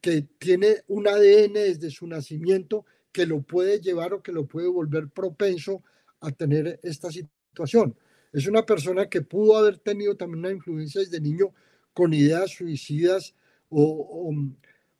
que 0.00 0.22
tiene 0.38 0.82
un 0.88 1.06
ADN 1.06 1.54
desde 1.54 1.90
su 1.90 2.06
nacimiento 2.06 2.86
que 3.12 3.26
lo 3.26 3.42
puede 3.42 3.80
llevar 3.80 4.12
o 4.14 4.22
que 4.22 4.32
lo 4.32 4.46
puede 4.46 4.68
volver 4.68 5.08
propenso 5.08 5.82
a 6.20 6.32
tener 6.32 6.80
esta 6.82 7.10
situación. 7.10 7.96
Es 8.32 8.48
una 8.48 8.66
persona 8.66 9.08
que 9.08 9.22
pudo 9.22 9.56
haber 9.56 9.78
tenido 9.78 10.16
también 10.16 10.40
una 10.40 10.50
influencia 10.50 11.00
desde 11.00 11.20
niño 11.20 11.52
con 11.92 12.12
ideas 12.12 12.50
suicidas 12.50 13.34
o, 13.68 14.34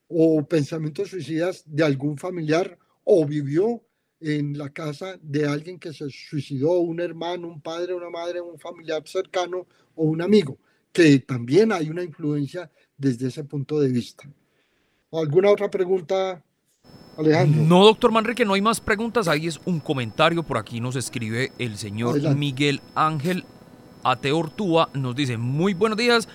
o, 0.09 0.47
pensamientos 0.47 1.11
suicidas 1.11 1.65
de 1.67 1.83
algún 1.83 2.17
familiar 2.17 2.79
o 3.03 3.27
vivió 3.27 3.83
en 4.21 4.57
la 4.57 4.71
casa 4.73 5.19
de 5.21 5.47
alguien 5.47 5.79
que 5.79 5.93
se 5.93 6.09
suicidó, 6.09 6.79
un 6.79 7.01
hermano, 7.01 7.49
un 7.49 7.61
padre, 7.61 7.95
una 7.95 8.11
madre, 8.11 8.41
un 8.41 8.59
familiar 8.59 9.03
cercano 9.07 9.67
o 9.97 10.05
un 10.05 10.23
amigo, 10.23 10.59
que 10.93 11.19
también 11.19 11.73
hay 11.73 11.91
una 11.91 12.03
influencia 12.03 12.71
desde 12.97 13.29
ese 13.29 13.45
punto 13.45 13.81
de 13.81 13.89
vista. 13.89 14.31
¿Alguna 15.15 15.51
otra 15.51 15.71
pregunta, 15.71 16.43
Alejandro? 17.17 17.63
No, 17.63 17.85
doctor 17.85 18.13
Manrique, 18.13 18.45
no 18.45 18.55
hay 18.55 18.61
más 18.61 18.81
preguntas. 18.81 19.29
Ahí 19.29 19.47
es 19.47 19.61
un 19.65 19.81
comentario. 19.81 20.43
Por 20.43 20.59
aquí 20.59 20.81
nos 20.81 20.97
escribe 20.97 21.53
el 21.59 21.77
señor 21.77 22.21
Miguel 22.35 22.81
Ángel 22.95 23.45
Ateortúa. 24.03 24.91
Nos 24.95 25.15
dice, 25.15 25.37
muy 25.37 25.75
buenos 25.75 25.99
días 25.99 26.29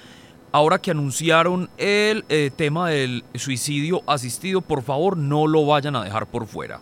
ahora 0.52 0.80
que 0.80 0.92
anunciaron 0.92 1.70
el 1.78 2.26
eh, 2.30 2.52
tema 2.56 2.90
del 2.90 3.24
suicidio 3.36 4.02
asistido, 4.08 4.62
por 4.62 4.82
favor 4.82 5.18
no 5.18 5.48
lo 5.48 5.66
vayan 5.66 5.96
a 5.96 6.04
dejar 6.04 6.28
por 6.28 6.48
fuera. 6.48 6.82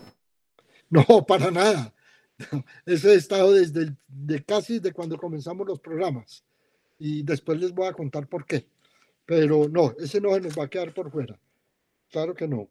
No, 0.90 1.04
para 1.26 1.50
nada. 1.50 1.92
Ese 2.86 3.14
estado 3.14 3.52
desde 3.52 3.94
de 4.06 4.44
casi 4.44 4.74
desde 4.74 4.92
cuando 4.92 5.18
comenzamos 5.18 5.66
los 5.66 5.80
programas. 5.80 6.44
Y 6.98 7.22
después 7.22 7.60
les 7.60 7.72
voy 7.72 7.86
a 7.86 7.92
contar 7.92 8.26
por 8.26 8.46
qué. 8.46 8.66
Pero 9.24 9.68
no, 9.68 9.94
ese 9.98 10.20
no 10.20 10.34
se 10.34 10.40
nos 10.40 10.58
va 10.58 10.64
a 10.64 10.68
quedar 10.68 10.92
por 10.94 11.10
fuera. 11.12 11.38
Claro 12.10 12.34
que 12.34 12.48
no. 12.48 12.68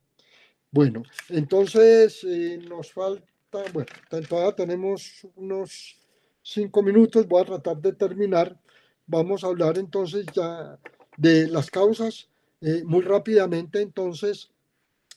Bueno, 0.71 1.03
entonces 1.29 2.23
eh, 2.23 2.59
nos 2.67 2.91
falta, 2.91 3.63
bueno, 3.73 3.89
todavía 4.27 4.55
tenemos 4.55 5.25
unos 5.35 5.97
cinco 6.41 6.81
minutos. 6.83 7.27
Voy 7.27 7.41
a 7.41 7.45
tratar 7.45 7.77
de 7.77 7.93
terminar 7.93 8.59
vamos 9.07 9.43
a 9.43 9.47
hablar 9.47 9.77
entonces 9.77 10.25
ya 10.33 10.77
de 11.17 11.47
las 11.47 11.71
causas 11.71 12.29
eh, 12.61 12.83
muy 12.85 13.01
rápidamente 13.01 13.81
entonces, 13.81 14.51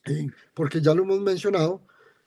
eh, 0.06 0.28
porque 0.54 0.80
ya 0.80 0.94
lo 0.94 1.02
hemos 1.02 1.20
mencionado, 1.20 1.82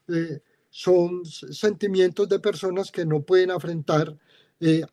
eh, 0.08 0.42
son 0.70 1.26
sentimientos 1.26 2.28
de 2.30 2.40
personas 2.40 2.92
que 2.92 3.06
no 3.06 3.22
pueden 3.22 3.52
afrontar 3.52 4.18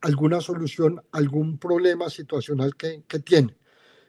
alguna 0.01 0.41
solución, 0.41 1.01
algún 1.13 1.57
problema 1.57 2.11
situacional 2.11 2.75
que, 2.75 3.05
que 3.07 3.21
tienen. 3.21 3.57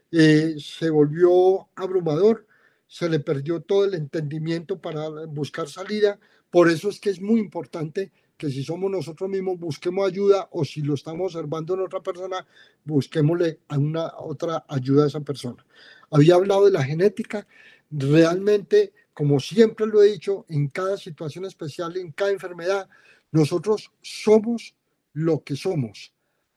se 0.10 0.90
volvió 0.90 1.70
abrumador, 1.76 2.48
se 2.92 3.08
le 3.08 3.22
perdió 3.22 3.62
todo 3.62 3.86
el 3.86 3.94
entendimiento 3.94 4.82
para 4.82 5.08
buscar 5.26 5.70
salida, 5.70 6.20
por 6.50 6.70
eso 6.70 6.90
es 6.90 7.00
que 7.00 7.10
es 7.10 7.22
muy 7.22 7.40
importante 7.40 8.12
que 8.38 8.50
si 8.50 8.66
somos 8.66 8.92
nosotros 8.92 9.30
mismos 9.30 9.58
busquemos 9.58 10.06
ayuda 10.06 10.50
o 10.52 10.66
si 10.66 10.82
lo 10.82 10.96
estamos 10.96 11.34
observando 11.34 11.74
en 11.74 11.80
otra 11.80 12.02
persona, 12.02 12.46
busquémosle 12.84 13.60
a 13.70 13.78
una 13.78 14.12
otra 14.18 14.66
ayuda 14.68 15.06
a 15.06 15.08
esa 15.08 15.22
persona. 15.22 15.66
Había 16.10 16.36
hablado 16.36 16.66
de 16.66 16.72
la 16.72 16.84
genética, 16.84 17.48
realmente, 17.92 18.92
como 19.14 19.40
siempre 19.40 19.86
lo 19.86 20.04
he 20.04 20.12
dicho, 20.12 20.46
en 20.50 20.68
cada 20.68 20.98
situación 20.98 21.46
especial, 21.46 21.96
en 21.96 22.12
cada 22.12 22.32
enfermedad, 22.32 22.90
nosotros 23.32 23.90
somos 24.02 24.76
lo 25.14 25.46
que 25.46 25.56
somos, 25.56 26.12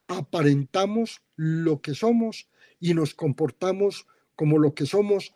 aparentamos 0.09 1.23
lo 1.37 1.81
que 1.81 1.95
somos 1.95 2.49
y 2.81 2.93
nos 2.93 3.15
comportamos 3.15 4.09
como 4.35 4.59
lo 4.59 4.75
que 4.75 4.85
somos 4.85 5.33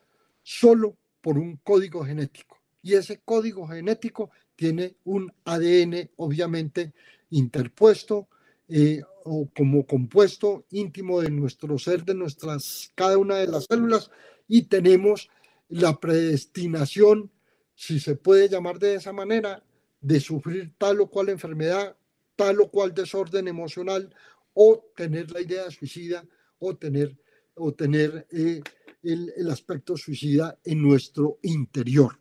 solo 0.48 0.96
por 1.20 1.36
un 1.36 1.58
código 1.58 2.02
genético. 2.06 2.56
Y 2.80 2.94
ese 2.94 3.20
código 3.22 3.68
genético 3.68 4.30
tiene 4.56 4.96
un 5.04 5.30
ADN 5.44 6.10
obviamente 6.16 6.94
interpuesto 7.28 8.28
eh, 8.66 9.02
o 9.24 9.50
como 9.54 9.86
compuesto 9.86 10.64
íntimo 10.70 11.20
de 11.20 11.30
nuestro 11.30 11.78
ser, 11.78 12.02
de 12.02 12.14
nuestras, 12.14 12.90
cada 12.94 13.18
una 13.18 13.36
de 13.36 13.46
las 13.46 13.66
células, 13.66 14.10
y 14.46 14.62
tenemos 14.62 15.28
la 15.68 16.00
predestinación, 16.00 17.30
si 17.74 18.00
se 18.00 18.16
puede 18.16 18.48
llamar 18.48 18.78
de 18.78 18.94
esa 18.94 19.12
manera, 19.12 19.62
de 20.00 20.18
sufrir 20.18 20.72
tal 20.78 21.02
o 21.02 21.10
cual 21.10 21.28
enfermedad, 21.28 21.94
tal 22.36 22.62
o 22.62 22.70
cual 22.70 22.94
desorden 22.94 23.48
emocional, 23.48 24.14
o 24.54 24.82
tener 24.96 25.30
la 25.30 25.42
idea 25.42 25.70
suicida, 25.70 26.24
o 26.58 26.74
tener, 26.74 27.18
o 27.54 27.74
tener 27.74 28.26
eh, 28.30 28.62
el, 29.02 29.50
aspecto 29.50 29.96
suicida 29.96 30.58
en 30.64 30.82
nuestro 30.82 31.38
interior. 31.42 32.18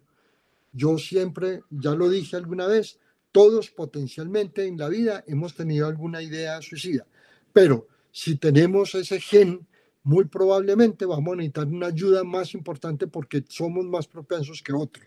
Yo 0.71 0.97
siempre, 0.97 1.61
ya 1.69 1.91
lo 1.91 2.09
dije 2.09 2.36
alguna 2.36 2.67
vez, 2.67 2.99
todos 3.32 3.69
potencialmente 3.71 4.65
en 4.65 4.78
la 4.78 4.89
vida 4.89 5.23
hemos 5.28 5.55
tenido 5.55 5.88
alguna 5.88 6.21
idea 6.21 6.61
suicida, 6.61 7.05
pero 7.53 7.88
si 8.11 8.36
tenemos 8.38 8.95
ese 8.95 9.19
gen, 9.19 9.67
muy 10.03 10.25
probablemente 10.25 11.05
vamos 11.05 11.34
a 11.34 11.36
necesitar 11.38 11.67
una 11.67 11.88
ayuda 11.88 12.23
más 12.23 12.53
importante 12.53 13.07
porque 13.07 13.43
somos 13.47 13.86
más 13.86 14.07
propensos 14.07 14.63
que 14.63 14.73
otros. 14.73 15.05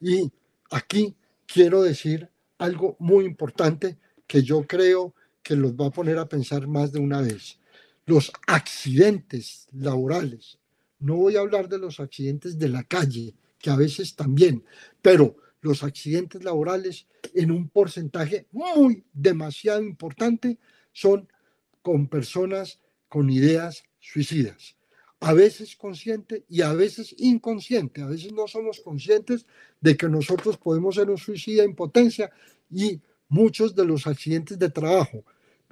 Y 0.00 0.30
aquí 0.70 1.16
quiero 1.46 1.82
decir 1.82 2.30
algo 2.58 2.96
muy 3.00 3.24
importante 3.24 3.98
que 4.26 4.42
yo 4.42 4.66
creo 4.66 5.14
que 5.42 5.56
los 5.56 5.72
va 5.72 5.86
a 5.86 5.90
poner 5.90 6.18
a 6.18 6.28
pensar 6.28 6.68
más 6.68 6.92
de 6.92 7.00
una 7.00 7.20
vez. 7.20 7.58
Los 8.06 8.30
accidentes 8.46 9.66
laborales. 9.72 10.59
No 11.00 11.16
voy 11.16 11.36
a 11.36 11.40
hablar 11.40 11.68
de 11.68 11.78
los 11.78 11.98
accidentes 11.98 12.58
de 12.58 12.68
la 12.68 12.84
calle, 12.84 13.34
que 13.58 13.70
a 13.70 13.76
veces 13.76 14.14
también, 14.14 14.64
pero 15.02 15.36
los 15.60 15.82
accidentes 15.82 16.42
laborales 16.44 17.06
en 17.34 17.50
un 17.50 17.68
porcentaje 17.68 18.46
muy 18.52 19.04
demasiado 19.12 19.82
importante 19.82 20.58
son 20.92 21.28
con 21.82 22.08
personas 22.08 22.80
con 23.08 23.28
ideas 23.28 23.82
suicidas. 23.98 24.76
A 25.20 25.34
veces 25.34 25.76
consciente 25.76 26.44
y 26.48 26.62
a 26.62 26.72
veces 26.72 27.14
inconsciente. 27.18 28.00
A 28.00 28.06
veces 28.06 28.32
no 28.32 28.46
somos 28.46 28.80
conscientes 28.80 29.46
de 29.80 29.96
que 29.96 30.08
nosotros 30.08 30.56
podemos 30.56 30.94
ser 30.94 31.10
un 31.10 31.18
suicida 31.18 31.62
en 31.64 31.74
potencia 31.74 32.30
y 32.70 33.00
muchos 33.28 33.74
de 33.74 33.84
los 33.84 34.06
accidentes 34.06 34.58
de 34.58 34.70
trabajo, 34.70 35.24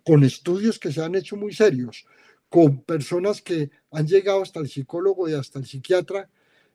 con 0.05 0.23
estudios 0.23 0.79
que 0.79 0.93
se 0.93 1.03
han 1.03 1.15
hecho 1.15 1.37
muy 1.37 1.53
serios, 1.53 2.07
con 2.49 2.83
personas 2.83 3.43
que 3.43 3.71
han 3.91 4.07
llegado 4.07 4.43
hasta 4.43 4.61
el 4.61 4.69
psicólogo 4.69 5.29
y 5.29 5.35
hasta 5.35 5.59
el 5.59 5.67
psiquiatra, 5.67 6.29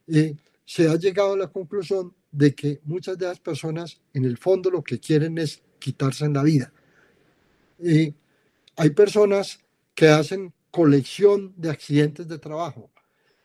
eh, 0.07 0.36
se 0.65 0.88
ha 0.88 0.95
llegado 0.95 1.34
a 1.34 1.38
la 1.38 1.47
conclusión 1.47 2.13
de 2.32 2.53
que 2.53 2.80
muchas 2.84 3.17
de 3.17 3.28
las 3.28 3.39
personas 3.39 4.01
en 4.13 4.26
el 4.26 4.38
fondo 4.38 4.69
lo 4.69 4.84
que 4.84 4.99
quieren 4.99 5.38
es 5.38 5.61
quitarse 5.80 6.26
en 6.26 6.34
la 6.34 6.43
vida. 6.43 6.71
Y 7.80 8.13
hay 8.76 8.89
personas 8.91 9.59
que 9.93 10.07
hacen 10.07 10.53
colección 10.71 11.53
de 11.57 11.69
accidentes 11.69 12.28
de 12.28 12.39
trabajo. 12.39 12.89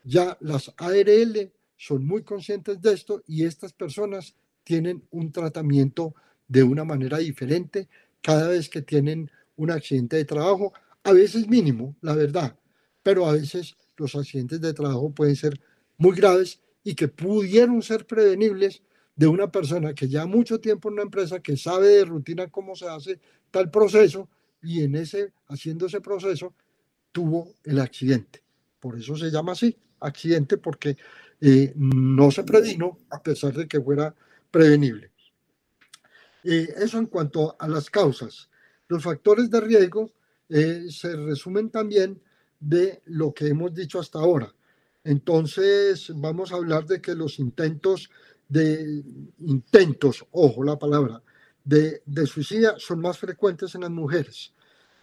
Ya 0.03 0.37
las 0.39 0.73
ARL 0.77 1.51
son 1.77 2.05
muy 2.05 2.23
conscientes 2.23 2.81
de 2.81 2.93
esto 2.93 3.21
y 3.27 3.45
estas 3.45 3.73
personas 3.73 4.35
tienen 4.63 5.03
un 5.11 5.31
tratamiento 5.31 6.15
de 6.47 6.63
una 6.63 6.83
manera 6.83 7.19
diferente 7.19 7.87
cada 8.21 8.47
vez 8.47 8.69
que 8.69 8.81
tienen 8.81 9.29
un 9.55 9.71
accidente 9.71 10.17
de 10.17 10.25
trabajo, 10.25 10.73
a 11.03 11.13
veces 11.13 11.47
mínimo, 11.47 11.95
la 12.01 12.15
verdad, 12.15 12.57
pero 13.03 13.25
a 13.25 13.33
veces 13.33 13.77
los 13.97 14.15
accidentes 14.15 14.61
de 14.61 14.73
trabajo 14.73 15.11
pueden 15.11 15.35
ser 15.35 15.59
muy 15.97 16.15
graves 16.15 16.61
y 16.83 16.95
que 16.95 17.07
pudieron 17.07 17.81
ser 17.81 18.05
prevenibles 18.05 18.81
de 19.15 19.27
una 19.27 19.51
persona 19.51 19.93
que 19.93 20.07
ya 20.07 20.25
mucho 20.25 20.59
tiempo 20.59 20.87
en 20.87 20.93
una 20.93 21.03
empresa 21.03 21.39
que 21.39 21.57
sabe 21.57 21.89
de 21.89 22.05
rutina 22.05 22.47
cómo 22.47 22.75
se 22.75 22.87
hace 22.87 23.19
tal 23.51 23.69
proceso 23.69 24.29
y 24.61 24.83
en 24.83 24.95
ese 24.95 25.33
haciendo 25.47 25.87
ese 25.87 26.01
proceso 26.01 26.53
tuvo 27.11 27.53
el 27.63 27.79
accidente. 27.79 28.41
Por 28.79 28.97
eso 28.97 29.15
se 29.15 29.29
llama 29.29 29.53
así, 29.53 29.75
accidente 29.99 30.57
porque 30.57 30.95
eh, 31.41 31.73
no 31.75 32.31
se 32.31 32.43
previno 32.43 32.99
a 33.09 33.21
pesar 33.21 33.53
de 33.53 33.67
que 33.67 33.81
fuera 33.81 34.15
prevenible. 34.51 35.11
Eh, 36.43 36.73
eso 36.77 36.97
en 36.97 37.07
cuanto 37.07 37.55
a 37.59 37.67
las 37.67 37.89
causas. 37.89 38.49
Los 38.87 39.03
factores 39.03 39.49
de 39.49 39.59
riesgo 39.59 40.11
eh, 40.49 40.85
se 40.89 41.15
resumen 41.15 41.69
también 41.69 42.21
de 42.59 43.01
lo 43.05 43.33
que 43.33 43.47
hemos 43.47 43.73
dicho 43.73 43.99
hasta 43.99 44.19
ahora. 44.19 44.53
Entonces, 45.03 46.11
vamos 46.15 46.51
a 46.51 46.55
hablar 46.55 46.85
de 46.85 47.01
que 47.01 47.15
los 47.15 47.39
intentos 47.39 48.09
de 48.47 49.03
intentos, 49.39 50.25
ojo 50.31 50.63
la 50.63 50.77
palabra, 50.77 51.21
de, 51.63 52.01
de 52.05 52.25
suicidio 52.25 52.79
son 52.79 52.99
más 52.99 53.17
frecuentes 53.17 53.75
en 53.75 53.81
las 53.81 53.91
mujeres, 53.91 54.53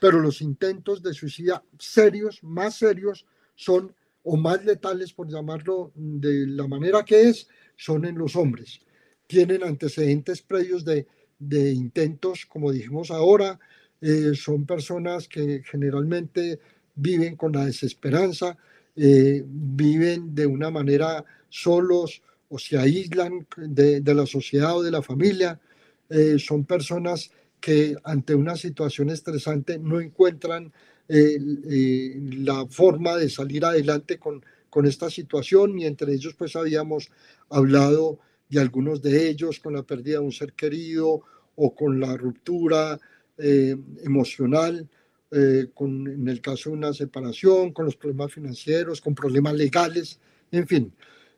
pero 0.01 0.19
los 0.21 0.43
intentos 0.43 1.03
de 1.03 1.15
suicidio 1.15 1.63
serios, 1.79 2.43
más 2.43 2.77
serios, 2.77 3.25
son 3.55 3.95
o 4.25 4.37
más 4.37 4.65
letales, 4.65 5.13
por 5.13 5.29
llamarlo 5.29 5.93
de 5.95 6.49
la 6.49 6.67
manera 6.67 7.05
que 7.05 7.29
es, 7.29 7.49
son 7.77 8.05
en 8.05 8.19
los 8.19 8.35
hombres. 8.35 8.81
Tienen 9.29 9.63
antecedentes 9.63 10.43
previos 10.43 10.85
de, 10.85 11.07
de 11.39 11.73
intentos, 11.73 12.45
como 12.47 12.73
dijimos 12.73 13.13
ahora, 13.13 13.61
eh, 14.01 14.33
son 14.35 14.67
personas 14.67 15.29
que 15.29 15.63
generalmente 15.65 16.59
viven 16.97 17.37
con 17.37 17.53
la 17.53 17.67
desesperanza, 17.67 18.57
eh, 18.97 19.45
viven 19.47 20.35
de 20.35 20.47
una 20.47 20.71
manera 20.71 21.25
solos 21.49 22.23
o 22.49 22.59
se 22.59 22.79
aíslan 22.79 23.47
de, 23.57 24.03
la 24.03 24.27
sociedad 24.27 24.77
o 24.77 24.83
de 24.83 24.91
la 24.91 25.03
familia, 25.03 25.61
eh, 26.09 26.37
son 26.39 26.65
personas 26.65 27.31
que 27.61 27.95
ante 28.05 28.35
una 28.35 28.57
situación 28.57 29.11
estresante 29.11 29.79
no 29.79 30.01
encuentran 30.01 30.73
eh, 31.09 31.39
la 32.39 32.67
forma 32.67 33.17
de 33.17 33.29
salir 33.29 33.65
adelante 33.65 34.19
con, 34.19 34.45
con 34.71 34.87
esta 34.87 35.11
situación 35.11 35.79
y 35.79 35.87
entre 35.87 36.13
ellos 36.15 36.35
pues 36.35 36.57
habíamos 36.57 37.11
hablado 37.51 38.19
de 38.49 38.61
algunos 38.61 39.03
de 39.03 39.29
ellos 39.29 39.61
con 39.61 39.75
la 39.75 39.83
pérdida 39.83 40.19
de 40.19 40.25
un 40.25 40.33
ser 40.33 40.53
querido 40.53 41.23
o 41.57 41.75
con 41.75 42.01
la 42.01 42.17
ruptura 42.17 42.99
eh, 43.39 43.76
emocional, 44.03 44.89
con, 45.74 46.07
en 46.07 46.28
el 46.28 46.41
caso 46.41 46.70
de 46.70 46.76
una 46.76 46.95
separación, 46.95 47.72
con 47.72 47.84
los 47.84 47.97
problemas 47.97 48.32
financieros, 48.32 49.03
con 49.03 49.14
problemas 49.14 49.53
legales, 49.55 50.18
en 50.51 50.66
fin. 50.66 50.93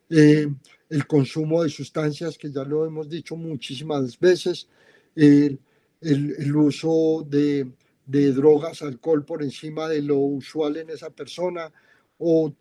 el 0.08 1.06
consumo 1.08 1.64
de 1.64 1.70
sustancias, 1.70 2.38
que 2.38 2.52
ya 2.52 2.62
lo 2.64 2.86
hemos 2.86 3.08
dicho 3.08 3.34
muchísimas 3.34 4.16
veces, 4.20 4.68
el, 5.16 5.58
el 6.00 6.54
uso 6.54 7.26
de, 7.28 7.72
de 8.08 8.32
drogas, 8.32 8.80
alcohol 8.80 9.24
por 9.24 9.42
encima 9.42 9.86
de 9.86 10.00
lo 10.00 10.16
usual 10.16 10.78
en 10.78 10.88
esa 10.90 11.10
persona 11.10 11.70
o, 12.18 12.52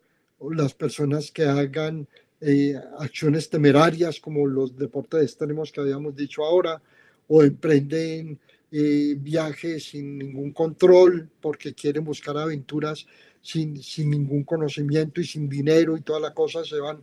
las 0.51 0.75
personas 0.75 1.31
que 1.31 1.45
hagan 1.45 2.07
eh, 2.41 2.75
acciones 2.99 3.49
temerarias 3.49 4.19
como 4.19 4.45
los 4.45 4.77
deportes 4.77 5.23
extremos 5.23 5.71
que 5.71 5.81
habíamos 5.81 6.15
dicho 6.15 6.43
ahora 6.43 6.79
o 7.27 7.41
emprenden 7.41 8.39
eh, 8.71 9.15
viajes 9.17 9.89
sin 9.89 10.17
ningún 10.17 10.51
control 10.51 11.29
porque 11.39 11.73
quieren 11.73 12.03
buscar 12.03 12.37
aventuras 12.37 13.05
sin, 13.41 13.81
sin 13.81 14.09
ningún 14.09 14.43
conocimiento 14.43 15.21
y 15.21 15.25
sin 15.25 15.47
dinero 15.47 15.95
y 15.95 16.01
toda 16.01 16.19
la 16.19 16.33
cosa 16.33 16.65
se 16.65 16.79
van 16.79 17.01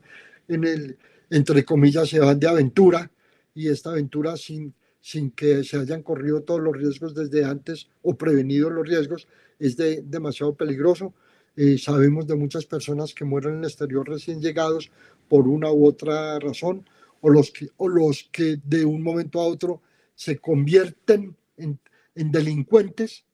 en 0.48 0.64
el, 0.64 0.98
entre 1.30 1.64
comillas, 1.64 2.08
se 2.08 2.20
van 2.20 2.38
de 2.38 2.48
aventura 2.48 3.10
y 3.54 3.68
esta 3.68 3.90
aventura 3.90 4.36
sin, 4.36 4.74
sin 5.00 5.30
que 5.30 5.64
se 5.64 5.78
hayan 5.78 6.02
corrido 6.02 6.42
todos 6.42 6.60
los 6.60 6.76
riesgos 6.76 7.14
desde 7.14 7.44
antes 7.44 7.88
o 8.02 8.14
prevenido 8.14 8.70
los 8.70 8.86
riesgos, 8.86 9.26
es 9.58 9.76
de, 9.76 10.02
demasiado 10.02 10.54
peligroso. 10.54 11.14
Eh, 11.56 11.78
sabemos 11.78 12.26
de 12.26 12.34
muchas 12.34 12.66
personas 12.66 13.14
que 13.14 13.24
mueren 13.24 13.54
en 13.54 13.58
el 13.60 13.64
exterior 13.64 14.08
recién 14.08 14.40
llegados 14.40 14.90
por 15.28 15.46
una 15.46 15.70
u 15.70 15.86
otra 15.86 16.38
razón, 16.40 16.86
o 17.20 17.30
los 17.30 17.50
que, 17.50 17.68
o 17.78 17.88
los 17.88 18.28
que 18.30 18.58
de 18.64 18.84
un 18.84 19.02
momento 19.02 19.40
a 19.40 19.46
otro 19.46 19.80
se 20.14 20.38
convierten 20.38 21.34
en, 21.56 21.78
en 22.14 22.30
delincuentes, 22.30 23.24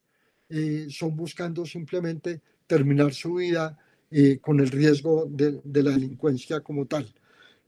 eh, 0.49 0.87
son 0.89 1.15
buscando 1.15 1.65
simplemente 1.65 2.41
terminar 2.67 3.13
su 3.13 3.35
vida 3.35 3.77
eh, 4.09 4.39
con 4.39 4.59
el 4.59 4.69
riesgo 4.69 5.25
de, 5.29 5.61
de 5.63 5.83
la 5.83 5.91
delincuencia 5.91 6.61
como 6.61 6.85
tal. 6.85 7.13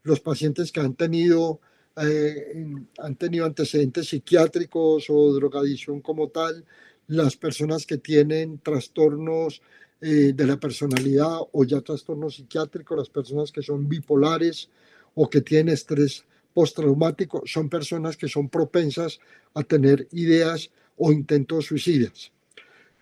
Los 0.02 0.20
pacientes 0.20 0.70
que 0.70 0.80
han 0.80 0.94
tenido 0.94 1.60
eh, 1.96 2.66
han 2.98 3.16
tenido 3.16 3.46
antecedentes 3.46 4.08
psiquiátricos 4.08 5.06
o 5.08 5.32
drogadicción 5.32 6.00
como 6.00 6.28
tal, 6.28 6.64
las 7.06 7.36
personas 7.36 7.86
que 7.86 7.98
tienen 7.98 8.58
trastornos 8.58 9.62
eh, 10.00 10.32
de 10.34 10.46
la 10.46 10.58
personalidad 10.58 11.38
o 11.52 11.64
ya 11.64 11.80
trastornos 11.80 12.36
psiquiátricos, 12.36 12.98
las 12.98 13.10
personas 13.10 13.52
que 13.52 13.62
son 13.62 13.88
bipolares 13.88 14.70
o 15.14 15.30
que 15.30 15.40
tienen 15.40 15.74
estrés 15.74 16.24
postraumático, 16.54 17.42
son 17.44 17.68
personas 17.68 18.16
que 18.16 18.28
son 18.28 18.48
propensas 18.48 19.18
a 19.52 19.62
tener 19.62 20.08
ideas 20.12 20.70
o 20.96 21.12
intentos 21.12 21.66
suicidas. 21.66 22.32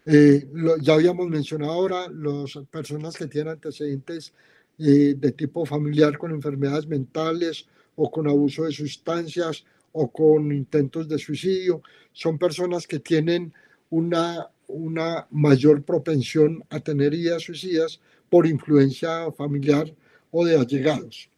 Eh, 0.05 0.49
ya 0.81 0.95
habíamos 0.95 1.29
mencionado 1.29 1.73
ahora 1.73 2.09
las 2.09 2.59
personas 2.71 3.15
que 3.17 3.27
tienen 3.27 3.53
antecedentes 3.53 4.33
de 4.79 5.33
tipo 5.37 5.65
familiar 5.65 6.19
con 6.19 6.33
enfermedades 6.33 6.89
mentales 6.89 7.67
o 7.95 8.11
con 8.11 8.27
abuso 8.27 8.65
de 8.65 8.73
sustancias 8.73 9.65
o 9.93 10.11
con 10.11 10.51
intentos 10.51 11.09
de 11.09 11.19
suicidio. 11.19 11.83
Son 12.13 12.39
personas 12.39 12.87
que 12.87 12.99
tienen 12.99 13.53
una, 13.91 14.49
una 14.67 15.27
mayor 15.31 15.83
propensión 15.83 16.65
a 16.71 16.81
tener 16.81 17.15
ideas 17.15 17.43
suicidas 17.43 18.01
por 18.31 18.47
influencia 18.47 19.31
familiar 19.33 19.95
o 20.31 20.45
de 20.45 20.57
allegados. 20.57 21.29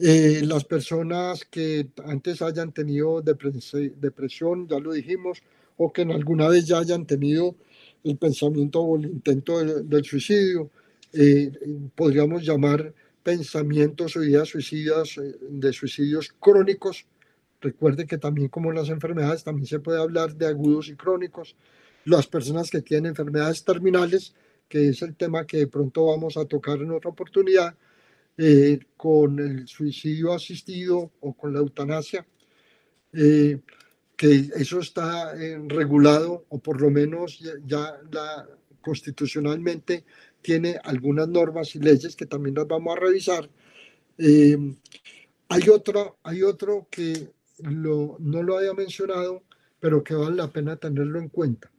Eh, 0.00 0.42
las 0.44 0.64
personas 0.64 1.44
que 1.44 1.88
antes 2.04 2.40
hayan 2.40 2.72
tenido 2.72 3.20
depresión, 3.20 4.68
ya 4.68 4.78
lo 4.78 4.92
dijimos, 4.92 5.42
o 5.76 5.92
que 5.92 6.02
en 6.02 6.12
alguna 6.12 6.48
vez 6.48 6.66
ya 6.66 6.78
hayan 6.78 7.04
tenido 7.04 7.56
el 8.04 8.16
pensamiento 8.16 8.80
o 8.80 8.96
el 8.96 9.06
intento 9.06 9.58
del 9.58 10.04
suicidio, 10.04 10.70
eh, 11.12 11.50
podríamos 11.96 12.44
llamar 12.44 12.94
pensamientos 13.24 14.16
o 14.16 14.22
ideas 14.22 14.48
suicidas, 14.48 15.18
eh, 15.18 15.34
de 15.50 15.72
suicidios 15.72 16.32
crónicos. 16.38 17.06
Recuerde 17.60 18.06
que 18.06 18.18
también 18.18 18.48
como 18.48 18.72
las 18.72 18.90
enfermedades, 18.90 19.42
también 19.42 19.66
se 19.66 19.80
puede 19.80 20.00
hablar 20.00 20.36
de 20.36 20.46
agudos 20.46 20.88
y 20.88 20.94
crónicos. 20.94 21.56
Las 22.04 22.28
personas 22.28 22.70
que 22.70 22.82
tienen 22.82 23.10
enfermedades 23.10 23.64
terminales, 23.64 24.34
que 24.68 24.90
es 24.90 25.02
el 25.02 25.16
tema 25.16 25.44
que 25.44 25.58
de 25.58 25.66
pronto 25.66 26.06
vamos 26.06 26.36
a 26.36 26.44
tocar 26.44 26.78
en 26.78 26.92
otra 26.92 27.10
oportunidad, 27.10 27.74
eh, 28.38 28.80
con 28.96 29.38
el 29.38 29.68
suicidio 29.68 30.32
asistido 30.32 31.12
o 31.20 31.34
con 31.34 31.52
la 31.52 31.58
eutanasia, 31.58 32.26
eh, 33.12 33.60
que 34.16 34.50
eso 34.56 34.80
está 34.80 35.34
regulado 35.68 36.46
o 36.48 36.58
por 36.58 36.80
lo 36.80 36.90
menos 36.90 37.38
ya, 37.38 37.52
ya 37.64 38.00
la, 38.10 38.48
constitucionalmente 38.80 40.04
tiene 40.40 40.78
algunas 40.82 41.28
normas 41.28 41.74
y 41.74 41.78
leyes 41.78 42.16
que 42.16 42.26
también 42.26 42.54
las 42.54 42.66
vamos 42.66 42.96
a 42.96 43.00
revisar. 43.00 43.50
Eh, 44.16 44.56
hay, 45.48 45.68
otro, 45.68 46.18
hay 46.22 46.42
otro 46.42 46.86
que 46.90 47.30
lo, 47.58 48.16
no 48.18 48.42
lo 48.42 48.58
había 48.58 48.72
mencionado, 48.74 49.42
pero 49.80 50.02
que 50.02 50.14
vale 50.14 50.36
la 50.36 50.48
pena 50.48 50.76
tenerlo 50.76 51.18
en 51.18 51.28
cuenta. 51.28 51.70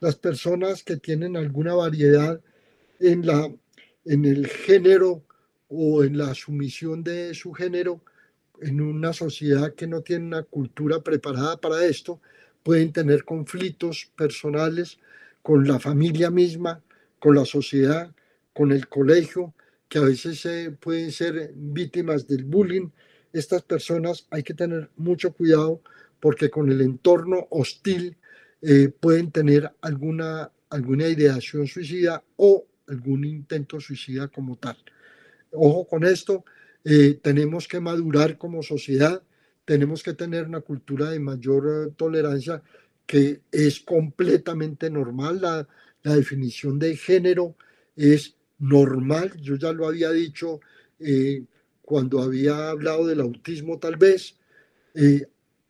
Las 0.00 0.16
personas 0.16 0.82
que 0.82 0.96
tienen 0.96 1.36
alguna 1.36 1.74
variedad 1.74 2.40
en, 3.00 3.26
la, 3.26 3.52
en 4.04 4.24
el 4.24 4.46
género 4.46 5.22
o 5.74 6.04
en 6.04 6.16
la 6.16 6.34
sumisión 6.34 7.02
de 7.02 7.34
su 7.34 7.52
género 7.52 8.00
en 8.60 8.80
una 8.80 9.12
sociedad 9.12 9.74
que 9.74 9.86
no 9.86 10.02
tiene 10.02 10.26
una 10.26 10.42
cultura 10.42 11.00
preparada 11.00 11.56
para 11.56 11.84
esto, 11.84 12.20
pueden 12.62 12.92
tener 12.92 13.24
conflictos 13.24 14.10
personales 14.16 14.98
con 15.42 15.66
la 15.66 15.78
familia 15.78 16.30
misma, 16.30 16.82
con 17.18 17.34
la 17.34 17.44
sociedad, 17.44 18.10
con 18.52 18.72
el 18.72 18.88
colegio, 18.88 19.54
que 19.88 19.98
a 19.98 20.02
veces 20.02 20.46
pueden 20.80 21.12
ser 21.12 21.52
víctimas 21.54 22.26
del 22.26 22.44
bullying. 22.44 22.88
Estas 23.32 23.62
personas 23.62 24.26
hay 24.30 24.42
que 24.42 24.54
tener 24.54 24.90
mucho 24.96 25.32
cuidado 25.32 25.80
porque 26.20 26.48
con 26.48 26.70
el 26.70 26.80
entorno 26.80 27.46
hostil 27.50 28.16
eh, 28.62 28.88
pueden 28.88 29.30
tener 29.30 29.70
alguna, 29.82 30.50
alguna 30.70 31.06
ideación 31.08 31.66
suicida 31.66 32.22
o 32.36 32.64
algún 32.88 33.24
intento 33.24 33.78
suicida 33.80 34.28
como 34.28 34.56
tal. 34.56 34.76
Ojo 35.54 35.86
con 35.86 36.04
esto, 36.04 36.44
eh, 36.84 37.18
tenemos 37.22 37.66
que 37.66 37.80
madurar 37.80 38.36
como 38.36 38.62
sociedad, 38.62 39.22
tenemos 39.64 40.02
que 40.02 40.12
tener 40.12 40.44
una 40.44 40.60
cultura 40.60 41.10
de 41.10 41.20
mayor 41.20 41.88
eh, 41.88 41.92
tolerancia 41.96 42.62
que 43.06 43.40
es 43.50 43.80
completamente 43.80 44.90
normal. 44.90 45.40
La, 45.40 45.66
definición 46.02 46.78
de 46.78 46.96
género 46.96 47.56
es 47.96 48.36
normal, 48.58 49.32
yo 49.40 49.56
ya 49.56 49.72
lo 49.72 49.86
había 49.86 50.10
dicho 50.10 50.60
eh, 50.98 51.44
cuando 51.80 52.20
había 52.20 52.68
hablado 52.68 53.06
del 53.06 53.20
autismo 53.20 53.78
tal 53.78 53.96
vez, 53.96 54.36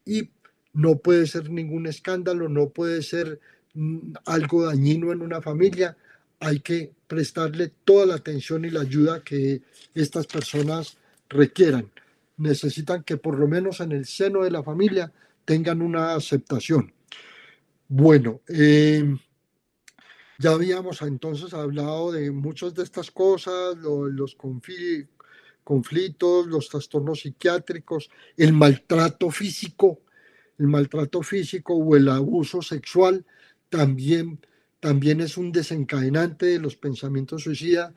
y 0.05 0.31
no 0.73 0.99
puede 0.99 1.27
ser 1.29 1.51
ningún 1.51 1.87
escándalo, 1.87 2.49
no 2.49 2.71
puede 2.71 3.03
ser 3.03 3.41
mm, 3.75 4.15
algo 4.27 4.67
dañino 4.67 5.13
en 5.13 5.23
una 5.23 5.41
familia, 5.41 5.97
hay 6.45 6.61
que 6.61 6.93
prestarle 7.07 7.73
toda 7.85 8.07
la 8.07 8.15
atención 8.17 8.65
y 8.65 8.71
la 8.71 8.83
ayuda 8.83 9.25
que 9.25 9.63
estas 9.95 10.27
personas 10.27 10.99
requieran. 11.29 11.91
Necesitan 12.37 13.03
que 13.03 13.17
por 13.17 13.39
lo 13.39 13.49
menos 13.49 13.81
en 13.81 13.93
el 13.93 14.05
seno 14.05 14.45
de 14.45 14.51
la 14.51 14.63
familia 14.63 15.11
tengan 15.45 15.81
una 15.81 16.15
aceptación. 16.15 16.93
Bueno, 17.89 18.41
eh, 18.49 19.05
ya 20.39 20.51
habíamos 20.51 21.01
entonces 21.03 21.55
hablado 21.55 22.13
de 22.13 22.31
muchas 22.31 22.75
de 22.75 22.83
estas 22.83 23.11
cosas, 23.11 23.77
los 23.77 24.37
conflictos, 25.65 26.47
los 26.47 26.69
trastornos 26.69 27.21
psiquiátricos, 27.21 28.11
el 28.37 28.53
maltrato 28.53 29.31
físico, 29.31 30.01
el 30.59 30.67
maltrato 30.67 31.23
físico 31.23 31.75
o 31.75 31.97
el 31.97 32.09
abuso 32.09 32.61
sexual 32.61 33.25
también, 33.71 34.41
también 34.85 35.23
es 35.23 35.39
un 35.39 35.51
desencadenante 35.51 36.45
de 36.45 36.59
los 36.59 36.77
pensamientos 36.77 37.45
suicidas. 37.45 37.95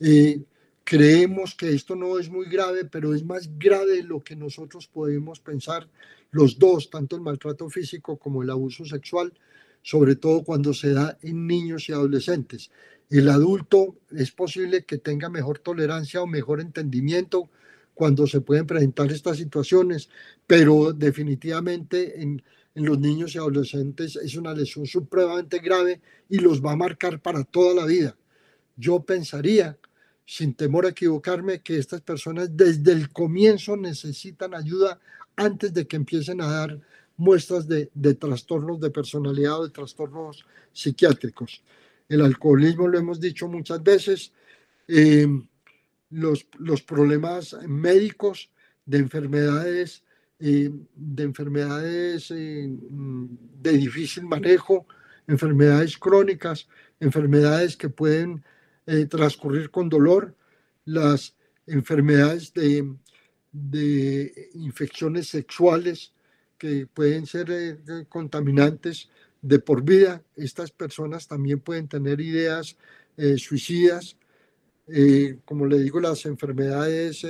Eh, 0.00 0.40
creemos 0.84 1.54
que 1.54 1.68
esto 1.68 1.94
no 1.94 2.18
es 2.18 2.30
muy 2.30 2.46
grave, 2.48 2.86
pero 2.86 3.14
es 3.14 3.22
más 3.22 3.58
grave 3.58 4.02
lo 4.02 4.20
que 4.20 4.36
nosotros 4.36 4.86
podemos 4.86 5.38
pensar 5.38 5.86
los 6.30 6.58
dos, 6.58 6.88
tanto 6.88 7.14
el 7.14 7.20
maltrato 7.20 7.68
físico 7.68 8.16
como 8.16 8.42
el 8.42 8.48
abuso 8.48 8.86
sexual, 8.86 9.34
sobre 9.82 10.16
todo 10.16 10.42
cuando 10.42 10.72
se 10.72 10.94
da 10.94 11.18
en 11.20 11.46
niños 11.46 11.90
y 11.90 11.92
adolescentes. 11.92 12.70
El 13.10 13.28
adulto 13.28 13.96
es 14.10 14.30
posible 14.30 14.84
que 14.84 14.96
tenga 14.96 15.28
mejor 15.28 15.58
tolerancia 15.58 16.22
o 16.22 16.26
mejor 16.26 16.62
entendimiento 16.62 17.50
cuando 17.92 18.26
se 18.26 18.40
pueden 18.40 18.66
presentar 18.66 19.12
estas 19.12 19.36
situaciones, 19.36 20.08
pero 20.46 20.94
definitivamente 20.94 22.22
en, 22.22 22.42
en 22.74 22.84
los 22.84 22.98
niños 22.98 23.34
y 23.34 23.38
adolescentes 23.38 24.16
es 24.16 24.36
una 24.36 24.54
lesión 24.54 24.86
supremamente 24.86 25.58
grave 25.58 26.00
y 26.28 26.38
los 26.38 26.64
va 26.64 26.72
a 26.72 26.76
marcar 26.76 27.20
para 27.20 27.44
toda 27.44 27.74
la 27.74 27.86
vida. 27.86 28.16
Yo 28.76 29.00
pensaría, 29.00 29.78
sin 30.24 30.54
temor 30.54 30.86
a 30.86 30.90
equivocarme, 30.90 31.60
que 31.60 31.78
estas 31.78 32.00
personas 32.00 32.56
desde 32.56 32.92
el 32.92 33.10
comienzo 33.12 33.76
necesitan 33.76 34.54
ayuda 34.54 35.00
antes 35.36 35.72
de 35.74 35.86
que 35.86 35.96
empiecen 35.96 36.40
a 36.40 36.50
dar 36.50 36.80
muestras 37.16 37.68
de, 37.68 37.90
de 37.94 38.14
trastornos 38.14 38.80
de 38.80 38.90
personalidad 38.90 39.60
o 39.60 39.64
de 39.64 39.70
trastornos 39.70 40.46
psiquiátricos 40.72 41.62
el 42.10 42.22
alcoholismo, 42.22 42.88
lo 42.88 42.98
hemos 42.98 43.20
dicho 43.20 43.48
muchas 43.48 43.82
veces, 43.82 44.32
eh, 44.88 45.26
los, 46.10 46.46
los, 46.58 46.82
problemas 46.82 47.56
médicos 47.68 48.50
de 48.84 48.98
enfermedades, 48.98 50.02
eh, 50.40 50.70
de 50.94 51.22
enfermedades 51.22 52.30
eh, 52.30 52.68
de 52.68 53.72
difícil 53.72 54.24
manejo, 54.24 54.86
enfermedades 55.26 55.96
crónicas, 55.98 56.68
enfermedades 56.98 57.76
que 57.76 57.88
pueden 57.88 58.44
transcurrir 59.08 59.70
con 59.70 59.88
dolor, 59.88 60.34
las 60.84 61.36
enfermedades 61.64 62.52
de, 62.52 62.92
de 63.52 64.50
infecciones 64.54 65.28
sexuales 65.28 66.12
que 66.58 66.88
pueden 66.92 67.24
ser 67.24 67.78
contaminantes 68.08 69.08
de 69.42 69.58
por 69.58 69.82
vida. 69.82 70.22
Estas 70.36 70.70
personas 70.70 71.26
también 71.26 71.60
pueden 71.60 71.88
tener 71.88 72.20
ideas 72.20 72.76
eh, 73.16 73.36
suicidas, 73.38 74.16
eh, 74.88 75.38
como 75.44 75.66
le 75.66 75.78
digo, 75.78 76.00
las 76.00 76.26
enfermedades 76.26 77.24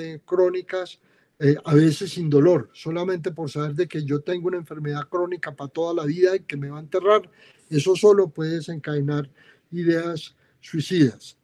eh, 1.41 1.57
a 1.64 1.74
veces 1.74 2.12
sin 2.12 2.30
dolor, 2.30 2.70
solamente 2.72 3.32
por 3.32 3.51
saber 3.51 3.74
de 3.74 3.88
que 3.88 4.05
yo 4.05 4.20
tengo 4.20 4.49
una 4.49 4.59
enfermedad 4.59 5.09
crónica 5.09 5.57
para 5.57 5.70
toda 5.70 5.95
la 5.95 6.05
vida 6.05 6.36
y 6.36 6.41
que 6.41 6.57
me 6.57 6.70
va 6.70 6.78
a 6.78 6.82
enterrar, 6.82 7.22
eso 7.68 7.97
solo 7.97 8.28
puede 8.28 8.57
desencadenar 8.57 9.28
ideas 9.72 10.36
suicidas. 10.61 11.36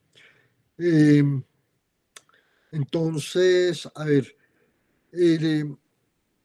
entonces, 2.71 3.89
a 3.95 4.05
ver, 4.05 4.37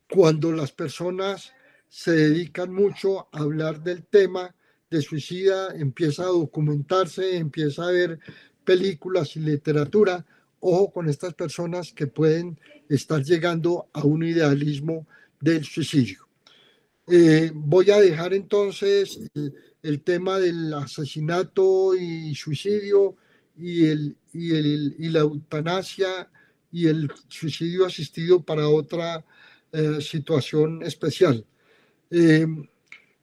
cuando 0.09 0.51
las 0.51 0.71
personas 0.71 1.51
se 1.89 2.11
dedican 2.11 2.73
mucho 2.73 3.27
a 3.33 3.39
hablar 3.39 3.83
del 3.83 4.05
tema 4.05 4.55
de 4.89 5.01
suicida, 5.01 5.75
empieza 5.75 6.23
a 6.23 6.27
documentarse, 6.27 7.37
empieza 7.37 7.83
a 7.83 7.91
ver 7.91 8.19
películas 8.63 9.35
y 9.35 9.39
literatura. 9.39 10.25
Ojo 10.61 10.91
con 10.91 11.09
estas 11.09 11.33
personas 11.33 11.91
que 11.91 12.07
pueden 12.07 12.59
estar 12.87 13.23
llegando 13.23 13.89
a 13.93 14.03
un 14.03 14.23
idealismo 14.23 15.07
del 15.39 15.65
suicidio. 15.65 16.27
Eh, 17.07 17.51
voy 17.53 17.89
a 17.89 17.99
dejar 17.99 18.33
entonces 18.33 19.19
el, 19.81 20.01
tema 20.01 20.39
del 20.39 20.73
asesinato 20.73 21.95
y 21.95 22.33
suicidio 22.35 23.15
y, 23.57 23.87
el, 23.87 24.15
y, 24.33 24.55
el, 24.55 24.95
y 24.99 25.09
la 25.09 25.21
eutanasia 25.21 26.29
y 26.71 26.87
el 26.87 27.11
suicidio 27.27 27.87
asistido 27.87 28.41
para 28.41 28.69
otra 28.69 29.25
eh, 29.71 29.99
situación 29.99 30.83
especial. 30.83 31.43
Eh, 32.11 32.45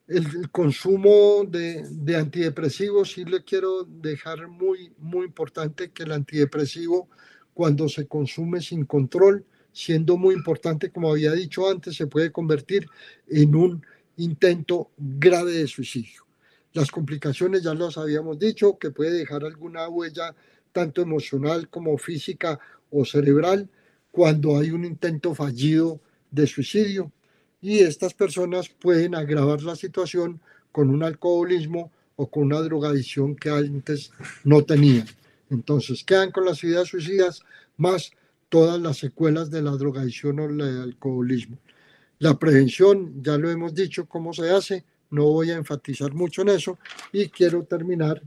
el, 0.08 0.50
consumo 0.50 1.44
de, 1.46 1.86
de, 1.90 2.16
antidepresivos, 2.16 3.12
sí 3.12 3.24
le 3.24 3.44
quiero 3.44 3.84
dejar 3.84 4.48
muy, 4.48 4.92
muy 4.98 5.26
importante 5.26 5.90
que 5.90 6.04
el 6.04 6.12
antidepresivo, 6.12 7.08
cuando 7.52 7.88
se 7.88 8.06
consume 8.06 8.60
sin 8.60 8.84
control, 8.86 9.44
siendo 9.72 10.16
muy 10.16 10.34
importante, 10.34 10.90
como 10.90 11.10
había 11.10 11.32
dicho 11.32 11.70
antes, 11.70 11.94
se 11.94 12.06
puede 12.06 12.32
convertir 12.32 12.86
en 13.28 13.54
un 13.54 13.86
intento 14.16 14.90
grave 14.96 15.52
de 15.52 15.66
suicidio. 15.66 16.26
Las 16.72 16.90
complicaciones 16.90 17.62
ya 17.62 17.74
las 17.74 17.98
habíamos 17.98 18.38
dicho, 18.38 18.78
que 18.78 18.90
puede 18.90 19.12
dejar 19.12 19.44
alguna 19.44 19.88
huella 19.88 20.34
tanto 20.72 21.02
emocional 21.02 21.68
como 21.68 21.96
física 21.98 22.58
o 22.90 23.04
cerebral 23.04 23.68
cuando 24.10 24.58
hay 24.58 24.70
un 24.70 24.84
intento 24.84 25.34
fallido 25.34 26.00
de 26.30 26.46
suicidio 26.46 27.12
y 27.60 27.80
estas 27.80 28.14
personas 28.14 28.68
pueden 28.68 29.14
agravar 29.14 29.62
la 29.62 29.76
situación 29.76 30.40
con 30.72 30.90
un 30.90 31.02
alcoholismo 31.02 31.90
o 32.16 32.28
con 32.28 32.44
una 32.44 32.60
drogadicción 32.60 33.34
que 33.36 33.50
antes 33.50 34.12
no 34.44 34.62
tenían. 34.62 35.06
Entonces 35.50 36.04
quedan 36.04 36.30
con 36.30 36.44
las 36.44 36.62
ideas 36.64 36.88
suicidas 36.88 37.42
más 37.76 38.12
todas 38.48 38.80
las 38.80 38.98
secuelas 38.98 39.50
de 39.50 39.62
la 39.62 39.72
drogadicción 39.72 40.40
o 40.40 40.46
el 40.46 40.60
alcoholismo. 40.60 41.58
La 42.18 42.38
prevención, 42.38 43.22
ya 43.22 43.38
lo 43.38 43.50
hemos 43.50 43.74
dicho 43.74 44.06
cómo 44.06 44.32
se 44.32 44.50
hace, 44.50 44.84
no 45.10 45.24
voy 45.24 45.50
a 45.50 45.56
enfatizar 45.56 46.12
mucho 46.12 46.42
en 46.42 46.50
eso 46.50 46.78
y 47.12 47.28
quiero 47.28 47.62
terminar 47.64 48.20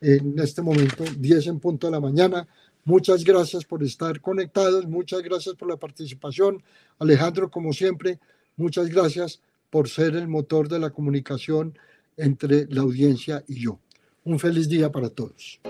en 0.00 0.38
este 0.38 0.62
momento, 0.62 1.04
10 1.16 1.46
en 1.46 1.60
punto 1.60 1.86
de 1.86 1.92
la 1.92 2.00
mañana. 2.00 2.46
Muchas 2.84 3.24
gracias 3.24 3.64
por 3.64 3.82
estar 3.82 4.20
conectados, 4.20 4.86
muchas 4.86 5.22
gracias 5.22 5.54
por 5.54 5.68
la 5.68 5.76
participación. 5.76 6.62
Alejandro, 6.98 7.50
como 7.50 7.72
siempre, 7.72 8.18
Muchas 8.56 8.88
gracias 8.88 9.40
por 9.68 9.88
ser 9.88 10.16
el 10.16 10.28
motor 10.28 10.68
de 10.68 10.78
la 10.78 10.90
comunicación 10.90 11.78
entre 12.16 12.66
la 12.68 12.80
audiencia 12.80 13.44
y 13.46 13.60
yo. 13.60 13.78
Un 14.24 14.38
feliz 14.38 14.68
día 14.68 14.90
para 14.90 15.10
todos. 15.10 15.60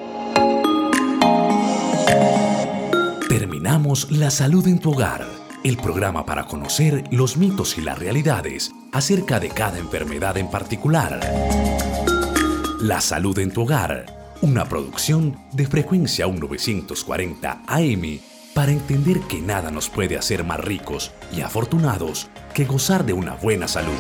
Terminamos 3.28 4.12
La 4.12 4.30
Salud 4.30 4.66
en 4.68 4.78
tu 4.78 4.93
Hogar, 4.93 5.26
el 5.64 5.76
programa 5.76 6.24
para 6.24 6.47
conocer 6.47 7.03
los 7.11 7.37
mitos 7.37 7.76
y 7.76 7.80
las 7.80 7.99
realidades 7.99 8.70
acerca 8.93 9.41
de 9.41 9.49
cada 9.49 9.78
enfermedad 9.78 10.37
en 10.37 10.49
particular. 10.49 11.18
La 12.80 13.01
Salud 13.01 13.37
en 13.41 13.53
tu 13.53 13.62
Hogar, 13.62 14.37
una 14.43 14.64
producción 14.64 15.37
de 15.53 15.66
frecuencia 15.66 16.28
1940 16.28 17.64
AM 17.66 18.20
para 18.57 18.73
entender 18.73 19.21
que 19.21 19.43
nada 19.43 19.71
nos 19.71 19.91
puede 19.91 20.17
hacer 20.17 20.43
más 20.43 20.59
ricos 20.59 21.13
y 21.31 21.43
afortunados 21.43 22.29
que 22.55 22.65
gozar 22.65 23.05
de 23.05 23.13
una 23.13 23.35
buena 23.35 23.69
salud. 23.69 23.93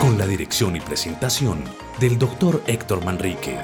Con 0.00 0.16
la 0.16 0.24
dirección 0.24 0.76
y 0.76 0.80
presentación 0.80 1.64
del 1.98 2.16
Dr. 2.16 2.62
Héctor 2.68 3.04
Manrique. 3.04 3.58